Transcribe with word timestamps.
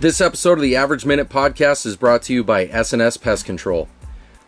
This 0.00 0.22
episode 0.22 0.54
of 0.54 0.62
the 0.62 0.76
Average 0.76 1.04
Minute 1.04 1.28
Podcast 1.28 1.84
is 1.84 1.94
brought 1.94 2.22
to 2.22 2.32
you 2.32 2.42
by 2.42 2.68
SNS 2.68 3.20
Pest 3.20 3.44
Control. 3.44 3.86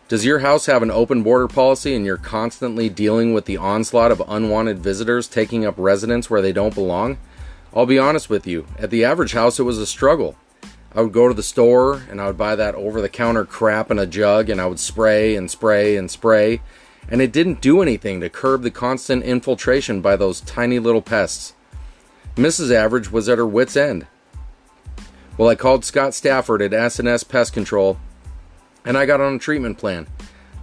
Does 0.07 0.25
your 0.25 0.39
house 0.39 0.65
have 0.65 0.81
an 0.81 0.89
open 0.89 1.21
border 1.21 1.47
policy 1.47 1.93
and 1.93 2.03
you're 2.03 2.17
constantly 2.17 2.89
dealing 2.89 3.35
with 3.35 3.45
the 3.45 3.57
onslaught 3.57 4.11
of 4.11 4.23
unwanted 4.27 4.79
visitors 4.79 5.27
taking 5.27 5.63
up 5.63 5.75
residence 5.77 6.27
where 6.27 6.41
they 6.41 6.53
don't 6.53 6.73
belong? 6.73 7.19
I'll 7.71 7.85
be 7.85 7.99
honest 7.99 8.31
with 8.31 8.47
you, 8.47 8.65
at 8.79 8.89
the 8.89 9.05
average 9.05 9.33
house 9.33 9.59
it 9.59 9.63
was 9.63 9.77
a 9.77 9.85
struggle. 9.85 10.35
I 10.95 11.03
would 11.03 11.13
go 11.13 11.27
to 11.27 11.35
the 11.35 11.43
store 11.43 12.01
and 12.09 12.19
I 12.19 12.25
would 12.25 12.37
buy 12.37 12.55
that 12.55 12.73
over 12.73 12.99
the 12.99 13.07
counter 13.07 13.45
crap 13.45 13.91
in 13.91 13.99
a 13.99 14.07
jug 14.07 14.49
and 14.49 14.59
I 14.59 14.65
would 14.65 14.79
spray 14.79 15.35
and 15.35 15.51
spray 15.51 15.95
and 15.97 16.09
spray, 16.09 16.61
and 17.07 17.21
it 17.21 17.31
didn't 17.31 17.61
do 17.61 17.83
anything 17.83 18.21
to 18.21 18.29
curb 18.29 18.63
the 18.63 18.71
constant 18.71 19.23
infiltration 19.23 20.01
by 20.01 20.15
those 20.15 20.41
tiny 20.41 20.79
little 20.79 21.03
pests. 21.03 21.53
Mrs. 22.35 22.73
Average 22.73 23.11
was 23.11 23.29
at 23.29 23.37
her 23.37 23.45
wits' 23.45 23.77
end. 23.77 24.07
Well, 25.37 25.49
I 25.49 25.55
called 25.55 25.83
Scott 25.83 26.13
Stafford 26.13 26.61
at 26.61 26.71
SNS 26.71 27.27
Pest 27.27 27.53
Control 27.53 27.97
and 28.85 28.97
I 28.97 29.05
got 29.05 29.21
on 29.21 29.35
a 29.35 29.39
treatment 29.39 29.77
plan. 29.77 30.07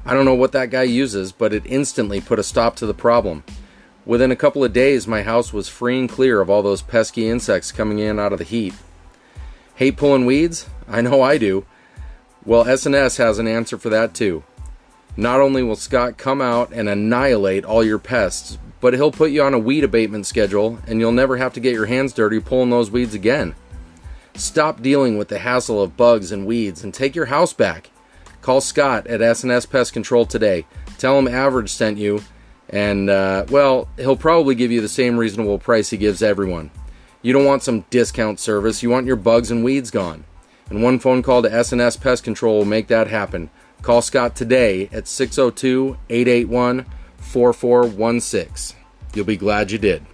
I 0.04 0.14
don't 0.14 0.24
know 0.24 0.34
what 0.34 0.52
that 0.52 0.70
guy 0.70 0.84
uses, 0.84 1.32
but 1.32 1.52
it 1.52 1.66
instantly 1.66 2.20
put 2.20 2.38
a 2.38 2.44
stop 2.44 2.76
to 2.76 2.86
the 2.86 2.94
problem. 2.94 3.42
Within 4.06 4.30
a 4.30 4.36
couple 4.36 4.64
of 4.64 4.72
days, 4.72 5.06
my 5.06 5.22
house 5.22 5.52
was 5.52 5.68
free 5.68 5.98
and 5.98 6.08
clear 6.08 6.40
of 6.40 6.48
all 6.48 6.62
those 6.62 6.82
pesky 6.82 7.28
insects 7.28 7.72
coming 7.72 7.98
in 7.98 8.18
out 8.18 8.32
of 8.32 8.38
the 8.38 8.44
heat. 8.44 8.74
Hate 9.74 9.96
pulling 9.96 10.24
weeds? 10.24 10.68
I 10.88 11.00
know 11.00 11.20
I 11.20 11.36
do. 11.36 11.66
Well, 12.44 12.64
SNS 12.64 13.18
has 13.18 13.38
an 13.38 13.46
answer 13.46 13.76
for 13.76 13.90
that 13.90 14.14
too. 14.14 14.44
Not 15.16 15.40
only 15.40 15.62
will 15.62 15.76
Scott 15.76 16.16
come 16.16 16.40
out 16.40 16.72
and 16.72 16.88
annihilate 16.88 17.64
all 17.64 17.84
your 17.84 17.98
pests, 17.98 18.56
but 18.80 18.94
he'll 18.94 19.12
put 19.12 19.32
you 19.32 19.42
on 19.42 19.52
a 19.52 19.58
weed 19.58 19.84
abatement 19.84 20.26
schedule 20.26 20.78
and 20.86 21.00
you'll 21.00 21.12
never 21.12 21.36
have 21.36 21.52
to 21.54 21.60
get 21.60 21.74
your 21.74 21.86
hands 21.86 22.12
dirty 22.12 22.40
pulling 22.40 22.70
those 22.70 22.90
weeds 22.90 23.14
again. 23.14 23.54
Stop 24.34 24.82
dealing 24.82 25.18
with 25.18 25.28
the 25.28 25.38
hassle 25.38 25.82
of 25.82 25.96
bugs 25.96 26.32
and 26.32 26.46
weeds 26.46 26.82
and 26.84 26.94
take 26.94 27.14
your 27.14 27.26
house 27.26 27.52
back. 27.52 27.90
Call 28.42 28.60
Scott 28.60 29.06
at 29.06 29.20
SNS 29.20 29.68
Pest 29.68 29.92
Control 29.92 30.24
today. 30.24 30.66
Tell 30.98 31.18
him 31.18 31.28
Average 31.28 31.70
sent 31.70 31.98
you, 31.98 32.22
and, 32.68 33.10
uh, 33.10 33.44
well, 33.50 33.88
he'll 33.96 34.16
probably 34.16 34.54
give 34.54 34.70
you 34.70 34.80
the 34.80 34.88
same 34.88 35.18
reasonable 35.18 35.58
price 35.58 35.90
he 35.90 35.96
gives 35.96 36.22
everyone. 36.22 36.70
You 37.22 37.32
don't 37.32 37.44
want 37.44 37.62
some 37.62 37.84
discount 37.90 38.40
service, 38.40 38.82
you 38.82 38.88
want 38.88 39.06
your 39.06 39.16
bugs 39.16 39.50
and 39.50 39.62
weeds 39.62 39.90
gone. 39.90 40.24
And 40.70 40.82
one 40.82 40.98
phone 41.00 41.22
call 41.22 41.42
to 41.42 41.50
SNS 41.50 42.00
Pest 42.00 42.24
Control 42.24 42.58
will 42.58 42.64
make 42.64 42.86
that 42.88 43.08
happen. 43.08 43.50
Call 43.82 44.02
Scott 44.02 44.36
today 44.36 44.88
at 44.92 45.08
602 45.08 45.98
881 46.08 46.86
4416. 47.18 48.76
You'll 49.14 49.24
be 49.24 49.36
glad 49.36 49.70
you 49.70 49.78
did. 49.78 50.06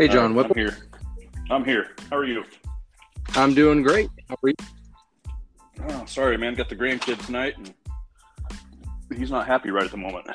Hey, 0.00 0.08
John, 0.08 0.32
Uh, 0.32 0.36
what? 0.36 0.46
I'm 0.46 0.56
here. 0.56 0.76
I'm 1.50 1.62
here. 1.62 1.90
How 2.08 2.16
are 2.16 2.24
you? 2.24 2.42
I'm 3.34 3.52
doing 3.52 3.82
great. 3.82 4.08
How 4.30 4.36
are 4.42 4.48
you? 4.48 4.54
Oh, 5.90 6.06
sorry, 6.06 6.38
man. 6.38 6.54
Got 6.54 6.70
the 6.70 6.74
grandkid 6.74 7.22
tonight, 7.26 7.58
and 7.58 7.74
he's 9.14 9.30
not 9.30 9.46
happy 9.46 9.70
right 9.70 9.84
at 9.84 9.90
the 9.90 9.98
moment. 9.98 10.26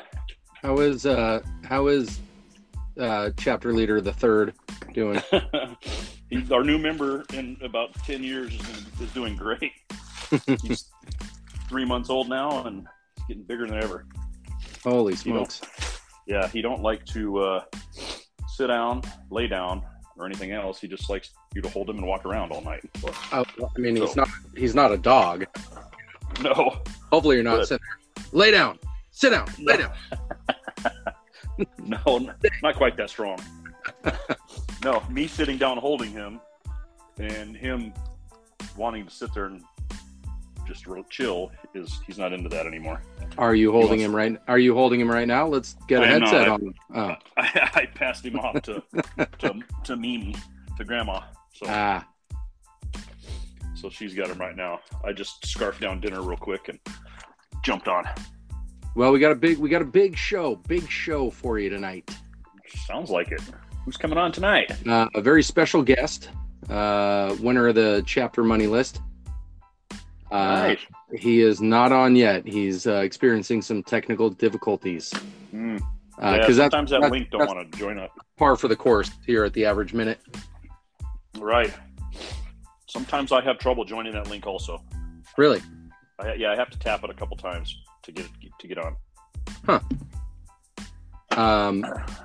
How 0.62 0.78
is 0.78 1.04
uh 1.04 1.40
how 1.64 1.88
is 1.88 2.20
uh 2.96 3.30
chapter 3.38 3.72
leader 3.72 4.00
the 4.00 4.12
third 4.12 4.54
doing? 4.94 5.20
he's 6.30 6.52
our 6.52 6.62
new 6.62 6.78
member 6.78 7.24
in 7.32 7.56
about 7.60 7.92
ten 8.04 8.22
years 8.22 8.54
is, 8.54 9.00
is 9.00 9.12
doing 9.14 9.34
great. 9.34 9.72
he's 10.62 10.92
three 11.68 11.84
months 11.84 12.08
old 12.08 12.28
now, 12.28 12.62
and 12.66 12.86
he's 13.16 13.26
getting 13.26 13.42
bigger 13.42 13.66
than 13.66 13.82
ever. 13.82 14.06
Holy 14.84 15.16
smokes! 15.16 15.60
Yeah, 16.28 16.46
he 16.46 16.62
don't 16.62 16.82
like 16.82 17.04
to 17.06 17.38
uh, 17.38 17.64
sit 18.56 18.68
down, 18.68 19.02
lay 19.30 19.46
down, 19.46 19.82
or 20.16 20.24
anything 20.26 20.52
else. 20.52 20.80
He 20.80 20.88
just 20.88 21.10
likes 21.10 21.30
you 21.54 21.60
to 21.62 21.68
hold 21.68 21.90
him 21.90 21.98
and 21.98 22.06
walk 22.06 22.24
around 22.24 22.52
all 22.52 22.62
night. 22.62 22.80
So, 23.00 23.10
Oh, 23.32 23.44
I 23.76 23.78
mean, 23.78 23.96
he's 23.96 24.16
not 24.16 24.28
he's 24.56 24.74
not 24.74 24.92
a 24.92 24.96
dog. 24.96 25.44
no, 26.42 26.80
Hopefully, 27.12 27.36
you're 27.36 27.44
not 27.44 27.58
But- 27.58 27.68
sitting 27.68 27.84
there. 28.16 28.24
Lay 28.32 28.50
down. 28.50 28.78
Sit 29.10 29.30
down. 29.30 29.46
Lay 29.60 29.76
down. 29.78 29.92
No, 31.78 32.34
not 32.62 32.74
quite 32.76 32.98
that 32.98 33.08
strong. 33.08 33.38
no, 34.84 35.02
me 35.08 35.26
sitting 35.26 35.56
down 35.56 35.78
holding 35.78 36.10
him 36.10 36.38
and 37.18 37.56
him 37.56 37.94
wanting 38.76 39.06
to 39.06 39.10
sit 39.10 39.32
there 39.32 39.46
and 39.46 39.62
just 40.66 40.86
real 40.86 41.04
chill 41.04 41.50
is 41.74 42.00
he's 42.06 42.18
not 42.18 42.32
into 42.32 42.48
that 42.48 42.66
anymore. 42.66 43.00
Are 43.38 43.54
you 43.54 43.72
holding 43.72 44.00
him 44.00 44.14
right? 44.14 44.36
Are 44.48 44.58
you 44.58 44.74
holding 44.74 45.00
him 45.00 45.10
right 45.10 45.28
now? 45.28 45.46
Let's 45.46 45.76
get 45.88 46.02
a 46.02 46.06
I 46.06 46.08
headset 46.08 46.48
on. 46.48 46.74
Oh, 46.94 47.14
I, 47.36 47.70
I 47.74 47.86
passed 47.94 48.24
him 48.24 48.38
off 48.38 48.62
to 48.62 48.82
to 49.38 49.54
to 49.84 49.96
Mimi, 49.96 50.34
to 50.78 50.84
Grandma. 50.84 51.20
So 51.54 51.66
ah, 51.68 52.06
so 53.74 53.90
she's 53.90 54.14
got 54.14 54.28
him 54.28 54.38
right 54.38 54.56
now. 54.56 54.80
I 55.04 55.12
just 55.12 55.46
scarfed 55.46 55.80
down 55.80 56.00
dinner 56.00 56.22
real 56.22 56.36
quick 56.36 56.68
and 56.68 56.78
jumped 57.64 57.88
on. 57.88 58.06
well, 58.94 59.12
we 59.12 59.18
got 59.18 59.32
a 59.32 59.36
big 59.36 59.58
we 59.58 59.68
got 59.68 59.82
a 59.82 59.86
big 59.86 60.16
show, 60.16 60.56
big 60.68 60.88
show 60.88 61.30
for 61.30 61.58
you 61.58 61.70
tonight. 61.70 62.10
Sounds 62.86 63.10
like 63.10 63.30
it. 63.30 63.40
Who's 63.84 63.96
coming 63.96 64.18
on 64.18 64.32
tonight? 64.32 64.72
Uh, 64.86 65.08
a 65.14 65.20
very 65.20 65.42
special 65.42 65.82
guest, 65.82 66.30
uh, 66.68 67.36
winner 67.40 67.68
of 67.68 67.76
the 67.76 68.02
chapter 68.06 68.42
money 68.42 68.66
list. 68.66 69.00
Uh, 70.30 70.36
nice. 70.36 70.78
He 71.14 71.40
is 71.40 71.60
not 71.60 71.92
on 71.92 72.16
yet. 72.16 72.46
He's 72.46 72.86
uh, 72.86 72.96
experiencing 72.96 73.62
some 73.62 73.82
technical 73.82 74.28
difficulties. 74.30 75.12
Mm. 75.54 75.80
Uh, 76.20 76.38
yeah, 76.40 76.52
sometimes 76.52 76.90
that 76.90 77.00
that's- 77.02 77.10
link 77.12 77.30
don't 77.30 77.46
want 77.46 77.70
to 77.70 77.78
join 77.78 77.98
up. 77.98 78.10
par 78.36 78.56
for 78.56 78.68
the 78.68 78.76
course 78.76 79.10
here 79.26 79.44
at 79.44 79.52
the 79.52 79.64
average 79.64 79.92
minute. 79.92 80.18
Right. 81.38 81.72
Sometimes 82.88 83.30
I 83.32 83.42
have 83.42 83.58
trouble 83.58 83.84
joining 83.84 84.12
that 84.12 84.28
link 84.28 84.46
also. 84.46 84.82
Really? 85.36 85.60
I, 86.18 86.34
yeah, 86.34 86.50
I 86.52 86.56
have 86.56 86.70
to 86.70 86.78
tap 86.78 87.04
it 87.04 87.10
a 87.10 87.14
couple 87.14 87.36
times 87.36 87.78
to 88.02 88.12
get 88.12 88.26
to 88.58 88.66
get 88.66 88.78
on. 88.78 88.96
Huh. 89.66 89.80
Um, 91.36 91.84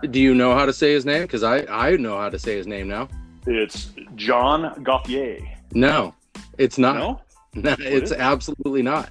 do 0.10 0.20
you 0.22 0.34
know 0.34 0.56
how 0.56 0.66
to 0.66 0.72
say 0.72 0.94
his 0.94 1.06
name? 1.06 1.24
Because 1.24 1.44
I, 1.44 1.66
I 1.70 1.98
know 1.98 2.18
how 2.18 2.30
to 2.30 2.40
say 2.40 2.56
his 2.56 2.68
name 2.68 2.88
now. 2.88 3.10
It's 3.46 3.92
John 4.16 4.82
Gauthier. 4.84 5.40
No, 5.74 6.16
it's 6.58 6.78
not. 6.78 6.96
No? 6.96 7.22
No, 7.56 7.76
it's 7.80 8.12
it? 8.12 8.20
absolutely 8.20 8.82
not. 8.82 9.10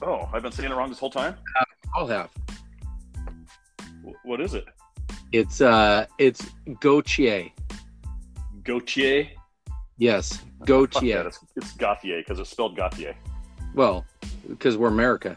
Oh, 0.00 0.28
I've 0.32 0.42
been 0.42 0.50
saying 0.52 0.70
it 0.72 0.74
wrong 0.74 0.88
this 0.88 0.98
whole 0.98 1.10
time. 1.10 1.36
I'll 1.94 2.06
have. 2.06 2.30
Wh- 4.04 4.24
What 4.24 4.40
is 4.40 4.54
it? 4.54 4.64
It's 5.30 5.60
uh, 5.60 6.06
it's 6.18 6.44
Gautier. 6.80 7.50
Gautier. 8.64 9.28
Yes, 9.98 10.38
that, 10.60 10.66
Gautier. 10.66 11.26
It's, 11.28 11.38
it's 11.56 11.72
Gauthier 11.72 12.18
because 12.20 12.38
it's 12.38 12.50
spelled 12.50 12.76
Gauthier. 12.76 13.14
Well, 13.74 14.04
because 14.48 14.76
we're 14.76 14.88
America. 14.88 15.36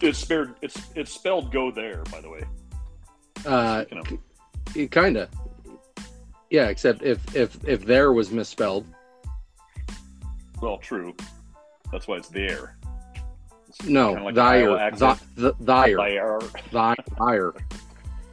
It's 0.00 0.18
spelled 0.18 0.54
it's 0.62 0.80
it's 0.94 1.12
spelled 1.12 1.52
go 1.52 1.70
there. 1.70 2.02
By 2.10 2.20
the 2.20 2.30
way. 2.30 2.44
Uh, 3.46 3.84
it 4.74 4.90
kinda. 4.90 5.28
Yeah, 6.50 6.68
except 6.68 7.02
if 7.02 7.36
if 7.36 7.56
if 7.68 7.84
there 7.84 8.12
was 8.12 8.30
misspelled. 8.30 8.86
Well, 10.60 10.78
true. 10.78 11.14
That's 11.92 12.08
why 12.08 12.16
it's 12.16 12.28
there. 12.28 12.76
No, 13.86 14.10
Kinda 14.10 14.24
like 14.24 14.34
the 14.36 14.40
Iowa 14.40 14.76
thyer, 14.76 14.80
accent. 14.80 15.18
th- 15.36 15.54
th- 15.58 15.66
thyer, 15.66 15.96
There. 16.72 17.52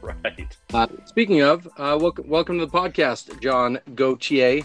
Right. 0.00 0.56
Uh, 0.72 0.86
speaking 1.04 1.42
of, 1.42 1.66
uh, 1.78 1.98
welcome, 2.00 2.28
welcome 2.28 2.58
to 2.58 2.66
the 2.66 2.72
podcast, 2.72 3.40
John 3.40 3.78
Gautier. 3.94 4.62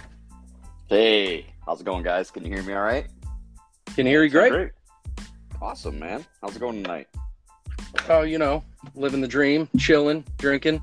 Hey, 0.88 1.46
how's 1.66 1.82
it 1.82 1.84
going, 1.84 2.04
guys? 2.04 2.32
Can 2.32 2.44
you 2.46 2.52
hear 2.54 2.64
me 2.64 2.74
all 2.74 2.82
right? 2.82 3.08
Can 3.96 4.06
you 4.06 4.12
hear 4.12 4.24
you 4.24 4.30
great. 4.30 4.52
Great. 4.52 4.72
Awesome, 5.62 6.00
man. 6.00 6.26
How's 6.42 6.56
it 6.56 6.60
going 6.60 6.82
tonight? 6.84 7.08
Oh, 8.10 8.22
you 8.22 8.38
know, 8.38 8.64
living 8.96 9.22
the 9.22 9.28
dream, 9.28 9.68
chilling, 9.78 10.24
drinking, 10.38 10.82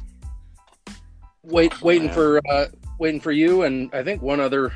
wait, 1.42 1.72
Awesome, 1.72 1.86
waiting 1.86 2.06
man. 2.06 2.14
for, 2.14 2.40
uh, 2.50 2.66
waiting 2.98 3.20
for 3.20 3.32
you, 3.32 3.62
and 3.62 3.90
I 3.94 4.02
think 4.02 4.22
one 4.22 4.40
other, 4.40 4.72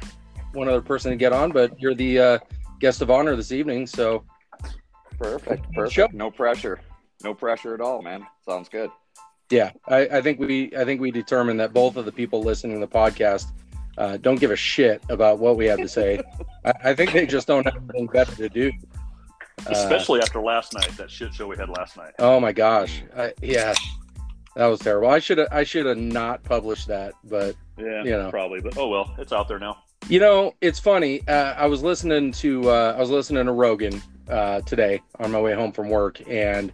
one 0.59 0.69
other 0.69 0.81
person 0.83 1.11
to 1.11 1.17
get 1.17 1.33
on. 1.33 1.53
But 1.53 1.81
you're 1.81 1.95
the 1.95 2.19
uh, 2.19 2.39
guest 2.81 3.01
of 3.03 3.11
honor 3.11 3.37
this 3.37 3.53
evening, 3.53 3.87
so 3.87 4.25
Perfect, 5.19 5.73
perfect. 5.73 5.95
Sure. 5.95 6.09
No 6.13 6.31
pressure. 6.31 6.81
No 7.25 7.35
pressure 7.35 7.75
at 7.75 7.81
all, 7.81 8.03
man. 8.03 8.25
Sounds 8.47 8.69
good. 8.69 8.91
yeah, 9.51 9.73
I, 9.89 10.01
I 10.07 10.23
think 10.23 10.39
we, 10.39 10.71
I 10.77 10.85
think 10.85 11.01
we 11.01 11.11
determined 11.11 11.59
that 11.59 11.73
both 11.73 11.97
of 11.97 12.05
the 12.05 12.13
people 12.13 12.43
listening 12.43 12.81
to 12.81 12.87
the 12.87 12.93
podcast 12.93 13.47
uh, 13.97 14.17
don't 14.19 14.39
give 14.39 14.53
a 14.53 14.57
shit 14.57 15.03
about 15.09 15.41
what 15.41 15.57
we 15.57 15.67
have 15.67 15.79
to 15.81 15.89
say. 15.89 16.21
I, 16.65 16.73
I 16.85 16.95
think 16.95 17.13
they 17.13 17.27
just 17.27 17.49
don't 17.49 17.65
have 17.65 17.77
anything 17.77 18.07
better 18.07 18.35
to 18.37 18.49
do. 18.49 18.71
Uh, 19.67 19.71
Especially 19.73 20.21
after 20.21 20.41
last 20.41 20.73
night, 20.75 20.97
that 20.97 21.11
shit 21.11 21.35
show 21.35 21.49
we 21.49 21.57
had 21.57 21.69
last 21.69 21.97
night. 21.97 22.13
Oh 22.21 22.39
my 22.39 22.53
gosh. 22.53 23.03
I, 23.17 23.33
yeah. 23.43 23.75
That 24.55 24.67
was 24.67 24.79
terrible. 24.79 25.09
I 25.09 25.19
should 25.19 25.39
have 25.39 25.49
I 25.51 25.65
should 25.65 25.87
have 25.87 25.99
not 25.99 26.45
published 26.45 26.87
that, 26.89 27.15
but 27.25 27.57
Yeah, 27.77 28.05
You 28.05 28.11
know. 28.11 28.31
probably. 28.31 28.61
But 28.61 28.77
oh 28.79 28.87
well, 28.87 29.13
it's 29.19 29.33
out 29.33 29.49
there 29.49 29.59
now. 29.59 29.79
You 30.07 30.21
know, 30.21 30.55
it's 30.61 30.79
funny. 30.79 31.27
Uh, 31.29 31.55
I 31.55 31.67
was 31.67 31.83
listening 31.83 32.33
to 32.33 32.71
uh, 32.71 32.95
I 32.97 33.01
was 33.01 33.11
listening 33.11 33.45
to 33.45 33.53
Rogan 33.53 34.01
uh, 34.29 34.61
today 34.63 35.03
on 35.19 35.33
my 35.33 35.41
way 35.41 35.55
home 35.55 35.73
from 35.73 35.91
work, 35.91 36.21
and 36.29 36.73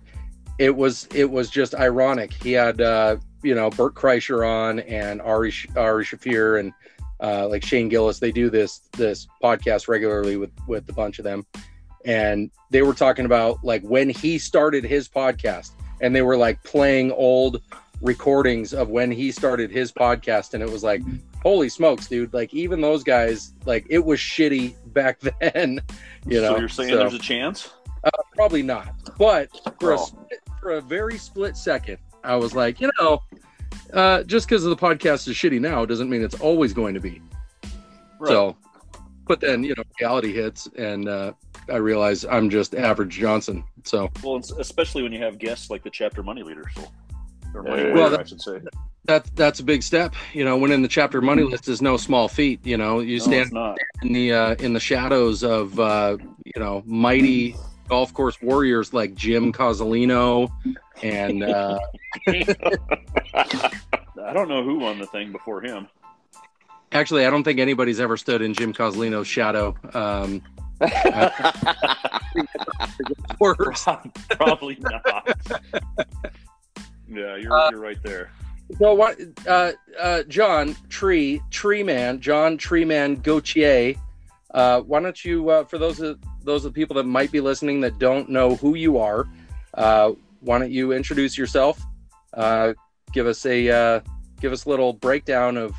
it 0.58 0.74
was 0.74 1.08
it 1.14 1.30
was 1.30 1.50
just 1.50 1.74
ironic. 1.74 2.32
He 2.32 2.52
had 2.52 2.80
uh, 2.80 3.16
you 3.42 3.54
know 3.54 3.70
Bert 3.70 3.94
Kreischer 3.94 4.48
on 4.48 4.80
and 4.80 5.20
Ari 5.20 5.52
Ari 5.74 6.04
Shaffir 6.04 6.60
and 6.60 6.72
uh, 7.20 7.48
like 7.48 7.64
Shane 7.64 7.88
Gillis. 7.88 8.18
They 8.20 8.30
do 8.30 8.50
this 8.50 8.88
this 8.92 9.26
podcast 9.42 9.88
regularly 9.88 10.36
with 10.36 10.52
with 10.68 10.88
a 10.88 10.92
bunch 10.92 11.18
of 11.18 11.24
them, 11.24 11.44
and 12.04 12.50
they 12.70 12.82
were 12.82 12.94
talking 12.94 13.24
about 13.24 13.64
like 13.64 13.82
when 13.82 14.08
he 14.08 14.38
started 14.38 14.84
his 14.84 15.08
podcast, 15.08 15.72
and 16.00 16.14
they 16.14 16.22
were 16.22 16.36
like 16.36 16.62
playing 16.62 17.10
old 17.12 17.62
recordings 18.00 18.74
of 18.74 18.90
when 18.90 19.10
he 19.10 19.32
started 19.32 19.70
his 19.70 19.90
podcast, 19.90 20.54
and 20.54 20.62
it 20.62 20.70
was 20.70 20.84
like 20.84 21.02
holy 21.44 21.68
smokes, 21.68 22.08
dude! 22.08 22.34
Like 22.34 22.52
even 22.52 22.80
those 22.80 23.04
guys, 23.04 23.52
like 23.66 23.86
it 23.88 24.04
was 24.04 24.18
shitty 24.18 24.74
back 24.92 25.20
then. 25.40 25.80
You 26.26 26.40
know, 26.40 26.54
so 26.54 26.58
you're 26.58 26.68
saying 26.68 26.88
so- 26.90 26.96
there's 26.96 27.14
a 27.14 27.18
chance? 27.20 27.70
uh, 28.02 28.10
probably 28.34 28.62
not, 28.64 28.92
but 29.16 29.48
for 29.80 29.92
a 29.92 29.94
Oh. 30.00 30.04
split, 30.04 30.40
for 30.60 30.72
a 30.72 30.80
very 30.80 31.16
split 31.18 31.56
second, 31.56 31.98
I 32.24 32.34
was 32.36 32.54
like, 32.54 32.80
you 32.80 32.90
know, 33.00 33.22
uh, 33.92 34.22
just 34.24 34.46
because 34.48 34.62
the 34.64 34.76
podcast 34.76 35.28
is 35.28 35.36
shitty 35.36 35.60
now 35.60 35.84
doesn't 35.86 36.10
mean 36.10 36.22
it's 36.22 36.38
always 36.40 36.72
going 36.74 36.94
to 36.94 37.00
be. 37.00 37.22
So, 38.26 38.56
but 39.26 39.40
then 39.40 39.62
you 39.64 39.74
know, 39.76 39.82
reality 40.00 40.32
hits, 40.32 40.66
and 40.76 41.08
uh, 41.08 41.32
I 41.70 41.76
realize 41.76 42.24
I'm 42.24 42.48
just 42.50 42.74
average 42.74 43.18
Johnson. 43.18 43.64
So 43.84 44.10
well, 44.22 44.40
especially 44.58 45.02
when 45.02 45.12
you 45.12 45.22
have 45.22 45.38
guests 45.38 45.70
like 45.70 45.82
the 45.82 45.90
chapter 45.90 46.22
money 46.22 46.42
leader. 46.42 46.64
So, 46.74 46.82
or 47.54 47.62
money 47.62 47.76
Yeah. 47.76 47.82
leader, 47.88 47.94
Well, 47.94 48.10
that- 48.10 48.20
I 48.20 48.24
should 48.24 48.40
say. 48.40 48.60
that's 49.04 49.30
that's 49.30 49.60
a 49.60 49.64
big 49.64 49.82
step. 49.82 50.14
You 50.32 50.44
know, 50.44 50.56
winning 50.56 50.82
the 50.82 50.88
chapter 50.88 51.20
money 51.20 51.42
list 51.42 51.68
is 51.68 51.82
no 51.82 51.96
small 51.96 52.28
feat. 52.28 52.64
You 52.64 52.76
know, 52.76 53.00
you 53.00 53.18
No, 53.18 53.24
stand 53.24 53.50
it's 53.52 53.78
in 54.02 54.12
the 54.12 54.32
uh, 54.32 54.54
in 54.56 54.72
the 54.72 54.80
shadows 54.80 55.42
of 55.44 55.78
uh, 55.78 56.16
you 56.44 56.60
know 56.60 56.82
mighty 56.86 57.54
golf 57.88 58.14
course 58.14 58.40
warriors 58.40 58.94
like 58.94 59.14
Jim 59.14 59.52
Cozzolino 59.52 60.48
and 61.02 61.42
uh, 61.44 61.78
I 62.26 64.32
don't 64.32 64.48
know 64.48 64.64
who 64.64 64.78
won 64.78 64.98
the 64.98 65.06
thing 65.06 65.32
before 65.32 65.60
him. 65.60 65.86
actually 66.92 67.26
I 67.26 67.30
don't 67.30 67.44
think 67.44 67.60
anybody's 67.60 68.00
ever 68.00 68.16
stood 68.16 68.40
in 68.40 68.54
Jim 68.54 68.72
Cozzolino's 68.72 69.26
shadow. 69.26 69.74
Um, 69.92 70.40
works. 73.38 73.84
Probably 74.30 74.78
not. 74.80 75.36
Yeah, 77.08 77.36
you're 77.36 77.52
Uh, 77.52 77.70
you're 77.70 77.80
right 77.80 78.02
there. 78.02 78.30
So 78.78 78.94
what? 78.94 79.18
Uh, 79.46 79.72
uh, 80.00 80.22
John 80.24 80.74
Tree 80.88 81.42
Tree 81.50 81.82
Man 81.82 82.20
John 82.20 82.56
Tree 82.56 82.84
Man 82.84 83.16
Gautier. 83.16 83.94
Uh, 84.52 84.80
why 84.80 85.00
don't 85.00 85.24
you, 85.24 85.50
uh, 85.50 85.64
for 85.64 85.78
those 85.78 86.00
of 86.00 86.18
those 86.44 86.64
of 86.64 86.72
the 86.72 86.80
people 86.80 86.94
that 86.96 87.04
might 87.04 87.32
be 87.32 87.40
listening 87.40 87.80
that 87.80 87.98
don't 87.98 88.28
know 88.28 88.56
who 88.56 88.74
you 88.74 88.98
are, 88.98 89.26
uh, 89.74 90.12
why 90.40 90.58
don't 90.58 90.70
you 90.70 90.92
introduce 90.92 91.36
yourself? 91.36 91.82
Uh, 92.32 92.72
give 93.12 93.26
us 93.26 93.44
a 93.46 93.68
uh, 93.68 94.00
give 94.40 94.52
us 94.52 94.64
a 94.64 94.68
little 94.68 94.92
breakdown 94.92 95.56
of 95.56 95.74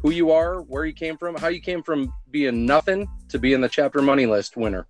who 0.00 0.10
you 0.10 0.30
are, 0.30 0.60
where 0.62 0.84
you 0.84 0.92
came 0.92 1.16
from, 1.16 1.34
how 1.36 1.48
you 1.48 1.60
came 1.60 1.82
from 1.82 2.12
being 2.30 2.66
nothing 2.66 3.08
to 3.28 3.38
being 3.38 3.60
the 3.60 3.68
chapter 3.68 4.00
money 4.00 4.26
list 4.26 4.56
winner. 4.56 4.86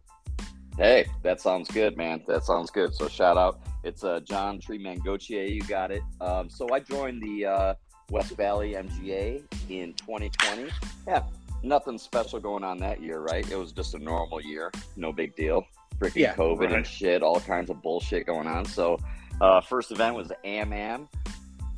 Hey, 0.78 1.06
that 1.22 1.40
sounds 1.40 1.68
good, 1.68 1.96
man. 1.96 2.22
That 2.26 2.44
sounds 2.44 2.70
good. 2.70 2.94
So 2.94 3.08
shout 3.08 3.36
out. 3.36 3.60
It's 3.84 4.04
uh, 4.04 4.20
John 4.20 4.60
Treeman 4.60 5.04
Gautier. 5.04 5.44
You 5.44 5.62
got 5.62 5.90
it. 5.90 6.02
Um, 6.20 6.48
so 6.48 6.72
I 6.72 6.80
joined 6.80 7.22
the 7.22 7.46
uh, 7.46 7.74
West 8.10 8.36
Valley 8.36 8.72
MGA 8.72 9.42
in 9.68 9.92
2020. 9.94 10.70
Yeah, 11.06 11.24
nothing 11.62 11.98
special 11.98 12.40
going 12.40 12.64
on 12.64 12.78
that 12.78 13.02
year, 13.02 13.20
right? 13.20 13.48
It 13.50 13.56
was 13.56 13.72
just 13.72 13.94
a 13.94 13.98
normal 13.98 14.40
year. 14.40 14.70
No 14.96 15.12
big 15.12 15.36
deal. 15.36 15.64
Freaking 15.98 16.16
Yeah, 16.16 16.34
COVID 16.34 16.60
right. 16.66 16.72
and 16.72 16.86
shit, 16.86 17.22
all 17.22 17.40
kinds 17.40 17.70
of 17.70 17.82
bullshit 17.82 18.26
going 18.26 18.46
on. 18.46 18.64
So 18.64 18.98
uh, 19.40 19.60
first 19.60 19.90
event 19.90 20.14
was 20.14 20.32
Am 20.44 20.72
Am 20.72 21.08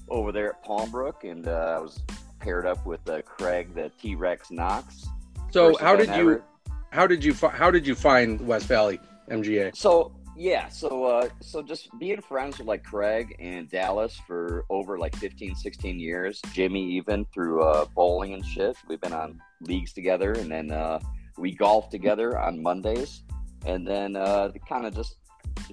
over 0.09 0.31
there 0.31 0.51
at 0.51 0.65
Palmbrook, 0.65 1.25
and 1.29 1.49
uh, 1.49 1.77
I 1.77 1.81
was 1.81 2.01
paired 2.39 2.67
up 2.67 2.85
with 2.85 3.09
uh, 3.09 3.23
Craig, 3.23 3.75
the 3.75 3.91
T 4.01 4.15
Rex 4.15 4.51
Knox. 4.51 5.07
So 5.51 5.69
First 5.69 5.81
how 5.81 5.97
did 5.97 6.09
you 6.09 6.15
ever. 6.15 6.45
How 6.91 7.07
did 7.07 7.25
you 7.25 7.33
fi- 7.33 7.51
how 7.51 7.71
did 7.71 7.87
you 7.87 7.95
find 7.95 8.41
West 8.47 8.67
Valley 8.67 9.01
MGA? 9.31 9.75
So 9.77 10.13
yeah, 10.37 10.69
so 10.69 11.05
uh, 11.05 11.29
so 11.41 11.63
just 11.63 11.89
being 11.99 12.21
friends 12.21 12.59
with 12.59 12.67
like 12.67 12.83
Craig 12.83 13.37
and 13.39 13.69
Dallas 13.69 14.19
for 14.27 14.65
over 14.71 14.99
like 14.99 15.15
15, 15.17 15.55
16 15.55 16.01
years, 16.01 16.41
Jimmy 16.53 16.85
even 16.93 17.25
through 17.33 17.63
uh, 17.63 17.85
bowling 17.95 18.35
and 18.35 18.45
shit. 18.45 18.77
We've 18.89 19.01
been 19.01 19.13
on 19.13 19.41
leagues 19.61 19.93
together, 19.93 20.33
and 20.33 20.51
then 20.51 20.71
uh, 20.73 21.01
we 21.39 21.55
golf 21.55 21.91
together 21.91 22.39
on 22.39 22.63
Mondays, 22.63 23.23
and 23.67 23.87
then 23.87 24.17
uh, 24.17 24.51
kind 24.69 24.87
of 24.87 24.95
just 24.95 25.17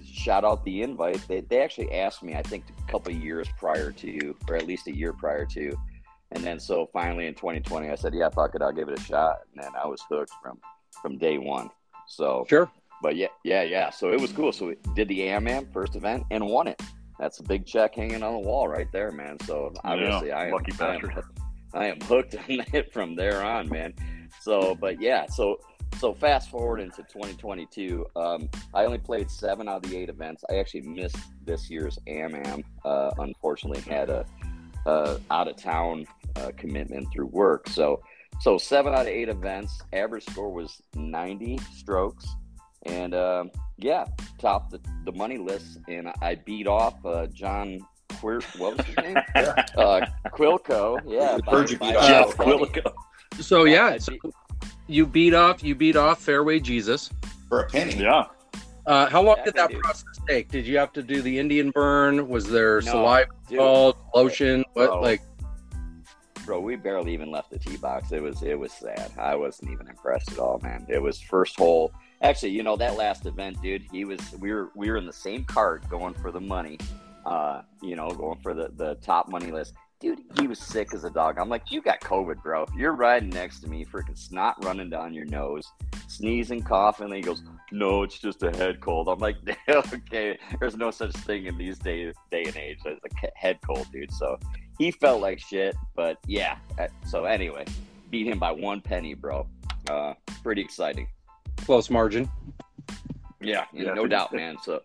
shout 0.04 0.44
out 0.44 0.64
the 0.66 0.84
invite. 0.84 1.26
They 1.28 1.42
they 1.42 1.62
actually 1.62 1.92
asked 1.94 2.22
me, 2.22 2.36
I 2.36 2.44
think, 2.44 2.66
a 2.88 2.92
couple 2.92 3.14
years 3.14 3.48
prior 3.58 3.92
to, 3.92 4.36
or 4.50 4.56
at 4.56 4.68
least 4.68 4.88
a 4.88 4.96
year 4.96 5.14
prior 5.14 5.46
to. 5.46 5.76
And 6.34 6.44
then 6.44 6.60
so 6.60 6.90
finally 6.92 7.26
in 7.26 7.34
2020, 7.34 7.90
I 7.90 7.96
said, 7.96 8.14
"Yeah, 8.14 8.30
fuck 8.30 8.54
it, 8.54 8.62
I'll 8.62 8.74
give 8.74 8.90
it 8.90 9.00
a 9.00 9.02
shot." 9.02 9.40
And 9.54 9.64
then 9.64 9.72
I 9.82 9.88
was 9.88 10.02
hooked 10.10 10.34
from 10.44 10.60
from 11.02 11.18
day 11.18 11.38
one. 11.38 11.70
So 12.08 12.46
Sure. 12.50 12.70
but 13.02 13.16
yeah, 13.16 13.28
yeah, 13.44 13.64
yeah. 13.64 13.90
So 13.90 14.12
it 14.12 14.20
was 14.20 14.32
cool. 14.32 14.52
So 14.52 14.68
we 14.68 14.76
did 14.96 15.08
the 15.08 15.22
AMAM 15.28 15.72
first 15.74 15.96
event 15.96 16.24
and 16.32 16.46
won 16.46 16.68
it. 16.68 16.82
That's 17.20 17.40
a 17.40 17.44
big 17.44 17.66
check 17.66 17.96
hanging 17.96 18.24
on 18.24 18.34
the 18.34 18.40
wall 18.48 18.68
right 18.68 18.88
there, 18.92 19.12
man. 19.12 19.40
So 19.46 19.74
obviously, 19.84 20.32
I 20.32 20.48
am 20.48 20.52
lucky 20.54 20.72
I 20.80 20.96
am. 20.96 21.24
I 21.74 21.86
am 21.88 22.00
hooked 22.02 22.36
on 22.36 22.44
it 22.74 22.94
from 22.94 23.16
there 23.16 23.44
on, 23.44 23.70
man. 23.70 23.94
So, 24.42 24.76
but 24.76 25.02
yeah, 25.02 25.26
so 25.28 25.60
so 26.00 26.14
fast 26.14 26.50
forward 26.52 26.80
into 26.80 26.98
2022. 27.04 28.06
Um, 28.16 28.50
I 28.74 28.86
only 28.86 29.00
played 29.00 29.32
seven 29.32 29.68
out 29.68 29.84
of 29.84 29.92
the 29.92 29.98
eight 29.98 30.10
events. 30.10 30.44
I 30.50 30.58
actually 30.58 30.82
missed 30.82 31.18
this 31.44 31.70
year's 31.70 31.98
AMAM. 32.08 32.64
Uh, 32.86 33.12
unfortunately, 33.18 33.82
had 33.82 34.10
a, 34.10 34.26
a 34.86 35.20
out 35.32 35.48
of 35.48 35.56
town 35.56 36.06
uh, 36.36 36.52
commitment 36.56 37.08
through 37.12 37.28
work. 37.28 37.68
So 37.70 38.02
so 38.40 38.58
seven 38.58 38.94
out 38.94 39.02
of 39.02 39.08
eight 39.08 39.30
events. 39.30 39.82
Average 39.94 40.26
score 40.26 40.52
was 40.52 40.82
90 40.96 41.60
strokes, 41.76 42.26
and 42.86 43.14
um, 43.16 43.52
yeah, 43.78 44.06
topped 44.40 44.72
the, 44.72 44.80
the 45.06 45.12
money 45.12 45.38
list. 45.38 45.80
And 45.88 46.12
I 46.22 46.36
beat 46.36 46.68
off 46.68 47.04
uh, 47.06 47.28
John 47.28 47.80
Quir. 48.20 48.42
What 48.58 48.78
was 48.78 48.86
his 48.86 48.98
name? 49.04 49.18
uh, 49.36 50.02
Quilco. 50.28 51.00
Yeah, 51.06 51.38
by- 51.46 51.52
Heard 51.52 51.70
you 51.72 51.78
by 51.78 51.88
beat 51.92 51.96
off 51.98 52.08
Jeff 52.08 52.38
penny. 52.38 52.52
Quillico. 52.58 52.94
So 53.40 53.66
Yeah, 53.66 53.92
yeah, 53.92 53.98
so 54.00 54.14
you 54.88 55.06
beat 55.06 55.34
off 55.34 55.64
you 55.64 55.76
beat 55.76 55.96
off 55.96 56.22
Fairway 56.22 56.60
Jesus. 56.60 57.10
for 57.50 57.62
a 57.62 57.68
penny. 57.70 57.96
Yeah. 57.96 58.26
Uh, 58.86 59.06
how 59.10 59.22
long 59.22 59.36
did 59.44 59.54
that 59.56 59.70
Exactly, 59.70 59.76
dude. 59.76 59.84
process 59.84 60.20
take? 60.30 60.50
Did 60.50 60.66
you 60.66 60.78
have 60.78 60.94
to 60.94 61.04
do 61.04 61.22
the 61.22 61.38
Indian 61.38 61.72
burn? 61.72 62.30
Was 62.30 62.50
there 62.50 62.80
No, 62.82 62.92
saliva 62.92 63.30
dude. 63.50 63.60
involved, 63.60 64.00
lotion? 64.16 64.64
What 64.74 64.88
Bro. 64.88 65.02
like? 65.02 65.22
Bro, 66.48 66.62
we 66.62 66.78
barely 66.78 67.14
even 67.14 67.30
left 67.30 67.50
the 67.50 67.60
tee 67.60 67.76
box. 67.76 68.14
It 68.14 68.24
was 68.24 68.42
it 68.42 68.58
was 68.58 68.72
sad. 68.72 69.12
I 69.20 69.36
wasn't 69.36 69.70
even 69.70 69.90
impressed 69.90 70.32
at 70.32 70.40
all, 70.40 70.62
man. 70.64 70.86
It 70.88 71.02
was 71.02 71.20
first 71.20 71.58
hole. 71.58 71.92
Actually, 72.22 72.52
you 72.52 72.64
know 72.64 72.78
that 72.78 72.96
last 72.96 73.26
event, 73.26 73.62
dude. 73.62 73.84
He 73.92 74.06
was 74.06 74.22
we 74.40 74.54
were 74.54 74.72
we 74.74 74.90
were 74.90 74.96
in 74.96 75.06
the 75.06 75.12
same 75.12 75.44
cart 75.44 75.88
going 75.90 76.14
for 76.14 76.32
the 76.32 76.40
money. 76.40 76.80
Uh, 77.26 77.64
you 77.82 77.98
know, 77.98 78.10
going 78.12 78.40
for 78.40 78.54
the 78.54 78.72
the 78.78 78.96
top 79.02 79.28
money 79.28 79.52
list. 79.52 79.74
Dude, 80.00 80.22
he 80.40 80.48
was 80.48 80.58
sick 80.58 80.94
as 80.94 81.04
a 81.04 81.10
dog. 81.10 81.38
I'm 81.38 81.50
like, 81.50 81.70
you 81.70 81.82
got 81.82 82.00
COVID, 82.00 82.42
bro. 82.42 82.66
You're 82.78 82.94
riding 82.94 83.30
next 83.30 83.60
to 83.62 83.68
me, 83.68 83.84
freaking 83.84 84.18
snot 84.18 84.64
running 84.64 84.90
down 84.92 85.12
your 85.12 85.26
nose, 85.26 85.70
sneezing, 86.08 86.62
coughing. 86.62 87.08
And 87.08 87.16
he 87.16 87.22
goes, 87.22 87.44
no, 87.72 88.04
it's 88.04 88.20
just 88.20 88.44
a 88.44 88.56
head 88.56 88.80
cold. 88.80 89.10
I'm 89.10 89.18
like, 89.18 89.38
okay, 89.70 90.38
there's 90.60 90.78
no 90.78 90.92
such 90.92 91.14
thing 91.14 91.48
in 91.48 91.58
these 91.58 91.78
day 91.80 92.14
day 92.32 92.44
and 92.44 92.56
age 92.56 92.80
as 92.86 93.00
a 93.04 93.28
head 93.36 93.60
cold, 93.66 93.88
dude. 93.92 94.14
So 94.14 94.38
he 94.78 94.92
felt 94.92 95.22
like 95.22 95.40
shit, 95.40 95.76
but 95.96 96.18
yeah. 96.28 96.58
uh, 96.80 96.88
So 97.06 97.26
anyway, 97.26 97.66
beat 98.10 98.28
him 98.28 98.40
by 98.40 98.52
one 98.52 98.82
penny, 98.82 99.14
bro. 99.14 99.48
Uh, 99.90 100.14
pretty 100.44 100.62
exciting. 100.62 101.08
Close 101.58 101.90
margin. 101.90 102.30
Yeah, 103.42 103.66
Yeah, 103.74 103.94
no 103.94 104.08
doubt, 104.08 104.34
man. 104.34 104.58
So, 104.64 104.82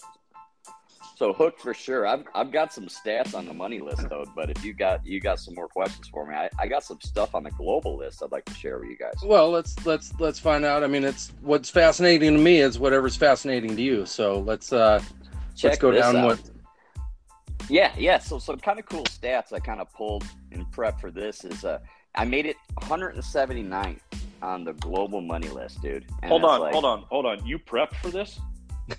so 1.17 1.33
hooked 1.33 1.61
for 1.61 1.73
sure. 1.73 2.07
I've 2.07 2.25
I've 2.35 2.51
got 2.53 2.73
some 2.73 2.87
stats 2.87 3.35
on 3.35 3.47
the 3.47 3.55
money 3.55 3.81
list 3.81 4.09
though, 4.09 4.25
but 4.35 4.51
if 4.51 4.65
you 4.65 4.75
got 4.75 5.05
you 5.07 5.21
got 5.21 5.39
some 5.39 5.55
more 5.55 5.69
questions 5.69 6.09
for 6.09 6.27
me, 6.27 6.35
I, 6.35 6.51
I 6.59 6.67
got 6.67 6.85
some 6.85 7.01
stuff 7.01 7.35
on 7.35 7.45
the 7.45 7.51
global 7.53 7.97
list 7.97 8.23
I'd 8.23 8.33
like 8.33 8.45
to 8.47 8.55
share 8.55 8.79
with 8.79 8.89
you 8.89 8.97
guys. 8.97 9.15
Well, 9.25 9.51
let's 9.51 9.85
let's 9.87 10.13
let's 10.19 10.39
find 10.39 10.65
out. 10.65 10.83
I 10.83 10.87
mean, 10.87 11.05
it's 11.05 11.33
what's 11.41 11.71
fascinating 11.71 12.35
to 12.35 12.39
me 12.39 12.61
is 12.61 12.79
whatever's 12.79 13.17
fascinating 13.17 13.77
to 13.77 13.83
you. 13.83 14.05
So 14.05 14.41
let's 14.41 14.73
uh 14.73 15.03
let's 15.63 15.79
go 15.79 15.93
down 15.93 16.17
out. 16.17 16.27
what 16.27 16.41
Yeah, 17.69 17.93
yeah. 17.97 18.19
So 18.19 18.39
some 18.39 18.59
kind 18.59 18.79
of 18.79 18.87
cool 18.87 19.05
stats 19.05 19.53
I 19.53 19.59
kind 19.61 19.81
of 19.81 19.93
pulled 19.93 20.25
in 20.51 20.65
prep 20.67 21.01
for 21.01 21.11
this 21.11 21.45
is 21.45 21.65
uh 21.65 21.79
I 22.15 22.25
made 22.25 22.45
it 22.47 22.57
179th 22.81 23.99
on 24.43 24.65
the 24.65 24.73
global 24.75 25.21
money 25.21 25.49
list, 25.49 25.81
dude. 25.81 26.05
And 26.23 26.29
Hold 26.31 26.45
on, 26.45 26.61
like- 26.61 26.73
hold 26.73 26.85
on, 26.85 27.03
hold 27.09 27.27
on. 27.27 27.47
You 27.47 27.59
prepped 27.59 27.95
for 27.97 28.11
this? 28.11 28.39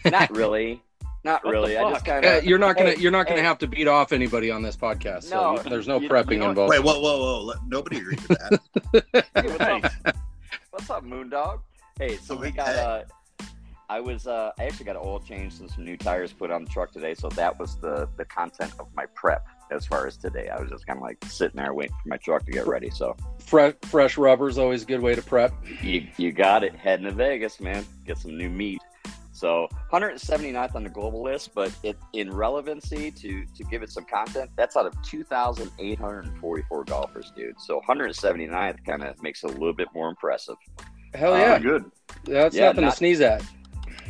Not 0.05 0.29
really. 0.36 0.82
Not 1.25 1.43
What 1.46 1.51
really. 1.51 1.77
I 1.77 1.84
just 1.84 1.96
fuck? 1.98 2.05
kind 2.05 2.25
Uh, 2.25 2.38
of. 2.39 2.43
you're 2.46 2.58
not 2.58 2.75
gonna 2.75 2.91
Hey, 2.91 2.98
you're 3.00 3.12
not 3.12 3.27
gonna 3.27 3.39
hey. 3.41 3.46
have 3.46 3.58
to 3.60 3.67
beat 3.67 3.88
off 3.88 4.12
anybody 4.12 4.51
on 4.51 4.62
this 4.62 4.75
podcast. 4.75 5.24
So 5.24 5.55
No, 5.55 5.62
there's 5.63 5.88
no 5.88 6.00
you- 6.00 6.10
prepping 6.10 6.34
you 6.34 6.39
know- 6.39 6.50
involved. 6.50 6.70
Wait, 6.72 6.84
whoa, 6.84 7.00
whoa, 7.00 7.17
whoa! 7.20 7.41
Let- 7.43 7.58
Nobody 7.67 7.98
agreed 8.00 8.20
with 8.27 8.39
that. 8.39 8.60
Hey, 9.36 9.48
what's 9.48 9.60
up? 10.05 10.15
What's 10.72 10.89
up, 10.89 11.03
Moondog? 11.05 11.60
Hey, 12.00 12.17
so 12.17 12.36
we 12.36 12.51
got 12.51 12.70
uh 12.75 13.03
I 13.93 14.00
was 14.00 14.25
uh 14.25 14.51
I 14.57 14.63
actually 14.63 14.85
got 14.85 14.95
an 14.95 15.03
oil 15.05 15.19
change 15.19 15.59
and 15.59 15.69
some 15.69 15.85
new 15.85 15.97
tires 15.97 16.33
put 16.33 16.50
on 16.50 16.63
the 16.63 16.69
truck 16.71 16.91
today, 16.91 17.13
so 17.13 17.29
that 17.29 17.59
was 17.59 17.75
the 17.75 18.09
the 18.17 18.25
content 18.25 18.73
of 18.79 18.88
my 18.95 19.05
prep 19.13 19.45
as 19.69 19.85
far 19.85 20.07
as 20.07 20.17
today. 20.17 20.50
I 20.50 20.59
was 20.59 20.71
just 20.71 20.88
kind 20.88 20.97
of 20.97 21.03
like 21.03 21.23
sitting 21.25 21.57
there 21.57 21.75
waiting 21.75 21.95
for 22.01 22.09
my 22.09 22.17
truck 22.17 22.43
to 22.45 22.51
get 22.51 22.65
ready. 22.65 22.89
So 22.89 23.15
Fresh 23.38 23.75
fresh 23.83 24.17
rubber 24.17 24.50
is 24.50 24.57
always 24.57 24.81
a 24.81 24.88
good 24.88 25.01
way 25.01 25.13
to 25.13 25.21
prep. 25.21 25.53
you 25.83 26.07
you 26.17 26.31
got 26.31 26.63
it. 26.63 26.75
Heading 26.75 27.05
to 27.05 27.12
Vegas, 27.12 27.59
man. 27.59 27.85
Get 28.03 28.17
some 28.17 28.35
new 28.35 28.50
meat. 28.50 28.81
So 29.31 29.67
179th 29.91 30.73
on 30.73 30.83
the 30.83 30.89
global 30.89 31.21
list, 31.21 31.53
but 31.53 31.71
it 31.83 31.95
in 32.13 32.31
relevancy 32.33 33.12
to 33.12 33.45
to 33.45 33.63
give 33.65 33.83
it 33.83 33.91
some 33.91 34.05
content, 34.05 34.50
that's 34.55 34.75
out 34.75 34.88
of 34.88 35.00
2,844 35.03 36.83
golfers, 36.85 37.31
dude. 37.35 37.62
So 37.62 37.79
179th 37.88 38.83
kind 38.88 39.03
of 39.03 39.21
makes 39.21 39.43
it 39.43 39.51
a 39.51 39.53
little 39.53 39.73
bit 39.73 39.89
more 39.93 40.09
impressive. 40.09 40.55
Hell 41.13 41.38
yeah, 41.38 41.59
good. 41.59 41.85
that's 42.23 42.55
yeah, 42.55 42.69
nothing 42.69 42.85
not- 42.85 42.91
to 42.91 42.97
sneeze 42.97 43.21
at. 43.21 43.43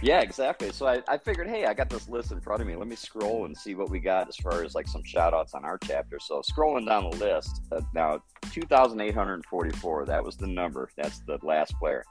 Yeah, 0.03 0.19
exactly. 0.19 0.69
So 0.73 0.85
I, 0.85 1.01
I 1.07 1.17
figured, 1.17 1.47
hey, 1.47 1.65
I 1.65 1.73
got 1.73 1.89
this 1.89 2.09
list 2.09 2.33
in 2.33 2.41
front 2.41 2.61
of 2.61 2.67
me. 2.67 2.75
Let 2.75 2.89
me 2.89 2.95
scroll 2.95 3.45
and 3.45 3.57
see 3.57 3.73
what 3.73 3.89
we 3.89 3.99
got 3.99 4.27
as 4.27 4.35
far 4.35 4.61
as 4.63 4.75
like 4.75 4.85
some 4.87 5.03
shout 5.05 5.33
outs 5.33 5.53
on 5.53 5.63
our 5.63 5.77
chapter. 5.77 6.19
So 6.19 6.41
scrolling 6.41 6.85
down 6.85 7.09
the 7.09 7.15
list, 7.17 7.61
uh, 7.71 7.79
now 7.93 8.21
2,844, 8.51 10.05
that 10.05 10.23
was 10.23 10.35
the 10.35 10.47
number. 10.47 10.89
That's 10.97 11.19
the 11.19 11.39
last 11.41 11.73
player. 11.79 12.03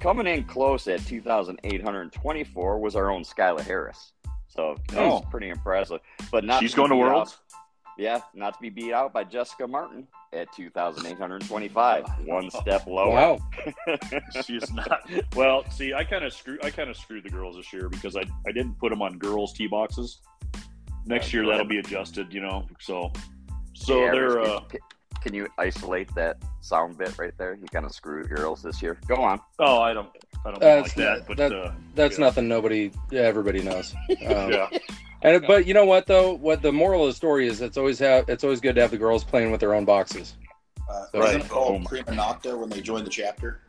Coming 0.00 0.26
in 0.26 0.44
close 0.44 0.88
at 0.88 1.04
2,824 1.06 2.78
was 2.78 2.96
our 2.96 3.10
own 3.10 3.22
Skylar 3.22 3.60
Harris. 3.60 4.12
So 4.48 4.76
that 4.88 4.98
Oh. 4.98 5.20
pretty 5.30 5.50
impressive. 5.50 6.00
But 6.30 6.44
not 6.44 6.62
She's 6.62 6.74
going 6.74 6.90
to 6.90 6.96
Worlds. 6.96 7.36
Yeah, 7.98 8.20
not 8.34 8.54
to 8.54 8.60
be 8.60 8.70
beat 8.70 8.92
out 8.92 9.12
by 9.12 9.24
Jessica 9.24 9.66
Martin 9.66 10.06
at 10.32 10.52
2,825. 10.54 12.04
One 12.26 12.50
step 12.50 12.86
lower. 12.86 13.10
Wow. 13.10 13.38
She's 14.44 14.70
not. 14.72 15.08
Well, 15.34 15.64
see, 15.70 15.94
I 15.94 16.04
kind 16.04 16.24
of 16.24 16.32
screw. 16.32 16.58
I 16.62 16.70
kind 16.70 16.90
of 16.90 16.96
screwed 16.96 17.24
the 17.24 17.30
girls 17.30 17.56
this 17.56 17.72
year 17.72 17.88
because 17.88 18.16
I 18.16 18.22
I 18.46 18.52
didn't 18.52 18.78
put 18.78 18.90
them 18.90 19.02
on 19.02 19.18
girls 19.18 19.52
tee 19.52 19.66
boxes. 19.66 20.18
Next 21.06 21.32
year 21.32 21.46
that'll 21.46 21.66
be 21.66 21.78
adjusted, 21.78 22.32
you 22.32 22.40
know. 22.40 22.66
So, 22.80 23.12
so 23.74 24.04
Yeah, 24.04 24.10
they're. 24.12 24.30
Can- 24.42 24.50
Uh, 24.50 24.60
can, 24.60 24.80
can 25.22 25.34
you 25.34 25.48
isolate 25.58 26.14
that 26.14 26.36
sound 26.60 26.98
bit 26.98 27.18
right 27.18 27.32
there? 27.36 27.54
You 27.54 27.66
kind 27.72 27.84
of 27.84 27.92
screwed 27.92 28.28
girls 28.28 28.62
this 28.62 28.80
year. 28.80 28.96
Go 29.08 29.16
on. 29.16 29.40
oh, 29.58 29.80
I 29.80 29.92
don't. 29.92 30.08
I 30.44 30.50
don't 30.52 30.62
Uh, 30.62 30.76
like 30.76 30.84
it's 30.86 30.94
that. 30.94 31.26
But 31.26 31.36
that- 31.38 31.52
uh, 31.52 31.72
That's 31.96 32.18
yeah. 32.18 32.24
nothing 32.26 32.46
nobody 32.48 32.92
everybody 33.12 33.62
knows. 33.62 33.94
Um, 34.26 34.50
Yeah. 34.52 34.68
And 35.22 35.44
but 35.46 35.66
you 35.66 35.74
know 35.74 35.84
what 35.86 36.06
though? 36.06 36.34
What 36.34 36.62
the 36.62 36.72
moral 36.72 37.02
of 37.02 37.08
the 37.08 37.14
story 37.14 37.46
is, 37.48 37.60
it's 37.60 37.76
always 37.76 37.98
have 37.98 38.28
it's 38.28 38.44
always 38.44 38.60
good 38.60 38.74
to 38.76 38.80
have 38.82 38.90
the 38.90 38.98
girls 38.98 39.24
playing 39.24 39.50
with 39.50 39.60
their 39.60 39.74
own 39.74 39.84
boxes. 39.84 40.36
Uh, 40.88 41.06
Right. 41.14 41.28
Isn't 41.30 41.40
it 41.42 41.48
called 41.48 41.74
Oh 41.74 41.78
my- 41.80 41.86
prima 41.86 42.10
nocta 42.12 42.56
when 42.58 42.68
they 42.68 42.80
join 42.80 43.02
the 43.04 43.10
chapter? 43.10 43.60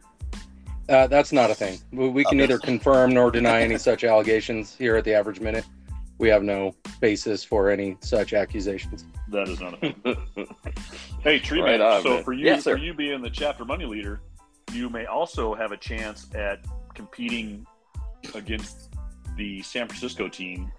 Uh, 0.90 1.08
that's 1.08 1.32
not 1.34 1.50
a 1.52 1.56
thing. 1.56 1.80
We, 1.92 2.10
we 2.10 2.24
can 2.24 2.30
Okay. 2.30 2.38
neither 2.38 2.60
confirm 2.60 3.14
nor 3.14 3.30
deny 3.32 3.62
any 3.62 3.78
such 3.78 4.04
allegations 4.04 4.76
here 4.76 4.96
at 4.96 5.04
the 5.04 5.14
Average 5.14 5.40
Minute. 5.42 5.66
We 6.20 6.30
have 6.30 6.44
no 6.44 6.76
basis 7.02 7.44
for 7.44 7.70
any 7.70 7.98
such 8.02 8.34
accusations. 8.34 9.06
That 9.30 9.50
is 9.50 9.60
not 9.60 9.74
a 9.74 9.78
thing. 9.78 9.96
Hey, 11.24 11.40
Tree 11.40 11.60
Right 11.62 11.80
Man. 11.80 11.82
on, 11.82 12.04
so 12.04 12.10
man. 12.16 12.24
for 12.24 12.32
you, 12.34 12.46
Yes, 12.46 12.64
for 12.64 12.78
you 12.78 12.94
being 12.94 13.22
the 13.22 13.30
chapter 13.30 13.66
money 13.66 13.86
leader, 13.86 14.22
you 14.72 14.90
may 14.90 15.06
also 15.08 15.54
have 15.56 15.72
a 15.74 15.78
chance 15.78 16.28
at 16.36 16.60
competing 16.94 17.66
against 18.34 18.90
the 19.36 19.62
San 19.64 19.88
Francisco 19.88 20.28
team 20.30 20.72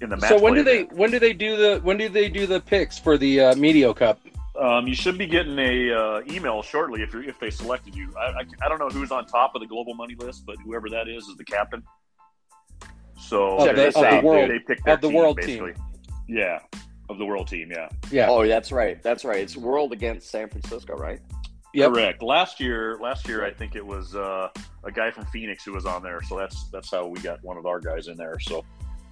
in 0.00 0.10
the 0.10 0.16
match. 0.16 0.28
So 0.28 0.40
when 0.40 0.54
do 0.54 0.62
they 0.62 0.80
event. 0.80 0.92
when 0.92 1.10
do 1.10 1.18
they 1.18 1.32
do 1.32 1.56
the 1.56 1.80
when 1.82 1.96
do 1.96 2.08
they 2.08 2.28
do 2.28 2.46
the 2.46 2.60
picks 2.60 2.98
for 2.98 3.16
the 3.16 3.40
uh, 3.40 3.56
Medio 3.56 3.92
Cup? 3.92 4.20
Um, 4.60 4.86
you 4.86 4.94
should 4.94 5.18
be 5.18 5.26
getting 5.26 5.58
a 5.58 5.92
uh, 5.92 6.20
email 6.30 6.62
shortly 6.62 7.02
if 7.02 7.12
you 7.12 7.20
are 7.20 7.24
if 7.24 7.40
they 7.40 7.50
selected 7.50 7.94
you. 7.94 8.12
I, 8.16 8.26
I, 8.26 8.44
I 8.62 8.68
don't 8.68 8.78
know 8.78 8.88
who's 8.88 9.10
on 9.10 9.26
top 9.26 9.54
of 9.56 9.60
the 9.60 9.66
global 9.66 9.94
money 9.94 10.14
list, 10.14 10.46
but 10.46 10.56
whoever 10.64 10.88
that 10.90 11.08
is 11.08 11.24
is 11.26 11.36
the 11.36 11.44
captain. 11.44 11.82
So 13.18 13.56
Of 13.58 13.68
the- 13.68 13.72
they, 13.72 13.86
of 13.88 13.94
the 13.94 14.20
world- 14.22 14.50
they 14.50 14.58
pick 14.60 14.86
of 14.86 15.00
the 15.00 15.08
team, 15.08 15.16
world 15.16 15.36
basically. 15.36 15.74
Yeah, 16.28 16.60
of 17.08 17.18
the 17.18 17.24
world 17.24 17.48
team. 17.48 17.70
Yeah, 17.70 17.88
Yeah. 18.10 18.30
Oh, 18.30 18.46
that's 18.46 18.70
right. 18.70 19.02
That's 19.02 19.24
right. 19.24 19.40
It's 19.40 19.56
World 19.56 19.92
against 19.92 20.30
San 20.30 20.48
Francisco, 20.48 20.94
right? 20.94 21.20
Yep. 21.74 21.92
correct. 21.92 22.22
Last 22.22 22.60
year, 22.60 22.96
last 23.00 23.26
year 23.26 23.44
I 23.44 23.52
think 23.52 23.74
it 23.74 23.84
was 23.84 24.14
uh, 24.14 24.48
a 24.84 24.92
guy 24.92 25.10
from 25.10 25.26
Phoenix 25.26 25.64
who 25.64 25.72
was 25.72 25.86
on 25.86 26.04
there. 26.04 26.22
So 26.22 26.38
that's 26.38 26.68
that's 26.70 26.90
how 26.90 27.06
we 27.08 27.18
got 27.20 27.42
one 27.42 27.56
of 27.56 27.66
our 27.66 27.80
guys 27.80 28.06
in 28.06 28.16
there. 28.16 28.38
So 28.38 28.64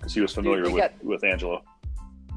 because 0.02 0.14
he 0.14 0.21
was 0.21 0.35
familiar 0.35 0.64
we 0.64 0.73
with 0.73 0.82
got- 0.82 1.04
with 1.04 1.25
Angela. 1.25 1.61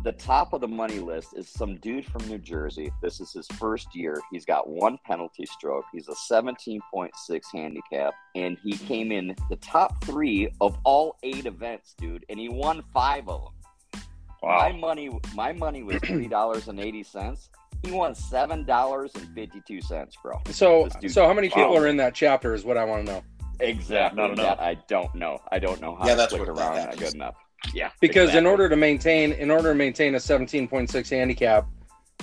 The 0.04 0.12
top 0.12 0.54
of 0.54 0.62
the 0.62 0.68
money 0.68 1.00
list 1.00 1.30
is 1.36 1.50
some 1.50 1.78
dude 1.78 2.06
from 2.06 2.28
New 2.28 2.38
Jersey. 2.38 2.92
This 3.02 3.20
is 3.20 3.34
his 3.34 3.48
first 3.58 3.88
year. 3.96 4.22
He's 4.32 4.46
got 4.46 4.70
one 4.70 5.00
penalty 5.04 5.48
stroke. 5.48 5.86
He's 5.92 6.08
a 6.08 6.14
17.6 6.32 7.42
handicap, 7.52 8.14
and 8.36 8.56
he 8.62 8.74
came 8.78 9.12
in 9.12 9.36
the 9.50 9.56
top 9.56 10.04
three 10.04 10.48
of 10.62 10.78
all 10.84 11.18
eight 11.24 11.48
events, 11.48 11.96
dude. 11.98 12.24
And 12.30 12.40
he 12.40 12.50
won 12.50 12.84
five 12.94 13.28
of 13.28 13.46
them. 13.46 14.04
Wow. 14.44 14.60
My 14.60 14.72
money, 14.74 15.10
my 15.34 15.52
money 15.54 15.82
was 15.82 15.98
three 16.06 16.28
dollars 16.28 16.68
and 16.68 16.80
eighty 16.80 17.02
cents. 17.02 17.50
He 17.82 17.90
won 17.92 18.14
seven 18.14 18.64
dollars 18.64 19.12
and 19.16 19.28
fifty-two 19.34 19.82
cents, 19.82 20.16
bro. 20.22 20.40
So 20.52 20.88
so 21.08 21.26
how 21.26 21.34
many 21.34 21.48
people 21.50 21.72
Wow. 21.72 21.78
are 21.78 21.88
in 21.88 21.98
that 21.98 22.14
chapter 22.14 22.54
is 22.54 22.64
what 22.64 22.78
I 22.78 22.84
want 22.86 23.08
to 23.08 23.12
know. 23.14 23.24
Exactly. 23.60 24.22
not 24.22 24.32
enough. 24.34 24.58
that 24.58 24.64
I 24.64 24.76
don't 24.88 25.16
know. 25.16 25.40
I 25.52 25.58
don't 25.58 25.82
know 25.82 25.96
how 25.96 26.04
Yeah, 26.06 26.12
to 26.12 26.18
that's 26.18 26.34
click 26.34 26.46
what 26.48 26.56
that 26.56 26.62
around 26.62 26.76
that 26.76 26.98
good 26.98 27.16
enough. 27.16 27.36
Yeah. 27.74 27.90
Because 28.00 28.36
in 28.36 28.46
order 28.46 28.70
to 28.70 28.76
maintain 28.76 29.32
in 29.34 29.52
order 29.52 29.70
to 29.70 29.76
maintain 29.76 30.16
a 30.16 30.20
17.6 30.20 31.10
handicap 31.10 31.68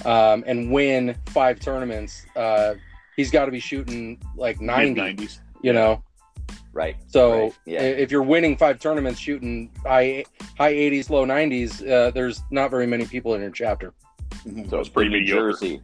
um, 0.05 0.45
and 0.47 0.71
win 0.71 1.17
five 1.27 1.61
tournaments, 1.61 2.25
uh, 2.37 2.75
he's 3.17 3.31
got 3.31 3.47
to 3.47 3.51
be 3.51 3.61
shooting 3.61 4.21
like 4.37 4.61
90. 4.61 5.01
Mid-90s. 5.01 5.41
You 5.63 5.73
know, 5.73 6.03
right. 6.73 6.97
so 7.07 7.43
Right, 7.43 7.53
yeah. 7.67 7.83
if 7.83 8.11
you're 8.11 8.23
winning 8.23 8.57
five 8.57 8.81
tournaments, 8.81 9.21
shooting 9.21 9.71
high 9.85 10.25
high 10.59 10.73
80s, 10.75 11.09
low 11.09 11.25
90s, 11.25 11.89
uh, 11.89 12.11
there's 12.11 12.43
not 12.51 12.71
very 12.71 12.87
many 12.87 13.07
people 13.07 13.35
in 13.35 13.41
your 13.41 13.51
chapter. 13.51 13.93
Mhm. 14.45 14.69
So 14.71 14.79
it's 14.81 14.89
it's 14.89 14.95
pretty 14.95 15.11
New 15.11 15.19
mediocre. 15.21 15.53
Jersey. 15.53 15.81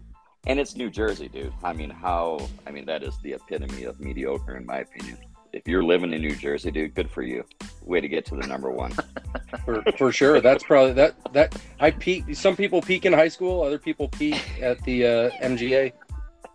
And 0.46 0.58
it's 0.58 0.74
New 0.76 0.88
Jersey, 0.90 1.28
dude. 1.28 1.52
I 1.62 1.72
mean, 1.74 1.90
how? 1.90 2.48
I 2.66 2.70
mean, 2.70 2.86
that 2.86 3.02
is 3.02 3.18
the 3.22 3.34
epitome 3.34 3.84
of 3.84 4.00
mediocre, 4.00 4.56
in 4.56 4.64
my 4.64 4.78
opinion. 4.78 5.18
If 5.58 5.66
you're 5.66 5.82
living 5.82 6.12
in 6.12 6.22
New 6.22 6.36
Jersey, 6.36 6.70
dude, 6.70 6.94
good 6.94 7.10
for 7.10 7.22
you. 7.22 7.44
Way 7.82 8.00
to 8.00 8.06
get 8.06 8.24
to 8.26 8.36
the 8.36 8.46
number 8.46 8.70
one. 8.70 8.92
For, 9.64 9.82
for 9.98 10.12
sure, 10.12 10.40
that's 10.40 10.62
probably 10.62 10.92
that 10.94 11.14
that 11.32 11.54
I 11.80 11.90
peak. 11.90 12.34
Some 12.34 12.56
people 12.56 12.80
peak 12.80 13.04
in 13.04 13.12
high 13.12 13.28
school, 13.28 13.62
other 13.62 13.78
people 13.78 14.08
peak 14.08 14.40
at 14.62 14.82
the 14.84 15.04
uh, 15.04 15.30
MGA. 15.42 15.92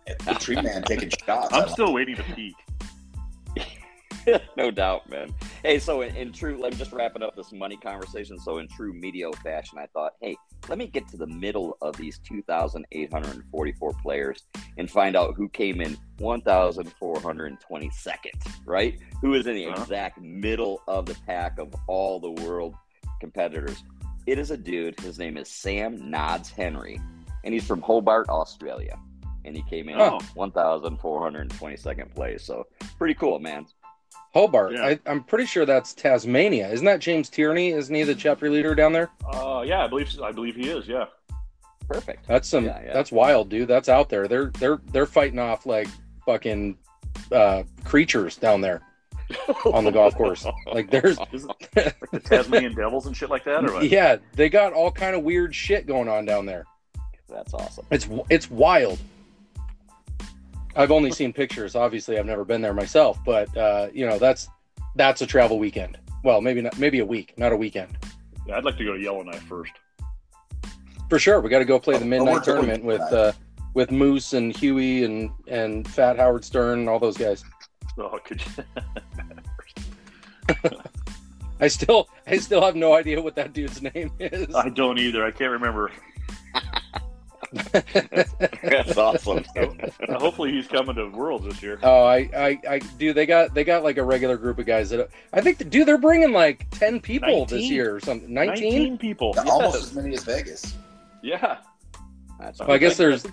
The 0.06 0.34
tree 0.34 0.60
man 0.60 0.82
taking 0.82 1.10
shots. 1.10 1.52
I 1.52 1.60
I'm 1.60 1.68
still 1.68 1.92
waiting 1.92 2.16
to 2.16 2.22
peak. 2.22 2.54
no 4.56 4.70
doubt, 4.70 5.08
man. 5.10 5.34
Hey, 5.62 5.78
so 5.78 6.02
in, 6.02 6.14
in 6.16 6.32
true, 6.32 6.58
let 6.60 6.72
me 6.72 6.78
just 6.78 6.92
wrapping 6.92 7.22
up 7.22 7.36
this 7.36 7.52
money 7.52 7.76
conversation. 7.76 8.38
So 8.38 8.58
in 8.58 8.68
true 8.68 8.92
medio 8.92 9.32
fashion, 9.32 9.78
I 9.78 9.86
thought, 9.86 10.12
hey, 10.20 10.36
let 10.68 10.78
me 10.78 10.86
get 10.86 11.06
to 11.08 11.16
the 11.16 11.26
middle 11.26 11.76
of 11.82 11.96
these 11.96 12.18
2,844 12.20 13.92
players 14.02 14.44
and 14.78 14.90
find 14.90 15.16
out 15.16 15.34
who 15.36 15.48
came 15.48 15.80
in 15.80 15.96
1,422nd, 16.18 18.66
right? 18.66 18.98
Who 19.20 19.34
is 19.34 19.46
in 19.46 19.54
the 19.54 19.66
Uh-huh. 19.66 19.82
exact 19.82 20.20
middle 20.20 20.82
of 20.88 21.06
the 21.06 21.14
pack 21.26 21.58
of 21.58 21.74
all 21.86 22.18
the 22.20 22.30
world 22.42 22.74
competitors. 23.20 23.82
It 24.26 24.38
is 24.38 24.50
a 24.50 24.56
dude. 24.56 24.98
His 25.00 25.18
name 25.18 25.36
is 25.36 25.48
Sam 25.48 26.10
Nods 26.10 26.50
Henry, 26.50 27.00
and 27.44 27.54
he's 27.54 27.66
from 27.66 27.80
Hobart, 27.82 28.28
Australia. 28.28 28.98
And 29.46 29.54
he 29.54 29.62
came 29.68 29.90
in 29.90 30.00
Oh. 30.00 30.18
1,422nd 30.34 32.14
place. 32.14 32.42
So 32.42 32.64
pretty 32.96 33.12
cool, 33.14 33.38
man. 33.38 33.66
Hobart. 34.34 34.72
Yeah. 34.72 34.84
I, 34.84 35.00
I'm 35.06 35.22
pretty 35.22 35.46
sure 35.46 35.64
that's 35.64 35.94
Tasmania. 35.94 36.68
Isn't 36.68 36.84
that 36.86 36.98
James 36.98 37.30
Tierney? 37.30 37.70
Isn't 37.70 37.94
he 37.94 38.02
the 38.02 38.16
chapter 38.16 38.50
leader 38.50 38.74
down 38.74 38.92
there? 38.92 39.10
Uh, 39.32 39.62
yeah, 39.64 39.84
I 39.84 39.86
believe 39.86 40.10
I 40.20 40.32
believe 40.32 40.56
he 40.56 40.68
is. 40.68 40.88
Yeah. 40.88 41.06
Perfect. 41.88 42.26
That's 42.26 42.48
some. 42.48 42.64
Yeah, 42.64 42.82
yeah. 42.84 42.92
That's 42.92 43.12
wild, 43.12 43.48
dude. 43.48 43.68
That's 43.68 43.88
out 43.88 44.08
there. 44.08 44.26
They're 44.26 44.50
they're 44.58 44.80
they're 44.90 45.06
fighting 45.06 45.38
off 45.38 45.66
like 45.66 45.86
fucking 46.26 46.76
uh, 47.30 47.62
creatures 47.84 48.36
down 48.36 48.60
there 48.60 48.82
on 49.66 49.84
the 49.84 49.92
golf 49.92 50.16
course. 50.16 50.46
Like 50.66 50.90
there's 50.90 51.18
like 51.32 51.70
the 51.72 52.20
Tasmanian 52.24 52.74
Devils 52.74 53.06
and 53.06 53.16
shit 53.16 53.30
like 53.30 53.44
that, 53.44 53.64
or 53.64 53.74
what? 53.74 53.88
yeah, 53.88 54.16
they 54.32 54.48
got 54.48 54.72
all 54.72 54.90
kind 54.90 55.14
of 55.14 55.22
weird 55.22 55.54
shit 55.54 55.86
going 55.86 56.08
on 56.08 56.24
down 56.24 56.44
there. 56.46 56.64
That's 57.28 57.54
awesome. 57.54 57.86
It's 57.90 58.08
it's 58.30 58.50
wild. 58.50 58.98
I've 60.76 60.90
only 60.90 61.10
seen 61.10 61.32
pictures. 61.32 61.74
Obviously, 61.76 62.18
I've 62.18 62.26
never 62.26 62.44
been 62.44 62.60
there 62.60 62.74
myself, 62.74 63.18
but 63.24 63.54
uh, 63.56 63.88
you 63.92 64.06
know 64.06 64.18
that's 64.18 64.48
that's 64.96 65.22
a 65.22 65.26
travel 65.26 65.58
weekend. 65.58 65.98
Well, 66.22 66.40
maybe 66.40 66.60
not. 66.62 66.78
Maybe 66.78 67.00
a 67.00 67.04
week, 67.04 67.34
not 67.36 67.52
a 67.52 67.56
weekend. 67.56 67.96
Yeah, 68.46 68.56
I'd 68.56 68.64
like 68.64 68.76
to 68.78 68.84
go 68.84 68.94
to 68.94 69.00
Yellowknife 69.00 69.42
first. 69.42 69.72
For 71.08 71.18
sure, 71.18 71.40
we 71.40 71.48
got 71.50 71.58
to 71.60 71.64
go 71.64 71.78
play 71.78 71.96
the 71.98 72.04
Oh, 72.04 72.08
midnight 72.08 72.34
we're 72.34 72.40
tournament 72.44 72.82
with 72.84 73.00
uh, 73.00 73.32
with 73.74 73.90
Moose 73.90 74.32
and 74.32 74.56
Huey 74.56 75.04
and 75.04 75.30
and 75.48 75.86
Fat 75.88 76.16
Howard 76.16 76.44
Stern 76.44 76.80
and 76.80 76.88
all 76.88 76.98
those 76.98 77.16
guys. 77.16 77.44
Oh, 77.98 78.18
could 78.24 78.42
you? 78.44 78.64
I 81.60 81.68
still 81.68 82.08
I 82.26 82.36
still 82.38 82.60
have 82.62 82.74
no 82.74 82.94
idea 82.94 83.20
what 83.22 83.36
that 83.36 83.52
dude's 83.52 83.80
name 83.80 84.10
is. 84.18 84.54
I 84.54 84.68
don't 84.70 84.98
either. 84.98 85.24
I 85.24 85.30
can't 85.30 85.52
remember. 85.52 85.90
That's 88.62 88.96
awesome. 88.96 89.44
Hopefully, 90.08 90.52
he's 90.52 90.66
coming 90.66 90.96
to 90.96 91.08
Worlds 91.08 91.46
this 91.46 91.62
year. 91.62 91.78
Oh, 91.82 92.04
I, 92.04 92.28
I, 92.36 92.60
I, 92.68 92.78
dude, 92.98 93.16
they 93.16 93.26
got, 93.26 93.54
they 93.54 93.64
got 93.64 93.82
like 93.84 93.96
a 93.96 94.04
regular 94.04 94.36
group 94.36 94.58
of 94.58 94.66
guys 94.66 94.90
that 94.90 95.08
I 95.32 95.40
think, 95.40 95.70
dude, 95.70 95.86
they're 95.86 95.98
bringing 95.98 96.32
like 96.32 96.68
ten 96.70 97.00
people 97.00 97.46
this 97.46 97.62
year 97.62 97.94
or 97.94 98.00
something. 98.00 98.32
Nineteen. 98.32 98.98
people. 98.98 99.34
Almost 99.46 99.76
as 99.76 99.94
many 99.94 100.14
as 100.14 100.24
Vegas. 100.24 100.74
Yeah. 101.22 101.58
That's 102.38 102.58
Well, 102.58 102.72
I 102.72 102.78
guess 102.78 102.96
there's, 102.96 103.24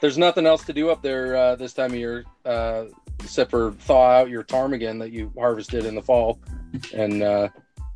there's 0.00 0.16
nothing 0.16 0.46
else 0.46 0.64
to 0.64 0.72
do 0.72 0.90
up 0.90 1.02
there 1.02 1.36
uh, 1.36 1.56
this 1.56 1.74
time 1.74 1.90
of 1.90 1.98
year, 1.98 2.24
uh, 2.44 2.84
except 3.20 3.50
for 3.50 3.72
thaw 3.72 4.20
out 4.20 4.30
your 4.30 4.44
ptarmigan 4.44 4.98
that 5.00 5.12
you 5.12 5.32
harvested 5.36 5.84
in 5.84 5.94
the 5.94 6.02
fall, 6.02 6.38
and 6.94 7.22
uh, 7.22 7.48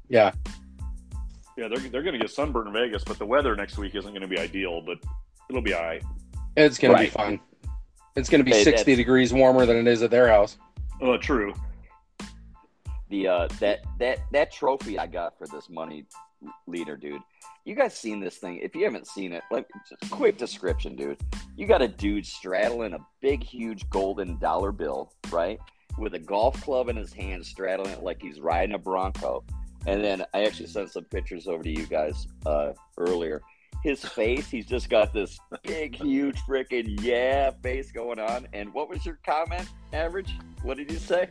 yeah, 0.08 0.32
Yeah, 1.56 1.68
they're, 1.68 1.78
they're 1.78 2.02
going 2.02 2.14
to 2.14 2.18
get 2.18 2.30
sunburned 2.30 2.68
in 2.68 2.72
Vegas, 2.72 3.04
but 3.04 3.18
the 3.18 3.26
weather 3.26 3.54
next 3.54 3.78
week 3.78 3.94
isn't 3.94 4.10
going 4.10 4.22
to 4.22 4.28
be 4.28 4.38
ideal, 4.38 4.82
but 4.82 4.98
it'll 5.48 5.62
be 5.62 5.74
all 5.74 5.82
right. 5.82 6.02
it's 6.56 6.78
gonna 6.78 6.94
be 6.94 7.00
Right. 7.04 7.10
fun. 7.12 7.40
It's 8.16 8.28
gonna 8.28 8.44
be 8.44 8.50
Hey, 8.52 8.64
sixty 8.64 8.94
degrees 8.94 9.32
warmer 9.32 9.64
than 9.66 9.76
it 9.76 9.86
is 9.86 10.02
at 10.02 10.10
their 10.10 10.28
house. 10.28 10.58
Oh, 11.00 11.16
true. 11.16 11.54
the 13.08 13.28
uh 13.28 13.48
that 13.60 13.80
that 13.98 14.20
that 14.32 14.50
trophy 14.52 14.98
I 14.98 15.06
got 15.06 15.36
for 15.38 15.46
this 15.46 15.68
money 15.68 16.06
leader, 16.66 16.96
dude. 16.96 17.20
You 17.64 17.74
guys 17.76 17.96
seen 17.96 18.18
this 18.20 18.38
thing? 18.38 18.58
If 18.58 18.74
you 18.74 18.84
haven't 18.84 19.06
seen 19.06 19.32
it, 19.32 19.42
like 19.50 19.66
just 19.88 20.10
quick 20.10 20.36
description, 20.36 20.96
dude. 20.96 21.20
You 21.56 21.66
got 21.66 21.80
a 21.82 21.88
dude 21.88 22.26
straddling 22.26 22.94
a 22.94 22.98
big, 23.20 23.42
huge 23.44 23.88
golden 23.90 24.38
dollar 24.38 24.72
bill, 24.72 25.12
right? 25.30 25.60
With 25.98 26.14
a 26.14 26.18
golf 26.18 26.60
club 26.62 26.88
in 26.88 26.96
his 26.96 27.12
hand, 27.12 27.44
straddling 27.46 27.92
it 27.92 28.02
like 28.02 28.20
he's 28.20 28.40
riding 28.40 28.74
a 28.74 28.78
Bronco. 28.78 29.44
And 29.86 30.02
then 30.02 30.24
I 30.32 30.44
actually 30.44 30.68
sent 30.68 30.90
some 30.90 31.04
pictures 31.04 31.46
over 31.46 31.62
to 31.62 31.70
you 31.70 31.86
guys 31.86 32.26
uh, 32.46 32.72
earlier. 32.98 33.42
His 33.82 34.04
face, 34.04 34.48
he's 34.48 34.66
just 34.66 34.88
got 34.88 35.12
this 35.12 35.38
big, 35.64 35.96
huge 35.96 36.38
freaking 36.40 37.00
yeah 37.02 37.50
face 37.62 37.90
going 37.90 38.18
on. 38.20 38.46
And 38.52 38.72
what 38.72 38.88
was 38.88 39.04
your 39.04 39.18
comment, 39.26 39.68
Average? 39.92 40.32
What 40.62 40.76
did 40.76 40.90
you 40.90 40.98
say? 40.98 41.28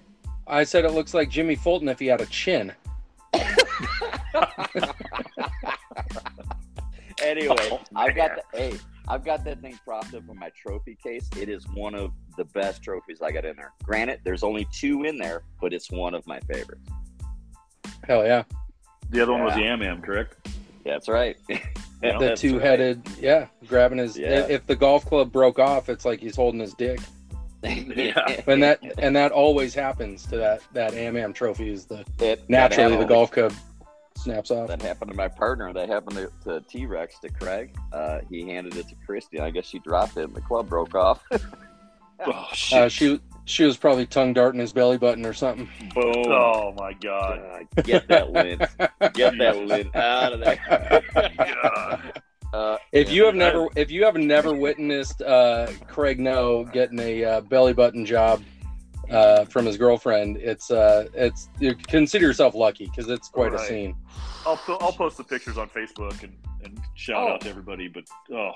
I 0.47 0.63
said 0.65 0.83
it 0.83 0.91
looks 0.91 1.13
like 1.13 1.29
Jimmy 1.29 1.55
Fulton 1.55 1.87
if 1.87 1.99
he 1.99 2.07
had 2.07 2.19
a 2.19 2.25
chin. 2.25 2.73
anyway, 7.21 7.55
Oh, 7.71 7.81
I've 7.95 8.15
got 8.15 8.31
the 8.35 8.43
hey, 8.57 8.77
I've 9.07 9.23
got 9.23 9.43
that 9.45 9.61
thing 9.61 9.79
propped 9.85 10.13
up 10.13 10.23
in 10.29 10.37
my 10.37 10.49
trophy 10.49 10.97
case. 11.01 11.29
It 11.39 11.47
is 11.49 11.65
one 11.73 11.95
of 11.95 12.11
the 12.37 12.45
best 12.45 12.83
trophies 12.83 13.21
I 13.21 13.31
got 13.31 13.45
in 13.45 13.55
there. 13.55 13.71
Granted, 13.83 14.19
there's 14.23 14.43
only 14.43 14.67
two 14.73 15.03
in 15.03 15.17
there, 15.17 15.43
but 15.61 15.73
it's 15.73 15.89
one 15.91 16.13
of 16.13 16.25
my 16.27 16.39
favorites. 16.41 16.89
Hell 18.07 18.25
yeah, 18.25 18.43
The 19.09 19.21
other 19.21 19.31
one 19.31 19.43
was 19.43 19.55
Yeah. 19.55 19.63
Yam 19.65 19.81
Yam, 19.83 20.01
correct? 20.01 20.49
That's 20.83 21.07
right. 21.07 21.37
Yeah, 22.03 22.17
the 22.17 22.35
two 22.35 22.53
right. 22.53 22.61
headed, 22.65 23.01
yeah, 23.19 23.47
grabbing 23.67 23.99
his. 23.99 24.17
Yeah. 24.17 24.47
If 24.49 24.65
the 24.65 24.75
golf 24.75 25.05
club 25.05 25.31
broke 25.31 25.59
off, 25.59 25.87
it's 25.89 26.03
like 26.05 26.19
he's 26.19 26.35
holding 26.35 26.59
his 26.59 26.73
dick. 26.73 26.99
Yeah. 27.63 28.41
and 28.47 28.63
that 28.63 28.79
and 28.97 29.15
that 29.15 29.31
always 29.31 29.75
happens 29.75 30.25
to 30.27 30.37
that 30.37 30.61
that 30.73 30.95
Am 30.95 31.15
Am 31.15 31.31
trophy 31.31 31.69
is 31.71 31.85
the 31.85 32.03
It- 32.19 32.49
naturally 32.49 32.97
the 32.97 33.05
golf 33.05 33.31
club 33.31 33.53
snaps 34.15 34.49
off. 34.49 34.67
That 34.67 34.81
happened 34.81 35.11
to 35.11 35.17
my 35.17 35.27
partner. 35.27 35.71
That 35.71 35.87
happened 35.87 36.15
to, 36.17 36.31
to 36.45 36.61
T 36.67 36.87
Rex 36.87 37.19
to 37.19 37.29
Craig. 37.29 37.75
Uh, 37.93 38.21
he 38.29 38.47
handed 38.47 38.77
it 38.77 38.87
to 38.89 38.95
Christy. 39.05 39.39
I 39.39 39.51
guess 39.51 39.65
she 39.65 39.77
dropped 39.79 40.17
it, 40.17 40.23
and 40.23 40.33
the 40.35 40.41
club 40.41 40.69
broke 40.69 40.95
off. 40.95 41.23
Oh, 42.25 42.47
shit. 42.53 42.79
Uh, 42.79 42.89
she 42.89 43.19
she 43.45 43.63
was 43.63 43.77
probably 43.77 44.05
tongue 44.05 44.33
darting 44.33 44.59
his 44.61 44.71
belly 44.73 44.97
button 44.97 45.25
or 45.25 45.33
something. 45.33 45.67
Boom! 45.93 46.13
oh, 46.27 46.73
my 46.77 46.93
God. 46.93 47.39
Uh, 47.39 47.81
get 47.81 48.07
that 48.07 48.31
lint. 48.31 48.61
Get 49.13 49.37
that 49.39 49.57
lint 49.57 49.95
out 49.95 50.33
of 50.33 50.39
there. 50.39 50.59
Uh, 52.53 52.77
If 52.91 53.07
yeah, 53.09 53.13
you 53.13 53.25
have 53.25 53.35
I- 53.35 53.37
never 53.37 53.67
if 53.75 53.89
you 53.91 54.03
have 54.03 54.15
never 54.17 54.53
witnessed 54.53 55.21
uh, 55.21 55.67
Craig 55.87 56.19
No 56.19 56.65
getting 56.65 56.99
a 56.99 57.23
uh, 57.23 57.41
belly 57.41 57.71
button 57.73 58.05
job 58.05 58.43
uh, 59.09 59.45
from 59.45 59.65
his 59.65 59.77
girlfriend, 59.77 60.37
it's 60.37 60.69
uh, 60.69 61.07
it's 61.13 61.49
you 61.59 61.75
consider 61.75 62.25
yourself 62.27 62.53
lucky 62.53 62.85
because 62.87 63.09
it's 63.09 63.29
quite 63.29 63.53
a 63.53 63.59
scene. 63.59 63.95
I'll, 64.45 64.57
po- 64.57 64.77
I'll 64.81 64.91
post 64.91 65.17
the 65.17 65.23
pictures 65.23 65.57
on 65.57 65.69
Facebook 65.69 66.23
and, 66.23 66.35
and 66.63 66.79
shout 66.95 67.23
Oh. 67.29 67.33
out 67.33 67.41
to 67.41 67.49
everybody, 67.49 67.87
but 67.87 68.03
oh, 68.33 68.51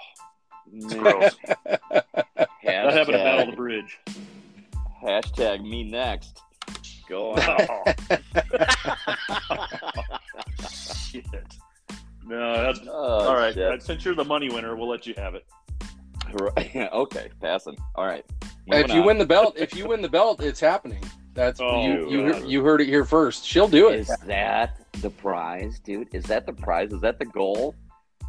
Man, 0.71 0.98
gross. 0.98 1.36
that 1.45 1.80
happened 2.63 3.15
at 3.15 3.24
Battle 3.24 3.41
of 3.43 3.50
the 3.52 3.56
Bridge. 3.56 4.00
Hashtag 5.03 5.62
me 5.63 5.84
next. 5.84 6.41
Go 7.08 7.34
on. 7.34 7.67
Shit. 10.71 11.25
No, 12.25 12.63
that's 12.63 12.79
Oh, 12.88 13.27
all 13.29 13.36
right. 13.36 13.53
shit. 13.53 13.84
Since 13.84 14.03
you're 14.03 14.15
the 14.15 14.25
money 14.25 14.49
winner, 14.49 14.75
we'll 14.75 14.89
let 14.89 15.05
you 15.05 15.13
have 15.17 15.36
it. 15.36 15.45
Right. 16.34 16.75
okay, 16.93 17.29
passing. 17.41 17.77
All 17.95 18.05
right. 18.08 18.25
if 18.67 18.91
you 18.91 19.01
on. 19.01 19.05
win 19.05 19.17
the 19.19 19.25
belt, 19.25 19.55
if 19.58 19.75
you 19.75 19.88
win 19.89 20.01
the 20.01 20.10
belt, 20.10 20.41
it's 20.41 20.60
happening. 20.60 21.03
That's 21.36 21.60
Oh, 21.62 21.86
you 21.86 22.10
you, 22.10 22.31
God. 22.31 22.47
you 22.47 22.63
heard 22.63 22.81
it 22.81 22.88
here 22.88 23.05
first. 23.05 23.45
She'll 23.45 23.67
do 23.67 23.89
it. 23.89 23.99
is 23.99 24.08
that 24.25 24.79
the 25.01 25.10
prize, 25.10 25.79
dude? 25.79 26.08
Is 26.15 26.23
that 26.25 26.45
the 26.45 26.53
prize? 26.53 26.91
Is 26.93 27.01
that 27.01 27.19
the 27.19 27.25
goal? 27.25 27.75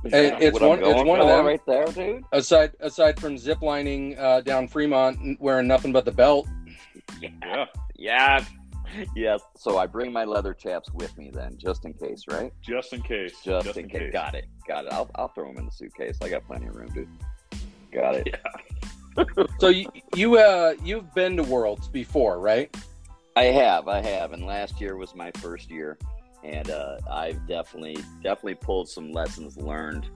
Is 0.04 0.12
it's 0.12 0.60
one- 0.60 0.82
it's 0.84 1.02
one 1.04 1.20
of 1.20 1.26
them. 1.28 1.44
right 1.46 1.64
there, 1.66 1.86
dude. 1.86 2.22
Aside 2.32 2.72
aside 2.80 3.18
from 3.18 3.36
ziplining 3.36 4.18
uh, 4.18 4.40
down 4.40 4.68
Fremont 4.68 5.40
wearing 5.40 5.66
nothing 5.66 5.92
but 5.92 6.04
the 6.04 6.12
belt. 6.12 6.46
Yeah. 7.20 7.30
Yeah, 7.40 7.64
Yeah. 7.96 8.44
Yes. 9.14 9.40
So 9.56 9.78
I 9.78 9.86
bring 9.86 10.12
my 10.12 10.24
leather 10.24 10.54
chaps 10.54 10.90
with 10.92 11.16
me 11.18 11.30
then, 11.32 11.56
just 11.58 11.84
in 11.84 11.92
case, 11.94 12.24
right? 12.30 12.52
just 12.62 12.92
in 12.92 13.02
case. 13.02 13.34
Just, 13.42 13.76
in, 13.76 13.88
case. 13.88 14.12
Got 14.12 14.34
it. 14.34 14.46
Got 14.66 14.86
it. 14.86 14.92
I'll, 14.92 15.10
I'll 15.16 15.28
throw 15.28 15.48
them 15.48 15.58
in 15.58 15.66
the 15.66 15.72
suitcase. 15.72 16.18
I 16.22 16.28
got 16.28 16.46
plenty 16.46 16.66
of 16.66 16.76
room, 16.76 16.88
dude. 16.94 17.08
Got 17.92 18.16
it. 18.16 18.28
Yeah. 18.28 19.24
So 19.58 19.68
you 19.68 19.88
you 20.14 20.36
uh 20.36 20.74
you've 20.84 21.14
been 21.14 21.38
to 21.38 21.42
Worlds 21.42 21.88
before, 21.88 22.38
right? 22.38 22.74
I 23.34 23.44
have, 23.44 23.88
I 23.88 24.02
have, 24.02 24.32
and 24.34 24.44
last 24.44 24.78
year 24.78 24.96
was 24.96 25.14
my 25.14 25.30
first 25.38 25.70
year, 25.70 25.96
and 26.44 26.70
uh, 26.70 26.98
I've 27.10 27.46
definitely, 27.46 27.96
definitely 28.22 28.54
pulled 28.56 28.88
some 28.88 29.12
lessons 29.12 29.56
learned 29.56 30.08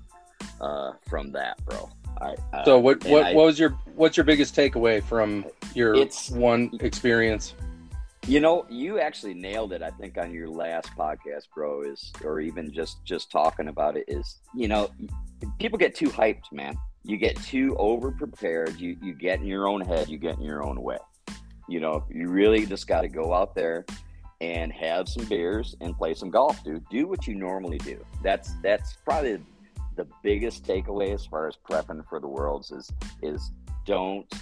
uh, 0.61 0.93
from 1.09 1.33
that, 1.33 1.65
bro. 1.65 1.91
I, 2.21 2.35
uh, 2.53 2.65
So 2.65 2.79
what 2.79 3.05
what, 3.05 3.25
I- 3.27 3.35
what 3.35 3.47
was 3.47 3.59
your 3.59 3.71
what's 3.95 4.17
your 4.17 4.25
biggest 4.25 4.55
takeaway 4.55 5.03
from 5.03 5.45
your 5.75 5.95
It's- 5.95 6.31
one 6.31 6.71
experience? 6.81 7.55
You 8.27 8.39
know, 8.39 8.67
you 8.69 9.01
actually 9.01 9.33
nailed 9.35 9.73
it. 9.73 9.83
I 9.83 9.89
think 9.91 10.19
on 10.19 10.31
your 10.33 10.49
last 10.49 10.91
podcast, 10.97 11.45
bro, 11.55 11.83
is 11.83 12.13
or 12.23 12.39
even 12.41 12.71
just 12.71 13.03
just 13.05 13.31
talking 13.33 13.69
about 13.69 13.97
it 13.97 14.05
is, 14.09 14.41
you 14.55 14.69
know, 14.69 14.91
people 15.59 15.79
get 15.79 15.95
too 15.95 16.09
hyped, 16.11 16.53
man. 16.53 16.77
You 17.03 17.17
get 17.17 17.35
too 17.43 17.75
over 17.79 18.13
prepared. 18.13 18.79
You 18.79 18.97
you 19.03 19.15
get 19.15 19.41
in 19.41 19.47
your 19.47 19.67
own 19.67 19.81
head. 19.81 20.09
You 20.11 20.19
get 20.19 20.37
in 20.37 20.43
your 20.43 20.63
own 20.63 20.83
way. 20.83 20.99
You 21.67 21.81
know, 21.81 22.05
you 22.11 22.29
really 22.29 22.67
just 22.67 22.87
got 22.87 23.01
to 23.01 23.09
go 23.09 23.33
out 23.33 23.55
there 23.55 23.87
and 24.41 24.73
have 24.73 25.09
some 25.09 25.25
beers 25.27 25.77
and 25.81 25.97
play 25.97 26.15
some 26.15 26.31
golf, 26.31 26.63
dude. 26.65 26.89
Do 26.89 27.07
what 27.07 27.27
you 27.27 27.35
normally 27.35 27.79
do. 27.79 28.05
That's 28.23 28.55
that's 28.63 28.95
probably 29.05 29.39
the 29.97 30.07
biggest 30.23 30.65
takeaway 30.65 31.13
as 31.13 31.27
far 31.27 31.47
as 31.47 31.57
prepping 31.69 32.09
for 32.09 32.21
the 32.21 32.29
worlds 32.29 32.71
is 32.71 32.91
is 33.23 33.53
don't. 33.87 34.33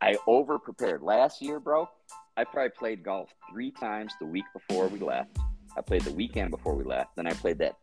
I 0.00 0.16
over 0.26 0.58
prepared 0.58 1.02
last 1.02 1.40
year, 1.40 1.58
bro. 1.58 1.88
I 2.36 2.44
probably 2.44 2.70
played 2.70 3.02
golf 3.02 3.30
three 3.50 3.70
times 3.70 4.12
the 4.20 4.26
week 4.26 4.44
before 4.52 4.88
we 4.88 4.98
left. 4.98 5.38
I 5.76 5.80
played 5.80 6.02
the 6.02 6.12
weekend 6.12 6.50
before 6.50 6.74
we 6.74 6.84
left. 6.84 7.16
Then 7.16 7.26
I 7.26 7.32
played 7.32 7.58
that 7.58 7.76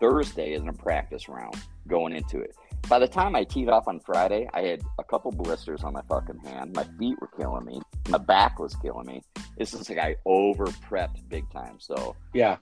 Thursday 0.00 0.54
as 0.54 0.62
a 0.64 0.72
practice 0.72 1.28
round 1.28 1.56
going 1.88 2.14
into 2.14 2.38
it. 2.40 2.54
By 2.88 2.98
the 2.98 3.08
time 3.08 3.36
I 3.36 3.44
teed 3.44 3.68
off 3.68 3.86
on 3.86 4.00
Friday, 4.00 4.48
I 4.54 4.62
had 4.62 4.80
a 4.98 5.04
couple 5.04 5.30
blisters 5.30 5.84
on 5.84 5.92
my 5.92 6.00
fucking 6.08 6.38
hand. 6.38 6.74
My 6.74 6.84
feet 6.98 7.20
were 7.20 7.26
killing 7.38 7.66
me. 7.66 7.82
My 8.08 8.16
back 8.18 8.58
was 8.58 8.74
killing 8.76 9.06
me. 9.06 9.22
This 9.58 9.74
is 9.74 9.90
like 9.90 9.98
I 9.98 10.16
over 10.24 10.64
prepped 10.66 11.28
big 11.28 11.50
time. 11.50 11.76
So 11.80 12.16
Yeah. 12.32 12.56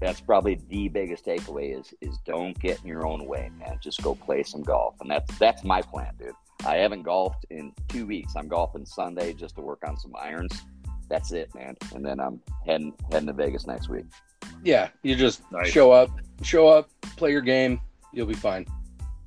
that's 0.00 0.20
probably 0.22 0.54
the 0.70 0.88
biggest 0.88 1.26
takeaway 1.26 1.78
is 1.78 1.92
is 2.00 2.16
don't 2.24 2.58
get 2.58 2.80
in 2.80 2.86
your 2.88 3.06
own 3.06 3.26
way, 3.26 3.50
man. 3.58 3.78
Just 3.82 4.02
go 4.02 4.14
play 4.14 4.42
some 4.42 4.62
golf, 4.62 4.94
and 5.00 5.10
that's 5.10 5.36
that's 5.38 5.64
my 5.64 5.82
plan, 5.82 6.14
dude. 6.18 6.32
I 6.64 6.76
haven't 6.76 7.02
golfed 7.02 7.44
in 7.50 7.72
two 7.88 8.06
weeks. 8.06 8.34
I'm 8.36 8.48
golfing 8.48 8.86
Sunday 8.86 9.32
just 9.34 9.56
to 9.56 9.60
work 9.60 9.82
on 9.86 9.98
some 9.98 10.14
irons. 10.18 10.62
That's 11.10 11.32
it, 11.32 11.54
man. 11.54 11.76
And 11.94 12.04
then 12.04 12.20
I'm 12.20 12.40
heading 12.64 12.94
heading 13.12 13.26
to 13.26 13.32
Vegas 13.34 13.66
next 13.66 13.90
week. 13.90 14.06
Yeah. 14.64 14.88
You 15.02 15.14
just 15.14 15.42
Nice. 15.52 15.68
show 15.68 15.92
up, 15.92 16.10
show 16.42 16.68
up, 16.68 16.88
play 17.16 17.32
your 17.32 17.42
game, 17.42 17.80
you'll 18.14 18.26
be 18.26 18.34
fine. 18.34 18.64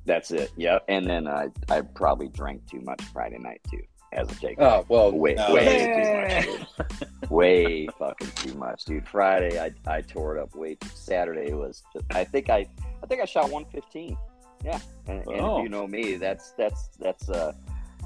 That's 0.04 0.30
it. 0.32 0.50
Yep. 0.56 0.84
And 0.88 1.06
then 1.06 1.26
I 1.28 1.48
I 1.68 1.80
probably 1.82 2.28
drank 2.28 2.66
too 2.68 2.80
much 2.80 3.00
Friday 3.12 3.38
night 3.38 3.60
too, 3.70 3.82
as 4.12 4.28
a 4.30 4.34
takeaway. 4.34 4.56
Oh 4.58 4.84
well 4.88 5.12
way 5.12 5.34
No. 5.34 5.54
way 5.54 6.46
too 6.46 6.54
much, 6.78 6.98
dude. 7.20 7.30
way 7.30 7.86
fucking 7.98 8.30
too 8.36 8.54
much, 8.54 8.84
dude. 8.84 9.06
Friday 9.08 9.60
I 9.60 9.70
I 9.86 10.00
tore 10.00 10.36
it 10.36 10.42
up 10.42 10.54
way. 10.56 10.74
Too, 10.76 10.88
Saturday 10.94 11.52
was 11.52 11.82
just, 11.92 12.04
I 12.12 12.24
think 12.24 12.50
I 12.50 12.66
I 13.02 13.06
think 13.06 13.20
I 13.20 13.24
shot 13.24 13.44
115. 13.50 14.16
Yeah, 14.64 14.78
and, 15.08 15.18
and 15.26 15.40
Oh. 15.40 15.58
if 15.58 15.62
you 15.64 15.68
know 15.68 15.86
me, 15.86 16.16
that's 16.16 16.50
that's 16.52 16.88
that's 16.98 17.28
uh 17.30 17.52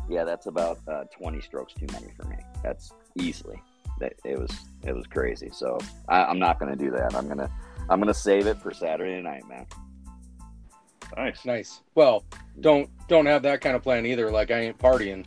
yeah 0.09 0.25
that's 0.25 0.47
about 0.47 0.79
uh, 0.89 1.05
20 1.19 1.41
strokes 1.41 1.75
too 1.75 1.87
many 1.93 2.09
for 2.17 2.25
me. 2.29 2.37
That's 2.63 2.93
easily. 3.17 3.61
it, 4.01 4.19
it 4.25 4.39
was 4.39 4.51
it 4.85 4.95
was 4.95 5.07
crazy. 5.07 5.51
So 5.53 5.79
I, 6.09 6.25
I'm 6.25 6.39
not 6.39 6.59
going 6.61 6.71
to 6.71 6.83
do 6.83 6.91
that. 6.93 7.15
I'm 7.15 7.27
gonna 7.29 7.51
I'm 7.91 7.99
gonna 8.01 8.15
save 8.15 8.47
it 8.47 8.59
for 8.59 8.73
Saturday 8.73 9.21
night, 9.23 9.47
man. 9.49 9.67
Nice. 11.17 11.45
Nice. 11.45 11.81
Well, 11.95 12.25
don't 12.61 12.91
don't 13.09 13.27
have 13.27 13.43
that 13.43 13.61
kind 13.61 13.75
of 13.77 13.83
plan 13.83 14.05
either. 14.07 14.31
Like 14.31 14.51
I 14.51 14.61
ain't 14.61 14.79
partying. 14.79 15.27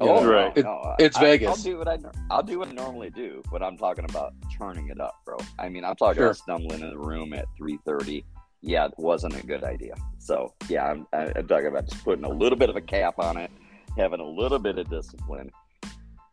You 0.00 0.08
Oh, 0.08 0.22
know, 0.24 0.30
right. 0.32 0.56
it- 0.56 0.64
no, 0.64 0.94
it's 0.98 1.16
I, 1.18 1.20
Vegas. 1.20 1.48
I'll 1.48 1.56
do 1.56 1.76
what 1.78 1.88
I 1.88 1.98
I'll 2.30 2.42
do 2.42 2.58
what 2.58 2.68
I 2.68 2.72
normally 2.72 3.10
do, 3.10 3.42
but 3.50 3.62
I'm 3.62 3.76
talking 3.76 4.04
about 4.08 4.32
turning 4.58 4.88
it 4.88 4.98
up, 5.00 5.14
bro. 5.26 5.36
I 5.58 5.68
mean, 5.68 5.84
I'm 5.84 5.94
talking 5.96 6.16
Sure. 6.16 6.26
about 6.26 6.36
stumbling 6.36 6.80
in 6.80 6.90
the 6.90 6.98
room 6.98 7.32
at 7.34 7.44
3:30. 7.60 8.24
Yeah, 8.62 8.86
it 8.86 8.94
wasn't 8.98 9.34
a 9.42 9.46
good 9.46 9.62
idea. 9.64 9.94
So 10.18 10.54
yeah, 10.68 10.86
I'm, 10.86 11.06
I- 11.12 11.32
I'm 11.36 11.46
talking 11.46 11.66
about 11.66 11.86
just 11.88 12.02
putting 12.04 12.24
a 12.24 12.28
little 12.30 12.56
bit 12.58 12.70
of 12.70 12.76
a 12.76 12.80
cap 12.80 13.18
on 13.18 13.36
it, 13.36 13.50
having 13.96 14.20
a 14.20 14.24
little 14.26 14.58
bit 14.58 14.78
of 14.78 14.88
discipline. 14.88 15.50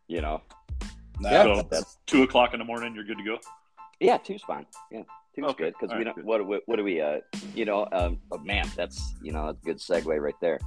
You 0.06 0.22
know, 0.22 0.40
Nah, 1.20 1.30
Yeah. 1.30 1.42
So 1.42 1.48
that's- 1.56 1.68
that's 1.70 1.98
two 2.06 2.22
o'clock 2.22 2.52
in 2.54 2.60
the 2.60 2.64
morning, 2.64 2.94
you're 2.94 3.04
good 3.04 3.18
to 3.18 3.24
go. 3.24 3.38
yeah, 4.00 4.16
two's 4.18 4.42
fine. 4.42 4.64
Yeah, 4.90 5.02
two's 5.38 5.50
Okay. 5.50 5.64
good 5.64 5.74
because 5.78 5.90
we 5.90 5.96
right, 5.98 6.04
don't. 6.04 6.16
good. 6.16 6.24
What, 6.24 6.46
what 6.46 6.62
what 6.66 6.76
do 6.76 6.84
we? 6.84 7.00
Uh, 7.00 7.18
you 7.54 7.64
know, 7.64 7.86
um, 7.92 8.18
oh, 8.32 8.38
man, 8.38 8.68
that's 8.76 9.14
you 9.22 9.32
know, 9.32 9.48
a 9.48 9.54
good 9.54 9.78
segue 9.78 10.18
right 10.20 10.34
there. 10.40 10.58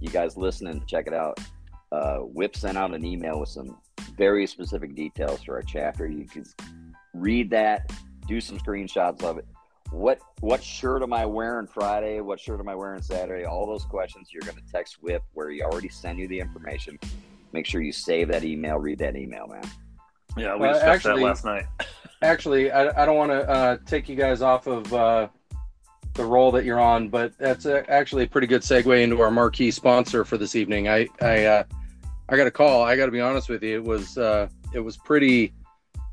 You 0.00 0.08
guys 0.08 0.36
listening? 0.36 0.82
Check 0.86 1.06
it 1.06 1.14
out. 1.14 1.38
Uh, 1.92 2.18
Whip 2.18 2.56
sent 2.56 2.78
out 2.78 2.94
an 2.94 3.04
email 3.04 3.40
with 3.40 3.48
some 3.48 3.76
very 4.16 4.46
specific 4.46 4.94
details 4.94 5.42
for 5.42 5.56
our 5.56 5.62
chapter. 5.62 6.06
You 6.06 6.24
can 6.26 6.44
read 7.14 7.50
that, 7.50 7.90
do 8.28 8.40
some 8.40 8.58
screenshots 8.58 9.22
of 9.24 9.38
it. 9.38 9.46
What 9.90 10.20
what 10.40 10.62
shirt 10.62 11.02
am 11.02 11.12
I 11.12 11.26
wearing 11.26 11.66
Friday? 11.66 12.20
What 12.20 12.38
shirt 12.38 12.60
am 12.60 12.68
I 12.68 12.74
wearing 12.76 13.02
Saturday? 13.02 13.44
All 13.44 13.66
those 13.66 13.84
questions 13.84 14.30
you're 14.32 14.42
going 14.42 14.56
to 14.56 14.72
text 14.72 15.02
Whip 15.02 15.22
where 15.32 15.50
he 15.50 15.62
already 15.62 15.88
sent 15.88 16.18
you 16.18 16.28
the 16.28 16.38
information. 16.38 16.98
Make 17.52 17.66
sure 17.66 17.80
you 17.82 17.90
save 17.92 18.28
that 18.28 18.44
email. 18.44 18.76
Read 18.78 19.00
that 19.00 19.16
email, 19.16 19.48
man. 19.48 19.64
Yeah, 20.36 20.54
we 20.54 20.68
Uh, 20.68 20.74
discussed 20.74 20.84
actually- 21.06 21.20
that 21.22 21.26
last 21.26 21.44
night. 21.44 21.64
Actually, 22.22 22.70
I, 22.70 23.02
I 23.02 23.06
don't 23.06 23.16
want 23.16 23.30
to 23.30 23.48
uh, 23.48 23.76
take 23.86 24.08
you 24.08 24.16
guys 24.16 24.42
off 24.42 24.66
of 24.66 24.92
uh, 24.92 25.28
the 26.14 26.24
role 26.24 26.50
that 26.52 26.64
you're 26.64 26.80
on, 26.80 27.08
but 27.08 27.36
that's 27.38 27.66
uh 27.66 27.82
actually 27.88 28.24
a 28.24 28.26
pretty 28.26 28.46
good 28.46 28.62
segue 28.62 29.02
into 29.02 29.20
our 29.20 29.30
marquee 29.30 29.70
sponsor 29.70 30.24
for 30.24 30.36
this 30.36 30.54
evening. 30.54 30.88
I 30.88 31.08
I 31.20 31.44
uh, 31.44 31.62
I 32.28 32.36
got 32.36 32.46
a 32.46 32.50
call. 32.50 32.82
I 32.82 32.96
got 32.96 33.06
to 33.06 33.12
be 33.12 33.20
honest 33.20 33.48
with 33.48 33.62
you. 33.62 33.76
It 33.76 33.84
was 33.84 34.18
uh, 34.18 34.48
it 34.72 34.80
was 34.80 34.96
pretty 34.96 35.52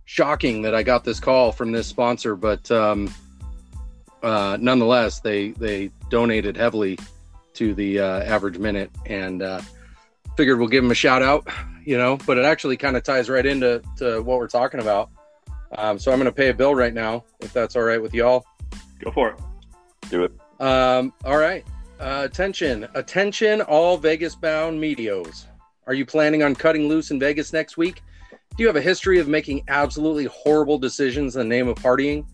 shocking 0.05 0.61
that 0.61 0.73
I 0.73 0.83
got 0.83 1.03
this 1.03 1.19
call 1.19 1.51
from 1.51 1.71
this 1.71 1.87
sponsor, 1.87 2.35
but 2.35 2.69
um, 2.71 3.13
uh, 4.23 4.57
nonetheless, 4.59 5.19
they 5.19 5.51
they 5.51 5.91
donated 6.09 6.55
heavily 6.55 6.97
to 7.53 7.73
the 7.73 7.99
uh, 7.99 8.23
average 8.23 8.57
minute, 8.57 8.91
and 9.05 9.41
uh, 9.41 9.61
figured 10.35 10.59
we'll 10.59 10.69
give 10.69 10.83
them 10.83 10.91
a 10.91 10.95
shout 10.95 11.21
out. 11.21 11.47
You 11.83 11.97
know, 11.97 12.17
but 12.25 12.37
it 12.37 12.45
actually 12.45 12.77
kind 12.77 12.97
of 12.97 13.03
ties 13.03 13.29
right 13.29 13.45
into 13.45 13.81
to 13.97 14.21
what 14.21 14.37
we're 14.37 14.47
talking 14.47 14.79
about. 14.79 15.09
Um, 15.77 15.99
so 15.99 16.11
I'm 16.11 16.17
going 16.17 16.25
to 16.25 16.31
pay 16.31 16.49
a 16.49 16.53
bill 16.53 16.75
right 16.75 16.93
now, 16.93 17.23
if 17.39 17.53
that's 17.53 17.75
all 17.75 17.83
right 17.83 18.01
with 18.01 18.13
y'all. 18.13 18.45
Go 18.99 19.11
for 19.11 19.29
it. 19.29 19.39
Do 20.09 20.23
it. 20.23 20.31
Um, 20.59 21.13
all 21.25 21.37
right. 21.37 21.65
Uh, 21.99 22.21
attention, 22.23 22.87
attention, 22.93 23.61
all 23.61 23.97
Vegas 23.97 24.35
bound 24.35 24.79
medios. 24.81 25.45
Are 25.87 25.93
you 25.93 26.05
planning 26.05 26.43
on 26.43 26.53
cutting 26.53 26.87
loose 26.87 27.11
in 27.11 27.19
Vegas 27.19 27.53
next 27.53 27.75
week? 27.75 28.03
Do 28.31 28.63
you 28.63 28.67
have 28.67 28.75
a 28.75 28.81
history 28.81 29.19
of 29.19 29.27
making 29.27 29.63
absolutely 29.67 30.25
horrible 30.25 30.77
decisions 30.77 31.35
in 31.35 31.47
the 31.47 31.55
name 31.55 31.67
of 31.67 31.77
partying? 31.77 32.25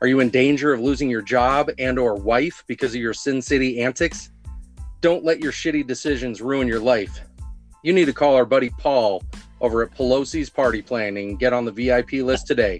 Are 0.00 0.06
you 0.06 0.20
in 0.20 0.30
danger 0.30 0.72
of 0.72 0.80
losing 0.80 1.10
your 1.10 1.22
job 1.22 1.70
and 1.78 1.98
or 1.98 2.14
wife 2.14 2.64
because 2.66 2.94
of 2.94 3.00
your 3.00 3.12
Sin 3.12 3.42
City 3.42 3.82
antics? 3.82 4.30
Don't 5.00 5.24
let 5.24 5.40
your 5.40 5.52
shitty 5.52 5.86
decisions 5.86 6.40
ruin 6.40 6.66
your 6.66 6.80
life. 6.80 7.20
You 7.82 7.92
need 7.92 8.06
to 8.06 8.12
call 8.12 8.34
our 8.34 8.44
buddy 8.44 8.70
Paul 8.70 9.22
over 9.60 9.82
at 9.82 9.94
Pelosi's 9.94 10.50
Party 10.50 10.82
Planning 10.82 11.36
get 11.36 11.52
on 11.52 11.64
the 11.64 11.72
VIP 11.72 12.12
list 12.12 12.46
today. 12.46 12.78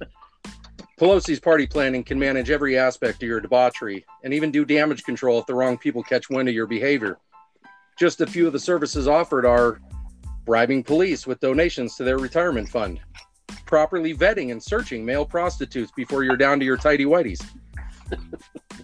Pelosi's 0.98 1.40
Party 1.40 1.66
Planning 1.66 2.04
can 2.04 2.18
manage 2.18 2.50
every 2.50 2.78
aspect 2.78 3.22
of 3.22 3.28
your 3.28 3.40
debauchery 3.40 4.04
and 4.22 4.34
even 4.34 4.50
do 4.50 4.64
damage 4.64 5.02
control 5.04 5.38
if 5.38 5.46
the 5.46 5.54
wrong 5.54 5.78
people 5.78 6.02
catch 6.02 6.28
wind 6.28 6.48
of 6.48 6.54
your 6.54 6.66
behavior. 6.66 7.18
Just 7.98 8.20
a 8.20 8.26
few 8.26 8.46
of 8.46 8.52
the 8.52 8.58
services 8.58 9.08
offered 9.08 9.46
are 9.46 9.80
bribing 10.44 10.82
police 10.82 11.26
with 11.26 11.40
donations 11.40 11.96
to 11.96 12.04
their 12.04 12.18
retirement 12.18 12.68
fund, 12.68 13.00
properly 13.66 14.14
vetting 14.14 14.52
and 14.52 14.62
searching 14.62 15.04
male 15.04 15.24
prostitutes 15.24 15.92
before 15.92 16.24
you're 16.24 16.36
down 16.36 16.58
to 16.58 16.66
your 16.66 16.76
tidy 16.76 17.04
whities, 17.04 17.42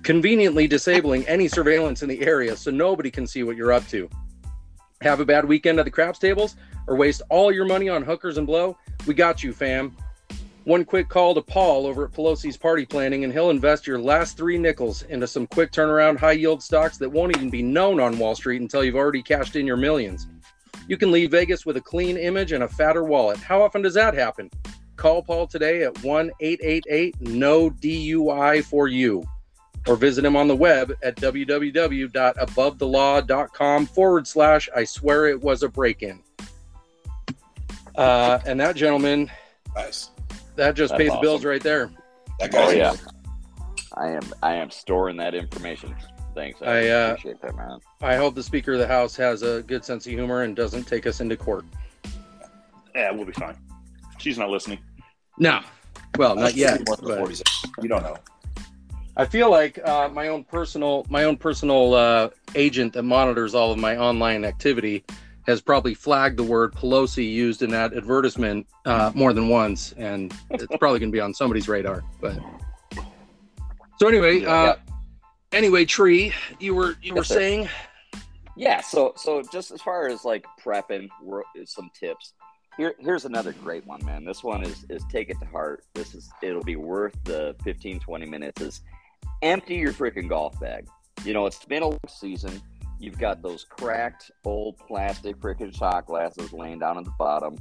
conveniently 0.03 0.67
disabling 0.67 1.27
any 1.27 1.49
surveillance 1.49 2.03
in 2.03 2.09
the 2.09 2.23
area 2.23 2.57
so 2.57 2.71
nobody 2.71 3.11
can 3.11 3.27
see 3.27 3.43
what 3.43 3.57
you're 3.57 3.73
up 3.73 3.87
to. 3.89 4.09
Have 5.03 5.21
a 5.21 5.25
bad 5.27 5.45
weekend 5.45 5.79
at 5.79 5.85
the 5.85 5.91
craps 5.91 6.19
tables 6.19 6.57
or 6.87 6.97
waste 6.97 7.23
all 7.31 7.53
your 7.53 7.65
money 7.65 7.89
on 7.89 8.03
hookers 8.03 8.39
and 8.39 8.47
blow? 8.47 8.77
We 9.07 9.15
got 9.15 9.43
you, 9.43 9.53
fam. 9.53 9.97
One 10.65 10.85
quick 10.85 11.09
call 11.09 11.35
to 11.35 11.43
Paul 11.43 11.87
over 11.87 12.07
at 12.07 12.13
Pelosi's 12.13 12.57
Party 12.57 12.85
Planning, 12.85 13.23
and 13.23 13.33
he'll 13.33 13.51
invest 13.51 13.87
your 13.87 14.01
last 14.01 14.37
three 14.37 14.59
nickels 14.59 15.03
into 15.03 15.27
some 15.27 15.47
quick 15.47 15.71
turnaround 15.71 16.19
high 16.19 16.33
yield 16.33 16.63
stocks 16.63 16.99
that 16.99 17.09
won't 17.09 17.37
even 17.37 17.51
be 17.51 17.63
known 17.63 18.01
on 18.01 18.19
Wall 18.19 18.35
Street 18.35 18.61
until 18.61 18.83
you've 18.83 18.97
already 18.97 19.23
cashed 19.23 19.55
in 19.55 19.65
your 19.65 19.77
millions. 19.77 20.27
You 20.89 20.97
can 20.97 21.13
leave 21.13 21.31
Vegas 21.31 21.67
with 21.67 21.77
a 21.77 21.81
clean 21.81 22.17
image 22.17 22.53
and 22.53 22.65
a 22.65 22.69
fatter 22.69 23.05
wallet. 23.05 23.39
How 23.39 23.63
often 23.63 23.83
does 23.83 23.95
that 23.95 24.15
happen? 24.15 24.51
Call 24.97 25.23
Paul 25.23 25.47
today 25.47 25.85
at 25.85 26.03
1 26.03 26.31
888 26.41 27.21
NO 27.21 27.71
DUI 27.71 28.65
for 28.65 28.89
you 28.89 29.25
or 29.87 29.97
visit 29.97 30.25
him 30.25 30.37
on 30.37 30.49
the 30.49 30.57
web 30.57 30.93
at 31.03 31.17
www.abovethelaw.com 31.17 33.87
forward 33.87 34.27
slash 34.27 34.69
I 34.75 34.85
swear 34.85 35.27
it 35.27 35.41
was 35.41 35.63
a 35.63 35.69
break 35.69 36.03
in. 36.03 36.21
Uh, 37.97 38.41
and 38.47 38.61
that 38.61 38.77
gentleman, 38.77 39.31
nice. 39.75 40.11
that 40.57 40.75
just 40.75 40.93
That's 40.93 41.03
pays 41.03 41.13
the 41.13 41.19
bills 41.19 41.45
right 41.45 41.63
there. 41.63 41.91
That 42.41 42.55
Oh 42.55 42.67
guy's 42.67 42.77
yeah. 42.77 42.95
I 43.95 44.09
am 44.09 44.23
I 44.43 44.55
am 44.55 44.71
storing 44.71 45.17
that 45.17 45.35
information. 45.35 45.95
Thanks. 46.35 46.61
I, 46.61 46.67
I, 46.67 46.89
uh, 46.89 47.11
appreciate 47.13 47.41
that, 47.41 47.57
man. 47.57 47.79
I 48.03 48.17
hope 48.17 48.35
the 48.35 48.43
Speaker 48.43 48.75
of 48.75 48.79
the 48.79 48.87
House 48.87 49.17
has 49.17 49.43
a 49.43 49.63
good 49.63 49.85
sense 49.85 50.07
of 50.07 50.13
humor 50.13 50.43
and 50.43 50.55
doesn't 50.55 50.85
take 50.85 51.07
us 51.07 51.21
into 51.21 51.37
court. 51.37 51.65
Yeah, 52.95 53.11
we'll 53.13 53.25
be 53.25 53.33
fine. 53.33 53.57
She's 54.19 54.39
not 54.39 54.51
listening. 54.51 54.79
No. 55.39 55.61
Well, 56.19 56.35
not 56.35 56.55
yet. 56.55 56.83
But- 56.87 57.03
You 57.83 57.89
don't 57.89 58.03
know. 58.03 58.17
I 59.19 59.25
feel 59.25 59.51
like 59.51 59.79
uh, 59.83 60.11
my 60.11 60.29
own 60.29 60.45
personal 60.45 61.07
my 61.09 61.25
own 61.25 61.39
personal 61.39 61.95
uh, 61.95 62.29
agent 62.55 62.93
that 62.93 63.03
monitors 63.05 63.55
all 63.55 63.73
of 63.73 63.79
my 63.79 63.97
online 63.97 64.45
activity 64.45 65.05
has 65.47 65.61
probably 65.61 65.95
flagged 65.95 66.37
the 66.39 66.43
word 66.43 66.75
Pelosi 66.75 67.31
used 67.31 67.63
in 67.63 67.71
that 67.71 67.95
advertisement 67.95 68.67
uh, 68.85 69.13
more 69.15 69.33
than 69.33 69.49
once, 69.49 69.93
and 69.97 70.35
it's 70.51 70.67
probably 70.79 70.99
going 70.99 71.11
to 71.11 71.17
be 71.17 71.21
on 71.21 71.33
somebody's 71.35 71.69
radar. 71.69 72.03
But 72.21 72.39
so 73.99 74.09
anyway, 74.09 74.45
uh, 74.45 74.77
anyway, 75.53 75.85
Tree, 75.85 76.33
you 76.59 76.75
were 76.75 76.97
you 77.03 77.15
were 77.15 77.21
Yes, 77.21 77.29
sir. 77.29 77.35
saying 77.35 77.69
Yeah, 78.57 78.81
so 78.81 79.13
so 79.17 79.43
just 79.53 79.71
as 79.71 79.81
far 79.83 80.09
as 80.09 80.25
like 80.25 80.47
prepping, 80.63 81.09
some 81.67 81.91
tips. 81.99 82.33
Here, 82.77 82.95
here's 82.99 83.25
another 83.25 83.53
great 83.53 83.87
one, 83.87 84.05
man. 84.05 84.25
This 84.25 84.45
one 84.45 84.63
is 84.63 84.85
is 84.91 85.03
take 85.11 85.31
it 85.31 85.39
to 85.41 85.47
heart. 85.47 85.85
This 85.95 86.15
is 86.15 86.31
it'll 86.43 86.63
be 86.65 86.77
worth 86.77 87.15
the 87.25 87.55
15, 87.65 88.01
20 88.01 88.27
minutes. 88.27 88.61
Is 88.61 88.81
empty 89.43 89.77
your 89.77 89.93
freaking 89.93 90.29
golf 90.29 90.59
bag. 90.61 90.87
You 91.25 91.33
know, 91.33 91.47
it's 91.47 91.65
been 91.65 91.83
a 91.83 91.89
long 91.89 91.99
season. 92.09 92.61
You've 92.99 93.19
got 93.19 93.43
those 93.43 93.65
cracked 93.65 94.31
old 94.45 94.79
plastic 94.79 95.37
freaking 95.39 95.77
shot 95.77 96.07
glasses 96.07 96.53
laying 96.53 96.79
down 96.79 96.99
at 96.99 97.05
the 97.05 97.13
bottom, 97.19 97.57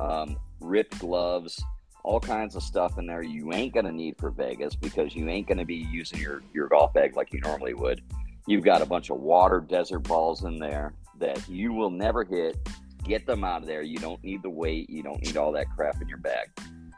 um, 0.00 0.36
ripped 0.60 0.98
gloves, 0.98 1.62
all 2.04 2.20
kinds 2.20 2.56
of 2.56 2.62
stuff 2.62 2.98
in 2.98 3.06
there 3.06 3.22
you 3.22 3.52
ain't 3.52 3.74
gonna 3.74 3.92
need 3.92 4.16
for 4.18 4.30
Vegas 4.30 4.74
because 4.74 5.14
you 5.14 5.28
ain't 5.28 5.46
gonna 5.46 5.64
be 5.64 5.86
using 5.90 6.18
your 6.18 6.42
your 6.54 6.68
golf 6.68 6.94
bag 6.94 7.16
like 7.16 7.32
you 7.32 7.40
normally 7.40 7.74
would. 7.74 8.02
You've 8.46 8.64
got 8.64 8.80
a 8.80 8.86
bunch 8.86 9.10
of 9.10 9.18
water 9.18 9.60
desert 9.60 10.00
balls 10.00 10.44
in 10.44 10.58
there 10.58 10.94
that 11.18 11.46
you 11.48 11.72
will 11.72 11.90
never 11.90 12.24
hit. 12.24 12.56
Get 13.04 13.26
them 13.26 13.44
out 13.44 13.62
of 13.62 13.68
there. 13.68 13.82
You 13.82 13.98
don't 13.98 14.22
need 14.24 14.42
the 14.42 14.50
weight. 14.50 14.88
You 14.88 15.02
don't 15.02 15.22
need 15.22 15.36
all 15.36 15.52
that 15.52 15.66
crap 15.76 16.00
in 16.00 16.08
your 16.08 16.18
bag. 16.18 16.48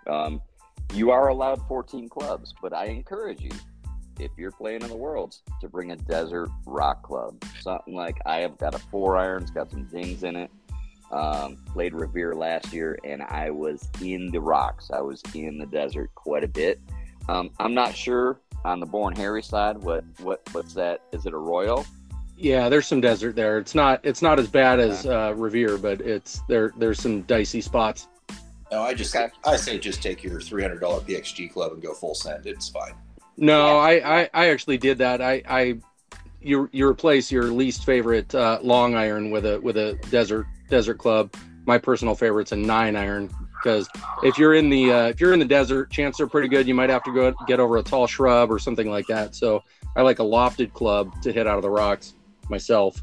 Um, 0.07 0.40
you 0.94 1.11
are 1.11 1.29
allowed 1.29 1.61
14 1.68 2.09
clubs, 2.09 2.55
but 2.61 2.72
I 2.72 2.87
encourage 2.87 3.40
you, 3.40 3.50
if 4.24 4.30
you're 4.37 4.50
playing 4.52 4.83
in 4.83 4.88
the 4.88 4.96
Worlds, 4.96 5.42
to 5.61 5.68
bring 5.68 5.92
a 5.92 5.96
desert 5.96 6.48
rock 6.66 7.02
club. 7.02 7.42
Something 7.61 7.94
like 7.94 8.18
I 8.26 8.38
have 8.38 8.59
got 8.59 8.74
a 8.74 8.78
four 8.78 9.16
iron, 9.16 9.42
it's 9.42 9.50
got 9.50 9.70
some 9.70 9.85
dings 9.85 10.22
in 10.22 10.37
it. 10.37 10.50
Um, 11.11 11.56
played 11.72 11.92
Revere 11.92 12.35
last 12.35 12.72
year, 12.72 12.96
and 13.04 13.22
I 13.22 13.50
was 13.50 13.88
in 14.00 14.30
the 14.30 14.40
rocks. 14.40 14.90
I 14.92 15.00
was 15.00 15.22
in 15.35 15.59
the 15.59 15.66
desert 15.66 16.14
quite 16.14 16.44
a 16.44 16.48
bit. 16.48 16.80
Um, 17.28 17.50
I'm 17.59 17.74
not 17.74 17.96
sure 17.96 18.40
on 18.64 18.78
the 18.78 18.87
Born 18.87 19.16
Harry 19.16 19.42
side 19.42 19.78
what 19.78 20.04
what 20.20 20.42
what's 20.52 20.74
that? 20.74 21.00
Is 21.12 21.26
it 21.26 21.33
a 21.33 21.38
Royal? 21.38 21.85
yeah, 22.40 22.70
there's 22.70 22.87
some 22.87 23.00
desert 23.02 23.37
there. 23.37 23.59
It's 23.59 23.74
not 23.74 24.00
it's 24.02 24.22
not 24.22 24.38
as 24.38 24.48
bad 24.48 24.80
as 24.80 25.04
uh, 25.06 25.35
Revere, 25.37 25.76
but 25.76 26.00
it's 26.00 26.40
there. 26.48 26.72
There's 26.78 27.00
some 27.00 27.22
dicey 27.22 27.61
spots. 27.61 28.09
No, 28.72 28.83
I 28.83 28.94
just 28.94 29.14
Okay. 29.14 29.28
I 29.44 29.56
say 29.56 29.78
just 29.78 30.02
take 30.02 30.22
your 30.22 30.40
three 30.40 30.62
hundred 30.62 30.80
dollar 30.80 31.00
PXG 31.00 31.52
club 31.52 31.72
and 31.72 31.83
go 31.83 31.92
full 31.92 32.14
send. 32.14 32.46
It's 32.46 32.68
fine. 32.68 32.94
No, 33.40 33.79
I, 33.79 34.20
I 34.20 34.31
I 34.35 34.50
actually 34.50 34.76
did 34.76 34.98
that. 34.98 35.22
I 35.22 35.42
I 35.48 35.79
you 36.42 36.68
you 36.72 36.87
replace 36.87 37.33
your 37.33 37.44
least 37.44 37.85
favorite 37.85 38.35
uh, 38.35 38.59
long 38.62 38.94
iron 38.94 39.31
with 39.31 39.46
a 39.46 39.59
with 39.61 39.79
a 39.79 39.94
desert 40.11 40.46
desert 40.68 40.98
club. 40.98 41.35
My 41.66 41.79
personal 41.79 42.14
favorite's 42.14 42.53
a 42.53 42.57
nine 42.57 42.96
iron. 42.96 43.31
because 43.62 43.88
if 44.22 44.37
you're 44.37 44.55
in 44.55 44.68
the 44.68 44.92
uh, 44.92 45.05
if 45.09 45.20
you're 45.22 45.33
in 45.33 45.38
the 45.38 45.46
desert, 45.46 45.90
chances 45.90 46.20
are 46.20 46.26
pretty 46.26 46.48
good 46.48 46.68
you 46.68 46.74
might 46.74 46.90
have 46.90 47.03
to 47.05 47.14
go 47.14 47.33
get 47.46 47.61
over 47.61 47.79
a 47.79 47.83
tall 47.83 48.07
shrub 48.07 48.53
or 48.53 48.59
something 48.59 48.90
like 48.90 49.07
that. 49.07 49.35
So 49.35 49.64
I 49.96 50.03
like 50.03 50.18
a 50.18 50.24
lofted 50.24 50.74
club 50.74 51.11
to 51.22 51.33
hit 51.33 51.46
out 51.46 51.57
of 51.57 51.62
the 51.62 51.70
rocks 51.70 52.14
myself. 52.50 53.03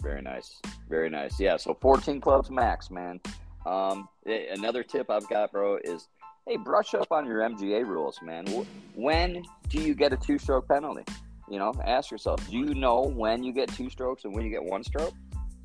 Very 0.00 0.22
nice. 0.22 0.60
Very 0.88 1.10
nice. 1.10 1.40
Yeah. 1.40 1.56
So 1.56 1.74
14 1.80 2.20
clubs 2.20 2.50
max, 2.50 2.88
man. 2.88 3.20
Um, 3.66 4.08
eh, 4.26 4.46
another 4.52 4.84
tip 4.84 5.10
I've 5.10 5.28
got, 5.28 5.50
bro, 5.50 5.78
is 5.82 6.06
hey, 6.46 6.56
brush 6.56 6.94
up 6.94 7.10
on 7.10 7.26
your 7.26 7.40
MGA 7.40 7.84
rules, 7.86 8.20
man. 8.22 8.46
When 8.94 9.44
do 9.68 9.80
you 9.80 9.94
get 9.94 10.12
a 10.12 10.16
two 10.16 10.38
stroke 10.38 10.68
penalty? 10.68 11.02
You 11.50 11.58
know, 11.58 11.72
ask 11.84 12.10
yourself, 12.10 12.48
do 12.48 12.56
you 12.56 12.74
know 12.74 13.02
when 13.02 13.42
you 13.42 13.52
get 13.52 13.68
two 13.72 13.90
strokes 13.90 14.24
and 14.24 14.34
when 14.34 14.44
you 14.44 14.50
get 14.50 14.64
one 14.64 14.84
stroke? 14.84 15.14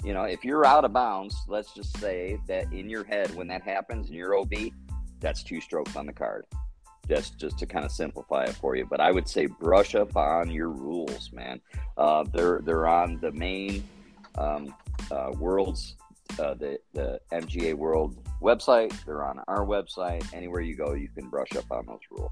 You 0.04 0.13
know, 0.13 0.24
if 0.24 0.44
you're 0.44 0.65
out 0.65 0.84
of 0.84 0.94
bounds, 0.94 1.36
let's 1.48 1.74
just 1.74 1.98
say 2.00 2.39
that 2.48 2.72
in 2.74 2.89
your 2.89 3.04
head, 3.04 3.34
when 3.36 3.48
that 3.48 3.62
happens 3.62 4.08
and 4.08 4.15
you're 4.15 4.36
OB, 4.36 4.54
that's 5.20 5.44
two 5.44 5.62
strokes 5.62 5.96
on 5.96 6.08
the 6.08 6.13
card. 6.13 6.46
Just, 7.08 7.39
just 7.39 7.60
to 7.60 7.65
kind 7.65 7.86
of 7.86 7.91
simplify 7.91 8.46
it 8.46 8.56
for 8.56 8.76
you. 8.76 8.86
But 8.86 9.02
I 9.02 9.12
would 9.12 9.28
say 9.28 9.46
brush 9.46 9.96
up 9.96 10.15
on 10.15 10.50
your 10.50 10.70
rules, 10.70 11.32
man. 11.32 11.62
Uh, 11.98 12.24
they're 12.32 12.62
they're 12.63 12.88
on 12.88 13.20
the 13.20 13.32
main 13.32 13.84
um, 14.38 14.74
uh, 15.12 15.32
world's 15.38 15.96
uh, 16.39 16.54
the 16.56 16.80
the 16.94 17.20
MGA 17.32 17.74
World 17.74 18.17
website. 18.41 18.91
They're 19.06 19.24
on 19.26 19.39
our 19.48 19.65
website. 19.65 20.26
Anywhere 20.34 20.62
you 20.62 20.76
go, 20.76 20.94
you 20.94 21.10
can 21.10 21.30
brush 21.30 21.56
up 21.56 21.72
on 21.72 21.86
those 21.86 22.00
rules. 22.12 22.32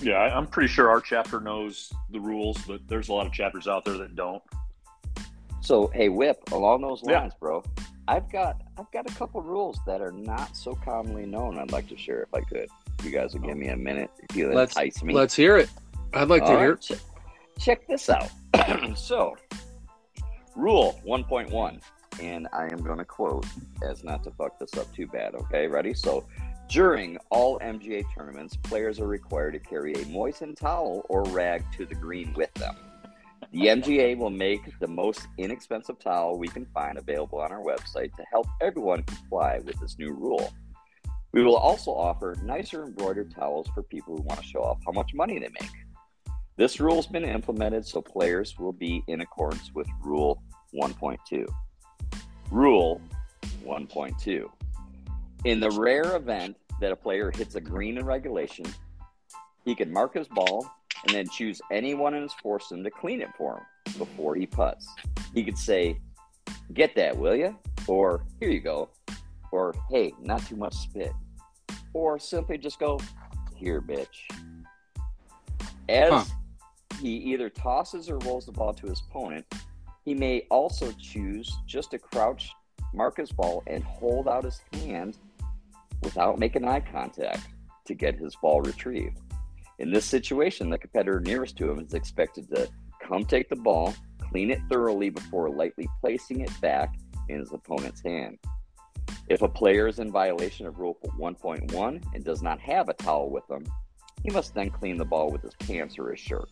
Yeah, 0.00 0.14
I- 0.14 0.36
I'm 0.36 0.46
pretty 0.46 0.68
sure 0.68 0.88
our 0.90 1.00
chapter 1.00 1.40
knows 1.40 1.92
the 2.10 2.20
rules, 2.20 2.58
but 2.66 2.86
there's 2.88 3.08
a 3.08 3.12
lot 3.12 3.26
of 3.26 3.32
chapters 3.32 3.66
out 3.66 3.84
there 3.84 3.98
that 3.98 4.14
don't. 4.14 4.42
So 5.60 5.88
hey, 5.88 6.08
Whip, 6.08 6.38
along 6.52 6.82
those 6.82 7.02
Yeah. 7.06 7.20
lines, 7.20 7.32
bro. 7.40 7.62
I've 8.06 8.30
got 8.30 8.60
I've 8.78 8.90
got 8.92 9.10
a 9.10 9.14
couple 9.14 9.40
rules 9.40 9.78
that 9.86 10.00
are 10.02 10.12
not 10.12 10.56
so 10.56 10.74
commonly 10.74 11.24
known. 11.26 11.58
I'd 11.58 11.72
like 11.72 11.88
to 11.88 11.96
share 11.96 12.22
if 12.22 12.34
I 12.34 12.40
could. 12.42 12.68
You 13.02 13.10
guys 13.10 13.32
will 13.34 13.40
give 13.40 13.56
me 13.56 13.68
a 13.68 13.76
minute 13.76 14.10
if 14.28 14.36
you 14.36 14.52
Let's 14.52 14.76
entice 14.76 15.02
me. 15.02 15.14
let's 15.14 15.34
hear 15.34 15.56
it. 15.56 15.70
I'd 16.12 16.28
like 16.28 16.44
to 16.44 16.52
All 16.52 16.58
hear. 16.58 16.70
right, 16.72 16.80
check, 16.80 16.98
check 17.58 17.86
this 17.88 18.08
out. 18.10 18.30
so, 18.96 19.36
rule 20.54 21.00
1.1, 21.04 21.80
and 22.20 22.48
I 22.52 22.64
am 22.64 22.82
going 22.82 22.98
to 22.98 23.04
quote 23.04 23.46
as 23.82 24.04
not 24.04 24.24
to 24.24 24.30
fuck 24.32 24.58
this 24.58 24.74
up 24.76 24.92
too 24.94 25.06
bad. 25.06 25.34
Okay, 25.34 25.66
ready? 25.66 25.94
So, 25.94 26.26
during 26.68 27.18
all 27.30 27.58
MGA 27.58 28.04
tournaments, 28.16 28.56
players 28.56 28.98
are 28.98 29.06
required 29.06 29.52
to 29.52 29.58
carry 29.58 29.94
a 29.94 30.06
moistened 30.06 30.56
towel 30.56 31.04
or 31.08 31.22
rag 31.24 31.62
to 31.76 31.84
the 31.84 31.94
green 31.94 32.32
with 32.34 32.52
them. 32.54 32.74
The 33.52 33.66
MGA 33.66 34.16
will 34.16 34.30
make 34.30 34.78
the 34.80 34.88
most 34.88 35.28
inexpensive 35.38 35.98
towel 35.98 36.38
we 36.38 36.48
can 36.48 36.66
find 36.74 36.98
available 36.98 37.40
on 37.40 37.52
our 37.52 37.62
website 37.62 38.14
to 38.16 38.24
help 38.32 38.46
everyone 38.60 39.02
comply 39.04 39.60
with 39.64 39.78
this 39.78 39.98
new 39.98 40.12
rule. 40.12 40.52
We 41.32 41.42
will 41.42 41.56
also 41.56 41.90
offer 41.90 42.36
nicer 42.42 42.84
embroidered 42.84 43.32
towels 43.34 43.68
for 43.74 43.82
people 43.82 44.16
who 44.16 44.22
want 44.22 44.40
to 44.40 44.46
show 44.46 44.60
off 44.62 44.78
how 44.86 44.92
much 44.92 45.14
money 45.14 45.38
they 45.38 45.50
make. 45.60 45.70
This 46.56 46.78
rule 46.78 46.96
has 46.96 47.06
been 47.06 47.24
implemented 47.24 47.84
so 47.84 48.00
players 48.00 48.56
will 48.58 48.72
be 48.72 49.02
in 49.08 49.20
accordance 49.20 49.72
with 49.74 49.88
Rule 50.00 50.40
1.2. 50.72 51.46
Rule 52.50 53.00
1.2. 53.64 54.48
In 55.44 55.60
the 55.60 55.70
rare 55.70 56.16
event 56.16 56.56
that 56.80 56.92
a 56.92 56.96
player 56.96 57.30
hits 57.30 57.54
a 57.54 57.60
green 57.60 57.98
in 57.98 58.04
regulation, 58.04 58.64
he 59.64 59.74
can 59.74 59.92
mark 59.92 60.14
his 60.14 60.28
ball 60.28 60.66
and 61.06 61.14
then 61.14 61.28
choose 61.28 61.60
anyone 61.70 62.14
in 62.14 62.22
his 62.22 62.32
foursome 62.42 62.82
to 62.84 62.90
clean 62.90 63.20
it 63.20 63.28
for 63.36 63.56
him 63.86 63.98
before 63.98 64.34
he 64.34 64.46
puts. 64.46 64.88
He 65.34 65.44
could 65.44 65.58
say, 65.58 66.00
Get 66.72 66.94
that, 66.96 67.16
will 67.16 67.36
ya? 67.36 67.52
Or, 67.86 68.24
Here 68.40 68.48
you 68.50 68.60
go. 68.60 68.88
Or, 69.52 69.74
Hey, 69.90 70.12
not 70.20 70.46
too 70.46 70.56
much 70.56 70.74
spit. 70.74 71.12
Or 71.92 72.18
simply 72.18 72.56
just 72.58 72.78
go, 72.78 72.98
Here, 73.54 73.80
bitch. 73.82 74.06
As 75.88 76.10
Huh. 76.10 76.24
he 77.00 77.10
either 77.10 77.50
tosses 77.50 78.08
or 78.08 78.18
rolls 78.18 78.46
the 78.46 78.52
ball 78.52 78.72
to 78.74 78.86
his 78.86 79.02
opponent, 79.10 79.44
he 80.04 80.14
may 80.14 80.46
also 80.50 80.92
choose 80.92 81.56
just 81.66 81.90
to 81.92 81.98
crouch, 81.98 82.50
mark 82.92 83.16
his 83.16 83.32
ball, 83.32 83.62
and 83.66 83.82
hold 83.82 84.28
out 84.28 84.44
his 84.44 84.60
hand 84.72 85.16
without 86.02 86.38
making 86.38 86.66
eye 86.66 86.80
contact 86.80 87.48
to 87.86 87.94
get 87.94 88.18
his 88.18 88.36
ball 88.36 88.60
retrieved. 88.60 89.20
In 89.78 89.90
this 89.90 90.04
situation, 90.04 90.70
the 90.70 90.78
competitor 90.78 91.20
nearest 91.20 91.56
to 91.56 91.70
him 91.70 91.80
is 91.80 91.94
expected 91.94 92.48
to 92.50 92.68
come 93.02 93.24
take 93.24 93.48
the 93.48 93.56
ball, 93.56 93.94
clean 94.20 94.50
it 94.50 94.60
thoroughly 94.68 95.10
before 95.10 95.50
lightly 95.50 95.88
placing 96.00 96.40
it 96.40 96.60
back 96.60 96.94
in 97.28 97.40
his 97.40 97.52
opponent's 97.52 98.02
hand. 98.02 98.38
If 99.28 99.42
a 99.42 99.48
player 99.48 99.88
is 99.88 99.98
in 99.98 100.12
violation 100.12 100.66
of 100.66 100.78
Rule 100.78 100.98
1.1 101.18 102.04
and 102.14 102.24
does 102.24 102.42
not 102.42 102.60
have 102.60 102.88
a 102.88 102.94
towel 102.94 103.30
with 103.30 103.50
him, 103.50 103.64
he 104.22 104.30
must 104.30 104.54
then 104.54 104.70
clean 104.70 104.96
the 104.96 105.04
ball 105.04 105.30
with 105.30 105.42
his 105.42 105.54
pants 105.54 105.98
or 105.98 106.10
his 106.10 106.20
shirt. 106.20 106.50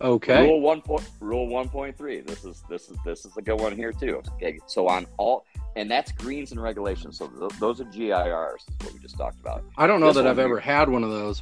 Okay. 0.00 0.44
Rule 0.46 0.60
one 0.60 0.80
point 0.80 1.08
rule 1.20 1.46
one 1.46 1.68
point 1.68 1.96
three. 1.96 2.20
This 2.20 2.44
is 2.44 2.62
this 2.70 2.88
is 2.88 2.96
this 3.04 3.24
is 3.24 3.36
a 3.36 3.42
good 3.42 3.60
one 3.60 3.76
here 3.76 3.92
too. 3.92 4.22
Okay, 4.34 4.58
so 4.66 4.88
on 4.88 5.06
all 5.18 5.44
and 5.76 5.90
that's 5.90 6.10
greens 6.12 6.52
and 6.52 6.62
regulations. 6.62 7.18
So 7.18 7.28
th- 7.28 7.52
those 7.60 7.80
are 7.80 7.84
GIRs. 7.84 8.64
What 8.82 8.92
we 8.92 8.98
just 9.00 9.16
talked 9.18 9.38
about. 9.40 9.64
I 9.76 9.86
don't 9.86 10.00
know 10.00 10.06
This 10.06 10.16
that 10.16 10.26
I've 10.26 10.36
here. 10.36 10.46
ever 10.46 10.58
had 10.60 10.88
one 10.88 11.04
of 11.04 11.10
those. 11.10 11.40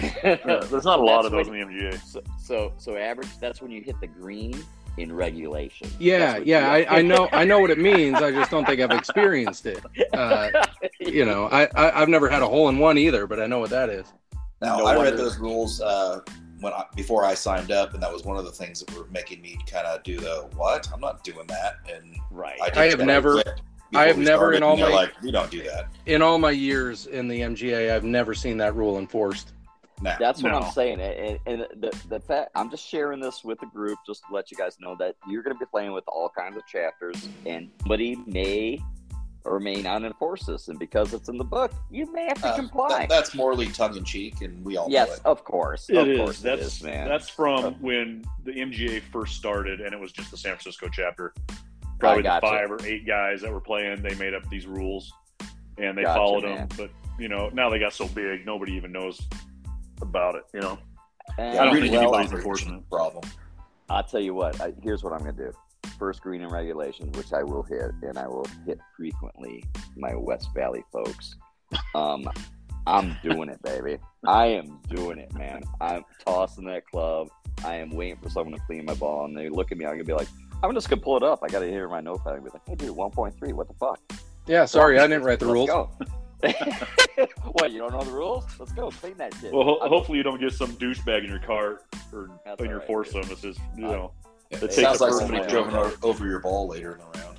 Yeah, 0.00 0.36
there's 0.70 0.84
not 0.84 0.98
a 0.98 1.02
lot 1.02 1.24
of 1.26 1.32
That's 1.32 1.48
those 1.48 1.54
in 1.54 1.68
the 1.68 1.74
MGA. 1.74 2.00
So, 2.02 2.22
so 2.42 2.72
so 2.78 2.96
average. 2.96 3.28
That's 3.40 3.60
when 3.60 3.70
you 3.70 3.82
hit 3.82 4.00
the 4.00 4.06
green 4.06 4.54
in 4.96 5.12
regulation. 5.12 5.88
Yeah, 5.98 6.38
yeah, 6.38 6.70
I, 6.72 6.98
I 6.98 7.02
know, 7.02 7.28
I 7.32 7.44
know 7.44 7.60
what 7.60 7.70
it 7.70 7.78
means. 7.90 8.16
I 8.16 8.30
just 8.32 8.50
don't 8.50 8.64
think 8.66 8.80
I've 8.80 8.90
experienced 8.90 9.66
it. 9.66 9.80
Uh, 10.12 10.50
you 11.00 11.24
know, 11.24 11.46
I, 11.46 11.64
I 11.74 12.00
I've 12.02 12.08
never 12.08 12.28
had 12.28 12.42
a 12.42 12.46
hole 12.46 12.68
in 12.68 12.78
one 12.78 12.98
either, 12.98 13.26
but 13.26 13.40
I 13.40 13.46
know 13.46 13.58
what 13.58 13.70
that 13.70 13.88
is. 13.90 14.06
Now 14.62 14.78
No 14.78 14.86
I 14.86 14.96
wonder- 14.96 15.10
read 15.12 15.18
those 15.18 15.38
rules 15.38 15.80
uh, 15.80 16.20
when 16.60 16.72
I, 16.72 16.84
before 16.94 17.24
I 17.24 17.34
signed 17.34 17.70
up, 17.72 17.94
and 17.94 18.02
that 18.02 18.12
was 18.12 18.24
one 18.24 18.36
of 18.36 18.44
the 18.44 18.50
things 18.52 18.80
that 18.80 18.94
were 18.96 19.06
making 19.10 19.40
me 19.42 19.58
kind 19.66 19.86
of 19.86 20.02
do 20.02 20.18
the 20.18 20.48
what? 20.56 20.88
I'm 20.92 21.00
not 21.00 21.24
doing 21.24 21.46
that, 21.48 21.78
and 21.92 22.16
right. 22.30 22.58
I, 22.62 22.84
I 22.84 22.88
have 22.88 23.00
never- 23.00 23.42
I 23.92 24.06
have 24.06 24.18
never 24.18 24.26
started, 24.54 24.56
in 24.58 24.62
all 24.62 24.76
my- 24.76 24.88
like, 24.88 25.20
we 25.20 25.32
don't 25.32 25.50
do 25.50 25.62
that. 25.64 25.88
In 26.06 26.22
all 26.22 26.38
my 26.38 26.52
years 26.52 27.06
in 27.06 27.26
the 27.26 27.40
MGA, 27.40 27.92
I've 27.92 28.04
never 28.04 28.34
seen 28.34 28.56
that 28.58 28.76
rule 28.76 28.98
enforced. 28.98 29.52
Now, 30.02 30.16
That's 30.18 30.42
what 30.42 30.52
No. 30.52 30.60
I'm 30.60 30.72
saying, 30.72 31.00
and, 31.00 31.38
and 31.46 31.66
the 31.82 31.92
the 32.08 32.20
fact 32.20 32.52
I'm 32.54 32.70
just 32.70 32.86
sharing 32.86 33.20
this 33.20 33.42
with 33.44 33.58
the 33.60 33.66
group 33.66 33.98
just 34.06 34.22
to 34.28 34.34
let 34.34 34.50
you 34.50 34.56
guys 34.56 34.78
know 34.80 34.94
that 34.96 35.16
you're 35.28 35.42
going 35.42 35.54
to 35.54 35.58
be 35.58 35.66
playing 35.66 35.92
with 35.92 36.04
all 36.06 36.28
kinds 36.30 36.56
of 36.56 36.66
chapters, 36.66 37.28
and 37.44 37.68
somebody 37.80 38.16
may 38.26 38.80
or 39.44 39.58
may 39.60 39.80
not 39.82 40.02
enforce 40.04 40.44
this, 40.44 40.68
and 40.68 40.78
because 40.78 41.14
it's 41.14 41.28
in 41.28 41.38
the 41.38 41.44
book, 41.44 41.72
you 41.90 42.12
may 42.12 42.24
have 42.26 42.40
to 42.42 42.48
uh, 42.48 42.56
comply. 42.56 42.88
that- 43.00 43.08
that's 43.08 43.34
morally 43.34 43.66
tongue 43.68 43.96
in 43.96 44.04
cheek, 44.04 44.42
and 44.42 44.62
we 44.64 44.76
all 44.76 44.88
know 44.88 44.92
yes, 44.92 45.16
it. 45.18 45.26
of 45.26 45.44
course, 45.44 45.88
It 45.88 45.96
of 45.96 46.08
is. 46.08 46.18
course, 46.18 46.40
That's 46.40 46.60
it 46.60 46.64
is, 46.66 46.82
man. 46.82 47.08
that's 47.08 47.28
from 47.28 47.64
Oh. 47.64 47.70
when 47.80 48.24
the 48.44 48.52
MGA 48.52 49.00
first 49.12 49.36
started, 49.36 49.80
and 49.80 49.94
it 49.94 50.00
was 50.00 50.12
just 50.12 50.30
the 50.30 50.36
San 50.36 50.52
Francisco 50.52 50.88
chapter. 50.92 51.32
Probably 51.98 52.22
the 52.22 52.28
gotcha. 52.28 52.46
five 52.46 52.70
or 52.70 52.78
eight 52.84 53.06
guys 53.06 53.40
that 53.42 53.52
were 53.52 53.60
playing, 53.60 54.02
they 54.02 54.14
made 54.14 54.34
up 54.34 54.48
these 54.48 54.66
rules, 54.66 55.12
and 55.78 55.96
they 55.96 56.02
Gotcha, 56.02 56.18
followed 56.18 56.44
man. 56.44 56.56
them. 56.56 56.68
But 56.76 56.90
you 57.18 57.28
know, 57.28 57.50
now 57.50 57.68
they 57.68 57.78
got 57.78 57.92
so 57.92 58.08
big, 58.08 58.46
nobody 58.46 58.72
even 58.72 58.92
knows 58.92 59.20
about 60.02 60.34
it. 60.34 60.44
You 60.54 60.60
know, 60.60 60.78
And, 61.38 61.58
I 61.58 61.64
don't 61.64 61.74
reading 61.74 61.90
think 61.90 62.00
the 62.00 62.08
anybody's 62.08 62.30
law 62.30 62.36
enforcing 62.38 62.74
it. 62.76 62.88
problem. 62.90 63.24
I'll 63.90 64.02
tell 64.04 64.20
you 64.20 64.32
what. 64.34 64.58
I, 64.60 64.72
here's 64.82 65.02
what 65.04 65.12
I'm 65.12 65.18
going 65.20 65.36
to 65.36 65.46
do. 65.48 65.52
First 66.00 66.22
green 66.22 66.40
and 66.40 66.50
regulation, 66.50 67.12
which 67.12 67.32
I 67.34 67.42
will 67.42 67.62
hit, 67.62 67.90
and 68.02 68.16
I 68.18 68.26
will 68.26 68.46
hit 68.66 68.80
frequently, 68.96 69.62
my 69.96 70.14
West 70.16 70.48
Valley 70.54 70.82
folks. 70.90 71.36
Um, 71.94 72.26
I'm 72.86 73.14
doing 73.22 73.50
it, 73.50 73.62
baby. 73.62 73.98
I 74.26 74.46
am 74.46 74.80
doing 74.88 75.18
it, 75.18 75.32
man. 75.34 75.62
I'm 75.78 76.02
tossing 76.24 76.64
that 76.64 76.86
club. 76.86 77.28
I 77.66 77.74
am 77.76 77.90
waiting 77.90 78.16
for 78.16 78.30
someone 78.30 78.58
to 78.58 78.64
clean 78.64 78.86
my 78.86 78.94
ball, 78.94 79.26
and 79.26 79.36
they 79.36 79.50
look 79.50 79.70
at 79.72 79.76
me. 79.78 79.84
I'm 79.84 79.92
gonna 79.92 80.04
be 80.04 80.14
like, 80.14 80.28
I'm 80.62 80.72
just 80.72 80.88
gonna 80.88 81.02
pull 81.02 81.18
it 81.18 81.22
up. 81.22 81.40
I 81.42 81.48
gotta 81.48 81.66
hear 81.66 81.86
my 81.86 82.00
notepad 82.00 82.32
and 82.36 82.44
be 82.44 82.50
like, 82.50 82.62
Hey, 82.66 82.74
dude, 82.76 82.96
1.3. 82.96 83.52
What 83.52 83.68
the 83.68 83.74
fuck? 83.74 84.00
Yeah, 84.46 84.64
sorry, 84.64 84.98
I 84.98 85.06
didn't 85.06 85.24
write 85.24 85.38
the 85.38 85.46
rules. 85.46 85.68
Go. 85.68 85.90
what? 87.52 87.70
You 87.72 87.78
don't 87.80 87.92
know 87.92 88.02
the 88.02 88.10
rules? 88.10 88.44
Let's 88.58 88.72
go 88.72 88.90
clean 88.90 89.18
that 89.18 89.34
shit. 89.38 89.52
well, 89.52 89.64
ho- 89.64 89.80
hopefully 89.88 90.16
you 90.16 90.24
don't 90.24 90.40
get 90.40 90.54
some 90.54 90.72
douchebag 90.76 91.24
in 91.24 91.30
your 91.30 91.40
car 91.40 91.82
or 92.10 92.30
That's 92.46 92.58
in 92.62 92.70
your 92.70 92.80
all 92.88 92.96
right, 92.96 93.06
foursome. 93.12 93.30
It's 93.30 93.42
just 93.42 93.60
you 93.76 93.86
Uh, 93.86 93.90
know, 93.92 94.12
Yeah, 94.24 94.29
It 94.50 94.56
it 94.56 94.60
takes 94.60 94.74
sounds 94.76 95.00
like 95.00 95.10
person 95.12 95.26
somebody 95.28 95.44
to 95.44 95.50
drove 95.50 96.04
over 96.04 96.26
your 96.26 96.40
ball 96.40 96.66
later 96.68 96.92
in 96.92 96.98
the 96.98 97.18
round. 97.20 97.38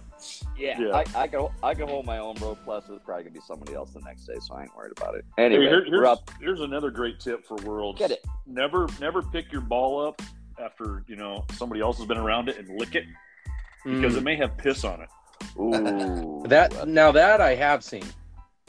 Yeah, 0.57 0.79
Yeah. 0.79 0.95
I, 0.95 1.23
I 1.23 1.27
can 1.27 1.47
I 1.61 1.73
can 1.73 1.87
hold 1.87 2.05
my 2.05 2.19
own, 2.19 2.35
bro. 2.35 2.55
Plus, 2.63 2.85
it's 2.89 3.03
probably 3.03 3.23
gonna 3.23 3.33
be 3.33 3.41
somebody 3.41 3.73
else 3.73 3.91
the 3.91 3.99
next 4.01 4.25
day, 4.25 4.35
so 4.39 4.55
I 4.55 4.63
ain't 4.63 4.75
worried 4.77 4.93
about 4.95 5.15
it. 5.15 5.25
Hey, 5.35 5.45
Anyway, 5.45 5.65
here- 5.67 5.83
here's, 5.85 6.07
up. 6.07 6.29
here's 6.39 6.61
another 6.61 6.89
great 6.91 7.19
tip 7.19 7.45
for 7.45 7.55
worlds. 7.57 7.99
Get 7.99 8.11
it. 8.11 8.23
Never, 8.45 8.87
never 8.99 9.21
pick 9.21 9.51
your 9.51 9.61
ball 9.61 10.05
up 10.07 10.21
after 10.61 11.03
you 11.07 11.15
know 11.15 11.45
somebody 11.53 11.81
else 11.81 11.97
has 11.97 12.05
been 12.07 12.17
around 12.17 12.47
it 12.47 12.57
and 12.57 12.79
lick 12.79 12.95
it 12.95 13.05
because 13.83 14.13
Mm. 14.13 14.17
it 14.17 14.23
may 14.23 14.35
have 14.35 14.55
piss 14.57 14.83
on 14.85 15.01
it. 15.01 15.09
Ooh, 15.59 16.43
that 16.47 16.87
now 16.87 17.11
that 17.11 17.41
I 17.41 17.55
have 17.55 17.83
seen. 17.83 18.03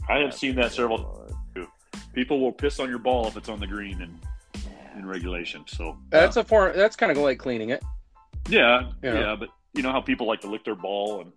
I 0.09 0.19
have 0.19 0.35
seen 0.35 0.57
that 0.57 0.73
several. 0.73 0.99
Times. 0.99 1.69
People 2.15 2.41
will 2.41 2.53
piss 2.53 2.79
on 2.81 2.89
your 2.91 2.99
ball 2.99 3.27
if 3.29 3.37
it's 3.39 3.49
on 3.49 3.59
the 3.61 3.67
green 3.67 4.03
and 4.03 4.19
in 4.97 5.07
regulation. 5.07 5.65
So 5.67 5.97
That's 6.11 6.37
a 6.37 6.45
form. 6.45 6.73
That's 6.77 6.97
kind 6.97 7.11
of 7.13 7.19
like 7.19 7.39
cleaning 7.39 7.71
it. 7.71 7.83
Yeah, 8.49 8.91
Yeah. 9.03 9.15
yeah, 9.15 9.37
but 9.39 9.49
you 9.75 9.83
know 9.83 9.93
how 9.93 10.01
people 10.01 10.27
like 10.27 10.41
to 10.43 10.49
lick 10.51 10.65
their 10.65 10.75
ball 10.75 11.21
and 11.23 11.33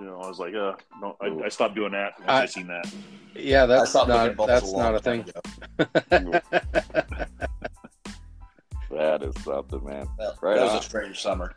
You 0.00 0.06
know, 0.06 0.20
I 0.20 0.28
was 0.28 0.38
like, 0.38 0.54
uh, 0.54 0.74
no, 1.00 1.16
I, 1.20 1.26
I 1.46 1.48
stopped 1.48 1.74
doing 1.74 1.92
that 1.92 2.12
once 2.20 2.28
I- 2.30 2.42
I, 2.42 2.46
seen 2.46 2.66
that. 2.68 2.88
Yeah, 3.34 3.66
that's 3.66 3.94
not 3.94 4.06
that's 4.08 4.70
long 4.70 4.82
not 4.82 4.94
a 4.94 5.00
thing. 5.00 5.24
That 8.90 9.22
is 9.22 9.34
something, 9.44 9.84
man. 9.84 10.08
Well, 10.18 10.38
Right 10.40 10.56
it 10.56 10.62
was 10.62 10.70
on. 10.72 10.78
a 10.78 10.82
strange 10.82 11.20
summer. 11.20 11.52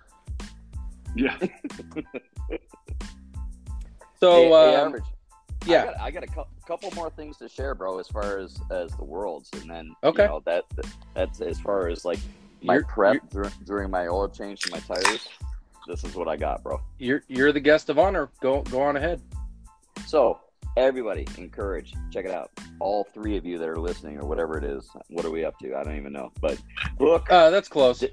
Yeah, 1.16 1.38
So 4.20 4.32
Hey- 4.32 4.50
hey, 4.50 4.76
um, 4.76 4.88
Average, 4.88 5.04
yeah. 5.66 5.82
I 5.82 5.86
got, 5.86 6.00
I 6.02 6.12
got 6.12 6.24
a 6.24 6.28
cou- 6.28 6.48
couple 6.68 6.92
more 6.92 7.10
things 7.10 7.38
to 7.38 7.48
share, 7.50 7.74
bro. 7.74 8.00
As 8.00 8.08
far 8.08 8.38
as 8.38 8.60
as 8.70 8.92
the 8.98 9.04
worlds, 9.04 9.50
and 9.60 9.70
then 9.70 9.96
Okay. 10.04 10.24
you 10.24 10.30
know, 10.30 10.42
that 10.46 10.66
that's 11.16 11.42
as 11.42 11.60
far 11.60 11.88
as 11.88 12.04
like 12.06 12.20
my 12.64 12.76
You're- 12.76 12.86
prep 12.88 13.30
dur- 13.30 13.52
during 13.66 13.90
my 13.92 14.08
oil 14.08 14.28
change 14.30 14.62
to 14.62 14.72
my 14.72 14.80
tires. 14.80 15.28
This 15.88 16.04
is 16.04 16.16
what 16.16 16.28
I 16.28 16.38
got, 16.38 16.62
bro. 16.64 16.80
you're 17.00 17.24
you're 17.28 17.52
the 17.52 17.60
guest 17.60 17.90
of 17.90 17.98
honor. 17.98 18.30
Go 18.42 18.62
go 18.64 18.82
on 18.82 18.96
ahead. 18.98 19.20
So 20.06 20.40
everybody, 20.78 21.28
encourage, 21.38 21.94
check 22.12 22.26
it 22.26 22.32
out. 22.32 22.52
All 22.80 23.04
three 23.14 23.36
of 23.36 23.46
you 23.46 23.58
that 23.58 23.68
are 23.68 23.78
listening, 23.80 24.20
or 24.20 24.26
whatever 24.28 24.58
it 24.58 24.64
is, 24.64 24.88
what 25.10 25.26
are 25.26 25.32
we 25.32 25.44
up 25.44 25.58
to? 25.60 25.76
I 25.76 25.84
don't 25.84 25.98
even 25.98 26.14
know. 26.14 26.32
But 26.40 26.62
book 26.98 27.30
Uh, 27.32 27.50
that's 27.50 27.68
close. 27.68 28.04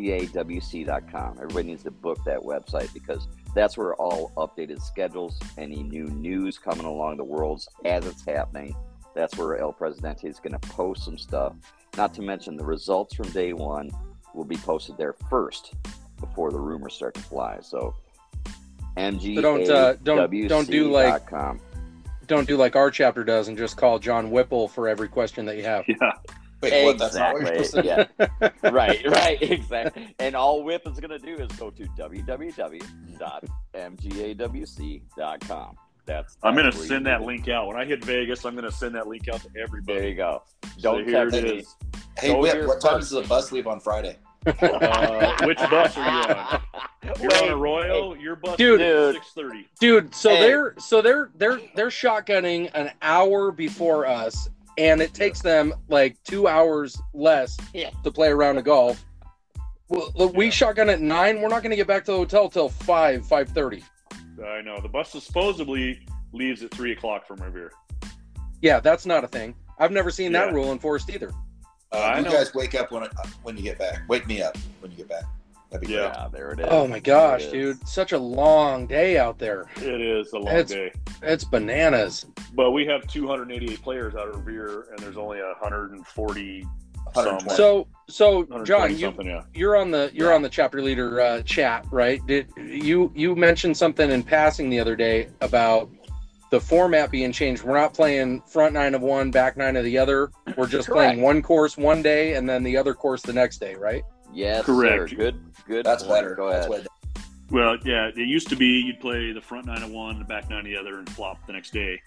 www.mgawc.com. 0.00 1.32
Everybody 1.40 1.66
needs 1.68 1.82
to 1.84 1.90
book 1.90 2.18
that 2.24 2.38
website 2.40 2.92
because 2.94 3.26
that's 3.54 3.76
where 3.76 3.94
all 3.96 4.30
updated 4.36 4.80
schedules, 4.80 5.38
any 5.58 5.82
new 5.82 6.04
news 6.06 6.58
coming 6.58 6.86
along 6.86 7.16
the 7.16 7.24
worlds 7.24 7.68
as 7.84 8.06
it's 8.06 8.24
happening. 8.24 8.74
That's 9.14 9.36
where 9.36 9.56
El 9.58 9.72
Presidente 9.72 10.28
is 10.28 10.38
going 10.38 10.52
to 10.58 10.68
post 10.68 11.04
some 11.04 11.18
stuff. 11.18 11.54
Not 11.96 12.14
to 12.14 12.22
mention 12.22 12.56
the 12.56 12.64
results 12.64 13.14
from 13.14 13.28
day 13.30 13.52
one 13.52 13.90
will 14.34 14.44
be 14.44 14.56
posted 14.56 14.96
there 14.96 15.14
first 15.28 15.74
before 16.20 16.50
the 16.52 16.60
rumors 16.60 16.94
start 16.94 17.14
to 17.14 17.20
fly. 17.20 17.58
So 17.62 17.94
So 18.96 19.10
don't, 19.40 19.68
uh, 19.70 19.94
don't- 20.02 20.30
don't 20.48 20.68
do 20.70 20.90
like- 20.90 21.26
MGAWC.com. 21.30 21.60
Don't 22.26 22.46
do 22.46 22.56
like 22.56 22.76
our 22.76 22.90
chapter 22.92 23.24
does 23.24 23.48
and 23.48 23.58
just 23.58 23.76
call 23.76 23.98
John 23.98 24.30
Whipple 24.30 24.68
for 24.68 24.86
every 24.88 25.08
question 25.08 25.44
that 25.46 25.56
you 25.56 25.64
have. 25.64 25.84
yeah. 25.88 25.96
Wait, 26.62 26.84
what? 26.84 26.98
That's 26.98 27.16
what 27.16 27.40
you're 27.40 27.64
supposed 27.64 27.72
to 27.74 27.84
yeah. 27.84 28.50
right, 28.70 29.04
right, 29.08 29.40
exactly. 29.42 30.14
And 30.18 30.36
all 30.36 30.62
Whip 30.62 30.82
is 30.86 31.00
going 31.00 31.10
to 31.10 31.18
do 31.18 31.34
is 31.42 31.48
go 31.52 31.70
to 31.70 31.84
www.mgawc.com. 34.50 35.76
That's, 36.10 36.36
I'm 36.42 36.56
gonna 36.56 36.72
send 36.72 36.90
you 36.90 37.10
that 37.12 37.22
link 37.22 37.48
out 37.48 37.68
when 37.68 37.76
I 37.76 37.84
hit 37.84 38.04
Vegas. 38.04 38.44
I'm 38.44 38.56
gonna 38.56 38.72
send 38.72 38.96
that 38.96 39.06
link 39.06 39.28
out 39.28 39.42
to 39.42 39.48
everybody. 39.60 39.98
There 40.00 40.08
you 40.08 40.14
go. 40.16 40.42
Don't 40.80 41.06
here 41.06 41.28
it 41.28 41.32
me. 41.44 41.50
is. 41.58 41.76
Hey, 42.18 42.32
Go 42.32 42.40
Whip, 42.40 42.52
here 42.52 42.66
what 42.66 42.80
time 42.80 42.94
first. 42.98 43.12
does 43.12 43.22
the 43.22 43.28
bus 43.28 43.52
leave 43.52 43.68
on 43.68 43.78
Friday? 43.78 44.16
Uh, 44.44 45.36
which 45.46 45.58
bus 45.58 45.96
are 45.96 46.04
you 46.04 46.34
on? 46.34 46.60
You're 47.20 47.30
Wait, 47.30 47.42
on 47.44 47.48
a 47.50 47.56
Royal. 47.56 48.16
Your 48.16 48.34
bus 48.36 48.56
Dude. 48.56 48.80
is 48.80 49.14
six 49.14 49.26
thirty. 49.34 49.68
Dude, 49.78 50.12
so 50.12 50.30
Hey. 50.30 50.40
they're 50.40 50.74
so 50.78 51.00
they're 51.00 51.30
they're 51.36 51.60
they're 51.76 51.88
shotgunning 51.90 52.70
an 52.74 52.90
hour 53.02 53.52
before 53.52 54.04
us, 54.06 54.48
and 54.78 55.00
it 55.00 55.14
takes 55.14 55.40
them 55.40 55.72
like 55.88 56.16
two 56.24 56.48
hours 56.48 57.00
less 57.14 57.56
Yeah. 57.72 57.90
to 58.02 58.10
play 58.10 58.30
a 58.30 58.34
round 58.34 58.58
of 58.58 58.64
golf. 58.64 59.04
Well, 59.88 60.10
look, 60.16 60.34
we 60.36 60.50
shotgun 60.50 60.88
at 60.88 61.00
nine. 61.00 61.40
We're 61.40 61.48
not 61.48 61.62
going 61.62 61.70
to 61.70 61.76
get 61.76 61.86
back 61.88 62.04
to 62.06 62.12
the 62.12 62.16
hotel 62.18 62.48
till 62.48 62.68
five 62.68 63.24
five 63.26 63.48
thirty. 63.50 63.84
I 64.44 64.60
know 64.62 64.80
the 64.80 64.88
bus 64.88 65.10
supposedly 65.10 66.00
leaves 66.32 66.62
at 66.62 66.70
three 66.72 66.92
o'clock 66.92 67.26
from 67.26 67.42
over 67.42 67.58
here. 67.58 67.72
Yeah, 68.62 68.80
that's 68.80 69.06
not 69.06 69.24
a 69.24 69.28
thing. 69.28 69.54
I've 69.78 69.92
never 69.92 70.10
seen 70.10 70.32
that 70.32 70.52
rule 70.52 70.72
enforced 70.72 71.08
either. 71.10 71.30
Uh, 71.92 71.96
I 71.96 72.18
you 72.18 72.24
know. 72.24 72.30
guys 72.32 72.54
wake 72.54 72.74
up 72.74 72.90
when 72.92 73.08
when 73.42 73.56
you 73.56 73.62
get 73.62 73.78
back. 73.78 74.02
Wake 74.08 74.26
me 74.26 74.42
up 74.42 74.56
when 74.80 74.90
you 74.92 74.96
get 74.98 75.08
back. 75.08 75.24
That'd 75.70 75.86
be 75.88 75.94
Yeah. 75.94 76.12
Yeah, 76.14 76.28
there 76.32 76.50
it 76.50 76.60
is. 76.60 76.66
Oh 76.68 76.86
my 76.86 76.98
gosh, 77.00 77.46
There 77.46 77.54
it 77.54 77.60
is. 77.60 77.78
dude, 77.78 77.88
such 77.88 78.12
a 78.12 78.18
long 78.18 78.86
day 78.86 79.18
out 79.18 79.38
there. 79.38 79.66
It 79.76 80.00
is 80.00 80.32
a 80.32 80.38
long 80.38 80.48
It's- 80.54 80.70
day, 80.70 80.92
It's 81.22 81.44
bananas. 81.44 82.26
but 82.54 82.72
we 82.72 82.84
have 82.86 83.06
288 83.06 83.80
players 83.82 84.14
out 84.14 84.28
of 84.28 84.46
here, 84.46 84.86
and 84.90 84.98
there's 84.98 85.16
only 85.16 85.38
140 85.40 86.60
great. 86.62 86.64
some. 86.64 86.66
120. 86.66 86.79
So 87.56 87.86
so 88.08 88.44
John, 88.64 88.96
you, 88.96 89.14
yeah. 89.22 89.42
you're 89.54 89.76
on 89.76 89.90
the 89.90 90.10
you're 90.12 90.30
Yeah. 90.30 90.34
on 90.34 90.42
the 90.42 90.48
chapter 90.48 90.82
leader 90.82 91.20
uh, 91.20 91.42
chat, 91.42 91.86
right? 91.90 92.24
Did 92.26 92.48
you 92.56 93.12
you 93.14 93.34
mentioned 93.36 93.76
something 93.76 94.10
in 94.10 94.22
passing 94.22 94.68
the 94.70 94.80
other 94.80 94.96
day 94.96 95.28
about 95.40 95.90
the 96.50 96.60
format 96.60 97.10
being 97.10 97.32
changed? 97.32 97.62
We're 97.62 97.78
not 97.78 97.94
playing 97.94 98.42
front 98.42 98.74
nine 98.74 98.94
of 98.94 99.02
one, 99.02 99.30
back 99.30 99.56
nine 99.56 99.76
of 99.76 99.84
the 99.84 99.96
other. 99.98 100.30
We're 100.56 100.66
just 100.66 100.88
playing 100.88 101.20
one 101.20 101.42
course 101.42 101.76
one 101.76 102.02
day 102.02 102.34
and 102.34 102.48
then 102.48 102.62
the 102.64 102.76
other 102.76 102.94
course 102.94 103.22
the 103.22 103.32
next 103.32 103.58
day, 103.58 103.74
right? 103.76 104.02
Yes, 104.32 104.64
Correct. 104.64 105.10
sir. 105.10 105.16
Good, 105.16 105.40
good. 105.66 105.86
That's 105.86 106.02
point. 106.02 106.14
better. 106.14 106.34
Go 106.34 106.50
That's 106.50 106.66
ahead. 106.66 106.82
way 106.82 106.86
Well, 107.50 107.76
yeah, 107.84 108.08
it 108.08 108.16
used 108.28 108.48
to 108.50 108.56
be 108.56 108.66
you'd 108.80 109.00
play 109.00 109.32
the 109.32 109.40
front 109.40 109.66
nine 109.66 109.82
of 109.82 109.90
one, 109.90 110.18
the 110.18 110.24
back 110.24 110.48
nine 110.50 110.60
of 110.60 110.64
the 110.66 110.76
other, 110.76 110.98
and 110.98 111.08
flop 111.10 111.44
the 111.46 111.52
next 111.52 111.72
day. 111.72 112.00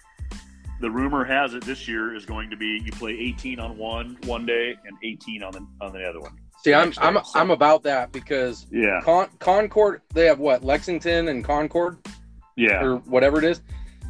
The 0.80 0.90
rumor 0.90 1.24
has 1.24 1.54
it 1.54 1.64
this 1.64 1.86
year 1.88 2.14
is 2.14 2.26
going 2.26 2.50
to 2.50 2.56
be 2.56 2.82
you 2.84 2.92
play 2.92 3.12
18 3.12 3.58
on 3.60 3.76
one 3.78 4.18
one 4.24 4.44
day 4.44 4.74
and 4.86 4.96
18 5.02 5.42
on 5.42 5.52
the 5.52 5.66
on 5.80 5.92
the 5.92 6.04
other 6.04 6.20
one. 6.20 6.36
See, 6.62 6.74
I'm 6.74 6.90
day, 6.90 6.96
I'm 7.00 7.14
so- 7.24 7.38
I'm 7.38 7.50
about 7.50 7.82
that 7.84 8.12
because 8.12 8.66
Yeah, 8.70 9.00
Con- 9.02 9.30
Concord 9.38 10.02
they 10.12 10.26
have 10.26 10.38
what 10.38 10.64
Lexington 10.64 11.28
and 11.28 11.44
Concord 11.44 11.98
yeah, 12.56 12.82
or 12.82 12.96
whatever 12.98 13.38
it 13.38 13.44
is, 13.44 13.62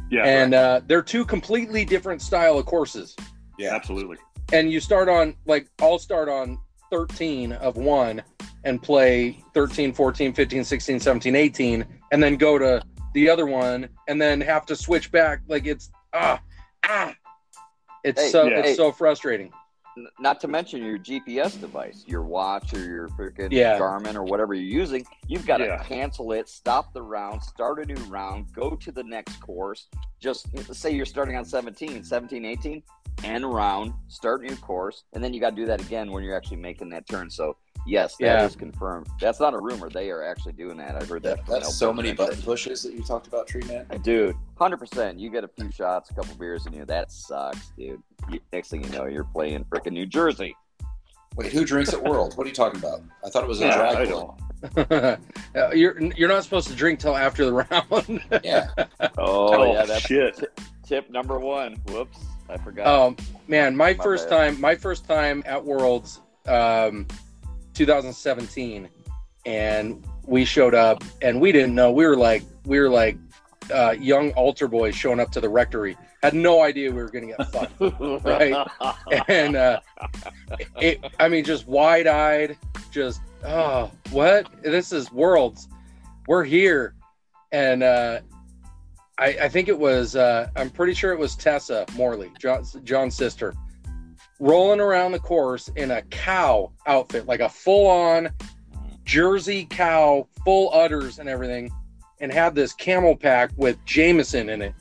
yeah, 0.09 0.25
and 0.25 0.53
uh, 0.53 0.81
they're 0.87 1.01
two 1.01 1.25
completely 1.25 1.83
different 1.85 2.21
style 2.21 2.57
of 2.57 2.65
courses. 2.65 3.15
Yeah. 3.57 3.73
absolutely. 3.73 4.17
and 4.51 4.69
you 4.71 4.79
start 4.81 5.07
on 5.07 5.35
like 5.45 5.67
I'll 5.81 5.97
start 5.99 6.27
on 6.27 6.57
13 6.91 7.53
of 7.53 7.77
one 7.77 8.21
and 8.65 8.81
play 8.83 9.41
13, 9.53 9.93
14, 9.93 10.33
15, 10.33 10.63
16, 10.63 10.99
17, 10.99 11.35
18 11.35 11.85
and 12.11 12.21
then 12.21 12.35
go 12.35 12.57
to 12.57 12.81
the 13.13 13.29
other 13.29 13.45
one 13.45 13.87
and 14.09 14.21
then 14.21 14.41
have 14.41 14.65
to 14.65 14.75
switch 14.75 15.09
back 15.11 15.39
like 15.47 15.65
it's 15.65 15.89
ah 16.13 16.39
ah 16.87 17.13
it's 18.03 18.21
Hey, 18.21 18.29
so 18.29 18.47
yeah. 18.47 18.59
it's 18.59 18.69
Hey. 18.69 18.75
so 18.75 18.91
frustrating. 18.91 19.51
Not 20.19 20.41
to 20.41 20.49
mention 20.49 20.83
your 20.83 20.99
GPS 20.99 21.59
device, 21.59 22.03
your 22.05 22.21
watch 22.23 22.73
or 22.73 22.79
your 22.83 23.07
freaking 23.09 23.47
Yeah. 23.51 23.79
Garmin 23.79 24.15
or 24.15 24.23
whatever 24.23 24.53
you're 24.53 24.63
using. 24.81 25.05
You've 25.27 25.45
got 25.47 25.57
to 25.57 25.65
Yeah. 25.65 25.83
cancel 25.83 26.33
it, 26.33 26.49
stop 26.49 26.93
the 26.93 27.01
round, 27.01 27.41
start 27.41 27.79
a 27.81 27.85
new 27.85 28.01
round, 28.09 28.51
go 28.53 28.71
to 28.75 28.91
the 28.91 29.03
next 29.03 29.37
course. 29.39 29.87
Just 30.19 30.47
say 30.75 30.91
you're 30.91 31.05
starting 31.05 31.37
on 31.37 31.45
17, 31.45 32.03
17, 32.03 32.43
18, 32.45 32.83
end 33.23 33.45
round, 33.51 33.93
start 34.07 34.41
new 34.43 34.55
course, 34.57 35.03
and 35.13 35.23
then 35.23 35.33
you 35.33 35.39
got 35.39 35.51
to 35.51 35.55
do 35.55 35.65
that 35.65 35.81
again 35.81 36.11
when 36.11 36.23
you're 36.23 36.35
actually 36.35 36.57
making 36.57 36.89
that 36.89 37.07
turn. 37.07 37.29
So, 37.29 37.57
yes, 37.85 38.15
that 38.19 38.43
is 38.45 38.53
Yeah. 38.53 38.59
confirmed. 38.59 39.07
That's 39.19 39.39
not 39.39 39.53
a 39.53 39.59
rumor. 39.59 39.89
They 39.89 40.09
are 40.11 40.23
actually 40.23 40.53
doing 40.53 40.77
that. 40.77 40.95
I've 40.95 41.07
heard 41.09 41.23
that. 41.23 41.45
from 41.45 41.53
That's 41.55 41.73
so 41.75 41.93
many 41.93 42.13
button 42.13 42.41
pushes 42.41 42.83
that 42.83 42.93
you 42.93 43.03
talked 43.03 43.27
about, 43.27 43.47
Tree 43.47 43.63
Man. 43.67 43.85
Dude, 44.03 44.35
hundred 44.57 44.77
percent. 44.77 45.19
You 45.19 45.29
get 45.29 45.43
a 45.43 45.47
few 45.47 45.71
shots, 45.71 46.11
a 46.11 46.13
couple 46.13 46.35
beers 46.35 46.65
in 46.65 46.73
you. 46.73 46.85
That 46.85 47.11
sucks, 47.11 47.69
dude. 47.77 48.01
You, 48.29 48.39
next 48.53 48.69
thing 48.69 48.83
you 48.83 48.89
know, 48.89 49.05
you're 49.05 49.23
playing 49.23 49.63
freaking 49.65 49.93
New 49.93 50.05
Jersey. 50.05 50.55
Wait, 51.35 51.51
who 51.51 51.65
drinks 51.65 51.93
at 51.93 52.01
World? 52.01 52.37
What 52.37 52.45
are 52.45 52.47
you 52.49 52.55
talking 52.55 52.79
about? 52.79 53.01
I 53.25 53.29
thought 53.29 53.43
it 53.43 53.47
was 53.49 53.59
a 53.61 53.65
Yeah, 53.65 53.75
drag 53.93 54.09
I 54.77 55.17
Uh, 55.55 55.69
you're 55.73 56.01
you're 56.15 56.29
not 56.29 56.43
supposed 56.43 56.67
to 56.69 56.73
drink 56.73 56.99
till 56.99 57.15
after 57.15 57.45
the 57.45 57.53
round. 57.53 58.21
Yeah. 58.43 58.67
Oh, 59.17 59.53
Oh, 59.53 59.73
yeah, 59.73 59.85
that's 59.85 60.01
shit. 60.01 60.37
t- 60.37 60.45
tip 60.87 61.09
number 61.09 61.37
one. 61.39 61.75
Whoops, 61.87 62.17
I 62.49 62.57
forgot. 62.57 62.87
Oh 62.87 63.15
man, 63.47 63.75
my 63.75 63.93
My 63.93 64.03
first 64.03 64.29
bad. 64.29 64.37
time 64.37 64.61
my 64.61 64.75
first 64.75 65.05
time 65.07 65.43
at 65.45 65.63
Worlds 65.63 66.21
um 66.47 67.07
2017 67.73 68.87
and 69.45 70.03
we 70.25 70.45
showed 70.45 70.73
up 70.75 71.03
and 71.21 71.39
we 71.41 71.51
didn't 71.51 71.73
know 71.75 71.91
we 71.91 72.05
were 72.05 72.15
like 72.15 72.43
we 72.65 72.79
were 72.79 72.89
like 72.89 73.17
uh, 73.73 73.95
young 73.99 74.31
altar 74.33 74.67
boys 74.67 74.95
showing 74.95 75.19
up 75.19 75.31
to 75.31 75.41
the 75.41 75.49
rectory 75.49 75.97
had 76.21 76.35
no 76.35 76.61
idea 76.61 76.91
we 76.91 76.97
were 77.01 77.09
going 77.09 77.27
to 77.27 77.35
get 77.35 77.51
fucked 77.51 78.23
right. 78.25 78.55
and 79.27 79.55
uh 79.55 79.79
it 80.79 81.03
i 81.19 81.27
mean 81.27 81.43
just 81.43 81.67
wide-eyed 81.67 82.55
just 82.91 83.21
oh 83.43 83.89
what 84.11 84.47
this 84.61 84.91
is 84.91 85.11
worlds 85.11 85.67
we're 86.27 86.43
here 86.43 86.93
and 87.51 87.81
uh 87.81 88.19
i 89.17 89.27
i 89.41 89.49
think 89.49 89.67
it 89.67 89.77
was 89.77 90.15
uh 90.15 90.49
i'm 90.55 90.69
pretty 90.69 90.93
sure 90.93 91.11
it 91.11 91.19
was 91.19 91.35
tessa 91.35 91.85
morley 91.95 92.31
John, 92.39 92.63
john's 92.83 93.15
sister 93.15 93.53
rolling 94.39 94.79
around 94.79 95.13
the 95.13 95.19
course 95.19 95.69
in 95.75 95.91
a 95.91 96.01
cow 96.03 96.71
outfit 96.87 97.25
like 97.25 97.39
a 97.39 97.49
full-on 97.49 98.29
jersey 99.03 99.65
cow 99.69 100.27
full 100.43 100.73
udders 100.73 101.19
and 101.19 101.29
everything 101.29 101.71
and 102.19 102.31
had 102.31 102.55
this 102.55 102.73
camel 102.73 103.15
pack 103.15 103.51
with 103.55 103.83
jameson 103.85 104.49
in 104.49 104.61
it 104.61 104.73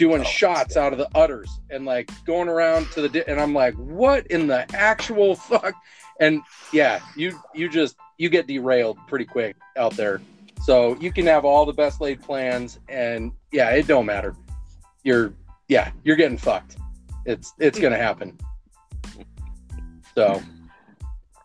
doing 0.00 0.22
Oh, 0.22 0.24
shots 0.24 0.78
out 0.78 0.92
of 0.94 0.98
the 0.98 1.10
udders 1.14 1.60
and 1.68 1.84
like 1.84 2.10
going 2.24 2.48
around 2.48 2.90
to 2.92 3.02
the 3.02 3.08
di- 3.08 3.24
and 3.28 3.38
i'm 3.38 3.52
like 3.52 3.74
what 3.74 4.26
in 4.28 4.46
the 4.46 4.66
actual 4.74 5.34
fuck? 5.36 5.74
And 6.20 6.42
yeah 6.72 7.00
you 7.16 7.38
you 7.54 7.68
just 7.68 7.96
you 8.18 8.28
get 8.28 8.46
derailed 8.46 8.98
pretty 9.08 9.26
quick 9.26 9.56
out 9.76 9.92
there 9.94 10.20
so 10.60 10.96
you 11.00 11.12
can 11.12 11.26
have 11.26 11.44
all 11.44 11.64
the 11.66 11.72
best 11.72 12.00
laid 12.00 12.20
plans 12.22 12.78
and 12.88 13.32
yeah 13.52 13.70
it 13.70 13.86
don't 13.86 14.06
matter 14.06 14.34
you're 15.04 15.32
yeah 15.68 15.90
you're 16.04 16.16
getting 16.16 16.36
fucked 16.38 16.76
it's 17.26 17.52
it's 17.58 17.78
gonna 17.78 17.96
happen 17.96 18.36
so 20.14 20.40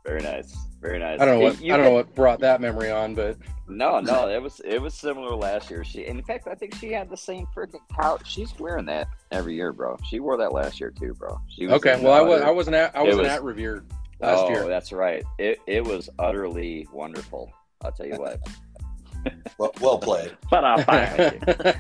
Very 0.05 0.22
nice. 0.22 0.55
Very 0.82 0.99
nice. 0.99 1.20
I 1.20 1.26
don't 1.26 1.39
know 1.39 1.43
what 1.45 1.61
You 1.61 1.74
I 1.74 1.78
don't 1.78 1.86
can- 1.86 1.93
know 1.93 1.95
what 1.97 2.13
brought 2.13 2.39
that 2.41 2.61
memory 2.61 2.91
on, 2.91 3.16
but 3.16 3.38
No, 3.68 3.99
no, 3.99 4.30
it 4.30 4.39
was 4.41 4.59
it 4.63 4.80
was 4.80 4.93
similar 4.93 5.36
last 5.36 5.72
year. 5.72 5.84
She, 5.84 6.05
in 6.05 6.22
fact, 6.24 6.47
I 6.47 6.53
think 6.53 6.76
she 6.76 6.91
had 6.91 7.09
the 7.09 7.18
same 7.18 7.47
freaking 7.55 7.80
couch. 7.95 8.22
She's 8.30 8.53
wearing 8.59 8.86
that 8.86 9.07
every 9.32 9.55
year, 9.55 9.74
bro. 9.74 9.97
She 10.07 10.20
wore 10.20 10.38
that 10.38 10.51
last 10.53 10.80
year 10.80 10.91
too, 10.91 11.16
bro. 11.16 11.39
She 11.49 11.66
was 11.66 11.76
okay. 11.78 11.99
Well, 12.03 12.13
I 12.13 12.20
uh, 12.20 12.26
was 12.26 12.41
I 12.41 12.51
wasn't 12.51 12.76
at 12.76 12.95
I 12.95 13.01
wasn't 13.01 13.24
was- 13.24 13.32
at 13.32 13.43
Revere 13.43 13.84
last 14.20 14.45
oh, 14.45 14.49
year. 14.49 14.68
that's 14.68 14.91
right. 14.91 15.24
It 15.39 15.59
it 15.66 15.84
was 15.84 16.07
utterly 16.20 16.88
wonderful. 16.93 17.51
I'll 17.82 17.91
tell 17.91 18.05
you 18.05 18.18
what. 18.18 18.39
Well, 19.57 19.71
well 19.82 19.97
played. 19.99 20.36
Ba-da-ba. 20.49 21.76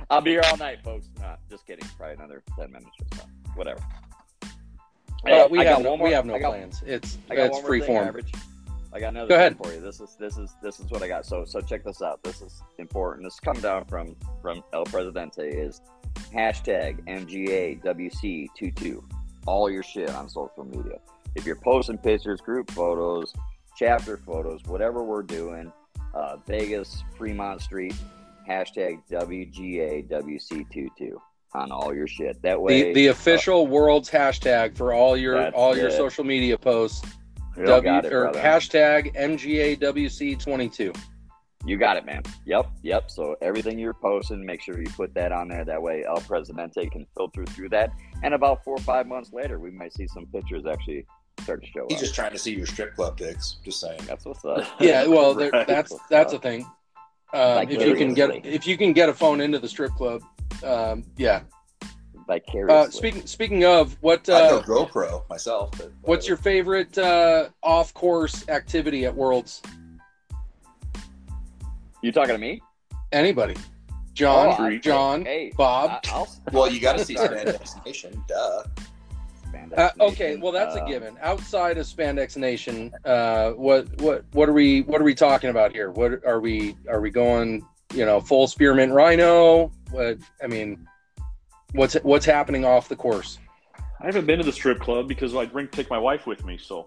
I'll 0.10 0.20
be 0.20 0.30
here 0.32 0.42
all 0.50 0.56
night, 0.56 0.78
folks. 0.84 1.08
Not 1.20 1.40
just 1.50 1.66
kidding. 1.66 1.88
Probably 1.96 2.14
another 2.14 2.42
ten 2.58 2.70
minutes 2.70 2.90
or 3.00 3.06
so. 3.18 3.24
Whatever. 3.54 3.80
Hey, 5.26 5.40
Uh, 5.40 5.48
we 5.48 5.58
I 5.58 5.64
got 5.64 5.74
have 5.76 5.82
no, 5.82 5.90
one 5.90 5.98
more- 5.98 6.08
we 6.08 6.14
have 6.14 6.26
no 6.26 6.34
I 6.36 6.38
got- 6.38 6.50
plans. 6.50 6.82
It's 6.86 7.18
I 7.30 7.34
got 7.36 7.46
it's 7.46 7.58
free 7.60 7.80
thing, 7.80 7.88
form. 7.88 8.06
Average. 8.08 8.32
I 8.92 9.00
got 9.00 9.08
another 9.08 9.28
Go 9.28 9.34
ahead. 9.34 9.56
for 9.62 9.72
you. 9.72 9.80
This 9.80 10.00
is 10.00 10.16
this 10.18 10.38
is 10.38 10.54
this 10.62 10.80
is 10.80 10.90
what 10.90 11.02
I 11.02 11.08
got. 11.08 11.26
So 11.26 11.44
so 11.44 11.60
check 11.60 11.84
this 11.84 12.00
out. 12.02 12.22
This 12.22 12.40
is 12.40 12.62
important. 12.78 13.24
This 13.26 13.38
come 13.40 13.60
down 13.60 13.84
from 13.86 14.16
from 14.40 14.62
El 14.72 14.84
Presidente 14.84 15.42
is 15.46 15.82
hashtag 16.32 17.04
MGAWC22. 17.06 19.02
All 19.46 19.70
your 19.70 19.82
shit 19.82 20.10
on 20.10 20.28
social 20.28 20.64
media. 20.64 20.98
If 21.34 21.44
you're 21.46 21.56
posting 21.56 21.98
pictures, 21.98 22.40
group 22.40 22.70
photos, 22.70 23.32
chapter 23.76 24.16
photos, 24.16 24.62
whatever 24.64 25.02
we're 25.04 25.22
doing, 25.22 25.70
uh, 26.14 26.36
Vegas, 26.46 27.02
Fremont 27.16 27.60
Street, 27.60 27.94
hashtag 28.48 29.00
WGAWC22 29.10 31.12
on 31.54 31.72
all 31.72 31.94
your 31.94 32.06
shit. 32.06 32.40
That 32.42 32.60
way, 32.60 32.84
The 32.84 32.92
the 32.94 33.06
official 33.08 33.66
world's 33.66 34.10
hashtag 34.10 34.76
for 34.76 34.92
all 34.92 35.16
your 35.16 35.50
all 35.52 35.76
your 35.76 35.88
it. 35.88 35.92
social 35.92 36.24
media 36.24 36.58
posts. 36.58 37.02
W 37.56 37.98
it, 37.98 38.12
or 38.12 38.24
brother. 38.30 38.40
hashtag 38.40 39.14
MGAWC22. 39.16 40.96
You 41.66 41.76
got 41.76 41.96
it, 41.96 42.06
man. 42.06 42.22
Yep, 42.46 42.70
yep. 42.82 43.10
So 43.10 43.34
everything 43.42 43.80
you're 43.80 43.92
posting, 43.92 44.46
make 44.46 44.62
sure 44.62 44.78
you 44.80 44.88
put 44.90 45.12
that 45.14 45.32
on 45.32 45.48
there. 45.48 45.64
That 45.64 45.82
way, 45.82 46.04
El 46.06 46.20
Presidente 46.20 46.88
can 46.88 47.04
filter 47.16 47.44
through 47.46 47.70
that. 47.70 47.90
And 48.22 48.32
about 48.32 48.62
four 48.62 48.76
or 48.76 48.82
five 48.82 49.08
months 49.08 49.32
later, 49.32 49.58
we 49.58 49.72
might 49.72 49.92
see 49.92 50.06
some 50.06 50.26
pictures 50.26 50.66
actually 50.66 51.04
start 51.42 51.62
to 51.62 51.68
show 51.68 51.86
He's 51.88 51.98
up. 51.98 52.02
just 52.02 52.14
trying 52.14 52.32
to 52.32 52.38
see 52.38 52.54
your 52.54 52.66
strip 52.66 52.94
club 52.94 53.16
pics. 53.16 53.56
Just 53.64 53.80
saying. 53.80 54.00
That's 54.06 54.24
what's 54.24 54.44
up. 54.44 54.64
Yeah, 54.80 55.06
well, 55.06 55.34
Right. 55.52 55.66
that's 55.66 55.94
that's 56.10 56.32
a 56.32 56.38
thing. 56.38 56.64
Um, 57.32 57.68
if 57.68 57.82
you 57.86 57.94
can 57.94 58.14
get 58.14 58.44
if 58.46 58.66
you 58.66 58.76
can 58.78 58.92
get 58.92 59.08
a 59.08 59.14
phone 59.14 59.40
into 59.40 59.58
the 59.58 59.68
strip 59.68 59.92
club, 59.92 60.22
um, 60.64 61.04
yeah. 61.16 61.42
Vicariously. 62.26 62.74
Uh, 62.76 62.90
speaking 62.90 63.26
speaking 63.26 63.64
of 63.64 63.96
what 64.00 64.28
I 64.28 64.48
know 64.50 64.58
uh, 64.58 64.62
GoPro 64.62 65.28
myself. 65.30 65.70
But 65.78 65.92
what's 66.02 66.28
your 66.28 66.36
favorite 66.36 66.96
uh, 66.98 67.48
off 67.62 67.92
course 67.94 68.46
activity 68.48 69.06
at 69.06 69.14
Worlds? 69.14 69.62
You 72.02 72.12
talking 72.12 72.34
to 72.34 72.38
me? 72.38 72.60
Anybody? 73.12 73.56
John, 74.14 74.56
Oh, 74.58 74.78
John, 74.78 75.24
Hey, 75.24 75.52
Bob. 75.56 76.00
I, 76.12 76.24
Well, 76.52 76.68
you 76.72 76.80
got 76.80 76.98
to 76.98 77.04
see 77.04 77.16
Sorry. 77.16 77.38
Spandex 77.38 77.84
Nation. 77.86 78.22
Duh. 78.28 78.64
Spandex 79.52 79.78
Uh, 79.78 79.90
okay, 80.00 80.36
well 80.36 80.52
that's 80.52 80.76
uh, 80.76 80.84
a 80.84 80.88
given. 80.88 81.16
Outside 81.22 81.78
of 81.78 81.86
Spandex 81.86 82.36
Nation, 82.36 82.92
uh, 83.04 83.50
what 83.52 83.88
what 84.00 84.24
what 84.32 84.48
are 84.48 84.52
we 84.52 84.82
what 84.82 85.00
are 85.00 85.04
we 85.04 85.14
talking 85.14 85.50
about 85.50 85.72
here? 85.72 85.90
What 85.90 86.24
are 86.24 86.40
we 86.40 86.76
are 86.88 87.00
we 87.00 87.10
going? 87.10 87.66
You 87.94 88.04
know, 88.04 88.20
full 88.20 88.46
spearmint 88.46 88.92
rhino? 88.92 89.70
What 89.90 90.18
I 90.42 90.46
mean, 90.46 90.86
what's 91.72 91.94
what's 92.02 92.26
happening 92.26 92.64
off 92.64 92.88
the 92.88 92.96
course? 92.96 93.38
I 94.00 94.06
haven't 94.06 94.26
been 94.26 94.38
to 94.38 94.44
the 94.44 94.52
strip 94.52 94.78
club 94.80 95.08
because 95.08 95.34
I 95.34 95.46
bring 95.46 95.68
take 95.68 95.90
my 95.90 95.98
wife 95.98 96.26
with 96.26 96.44
me. 96.44 96.58
So 96.58 96.86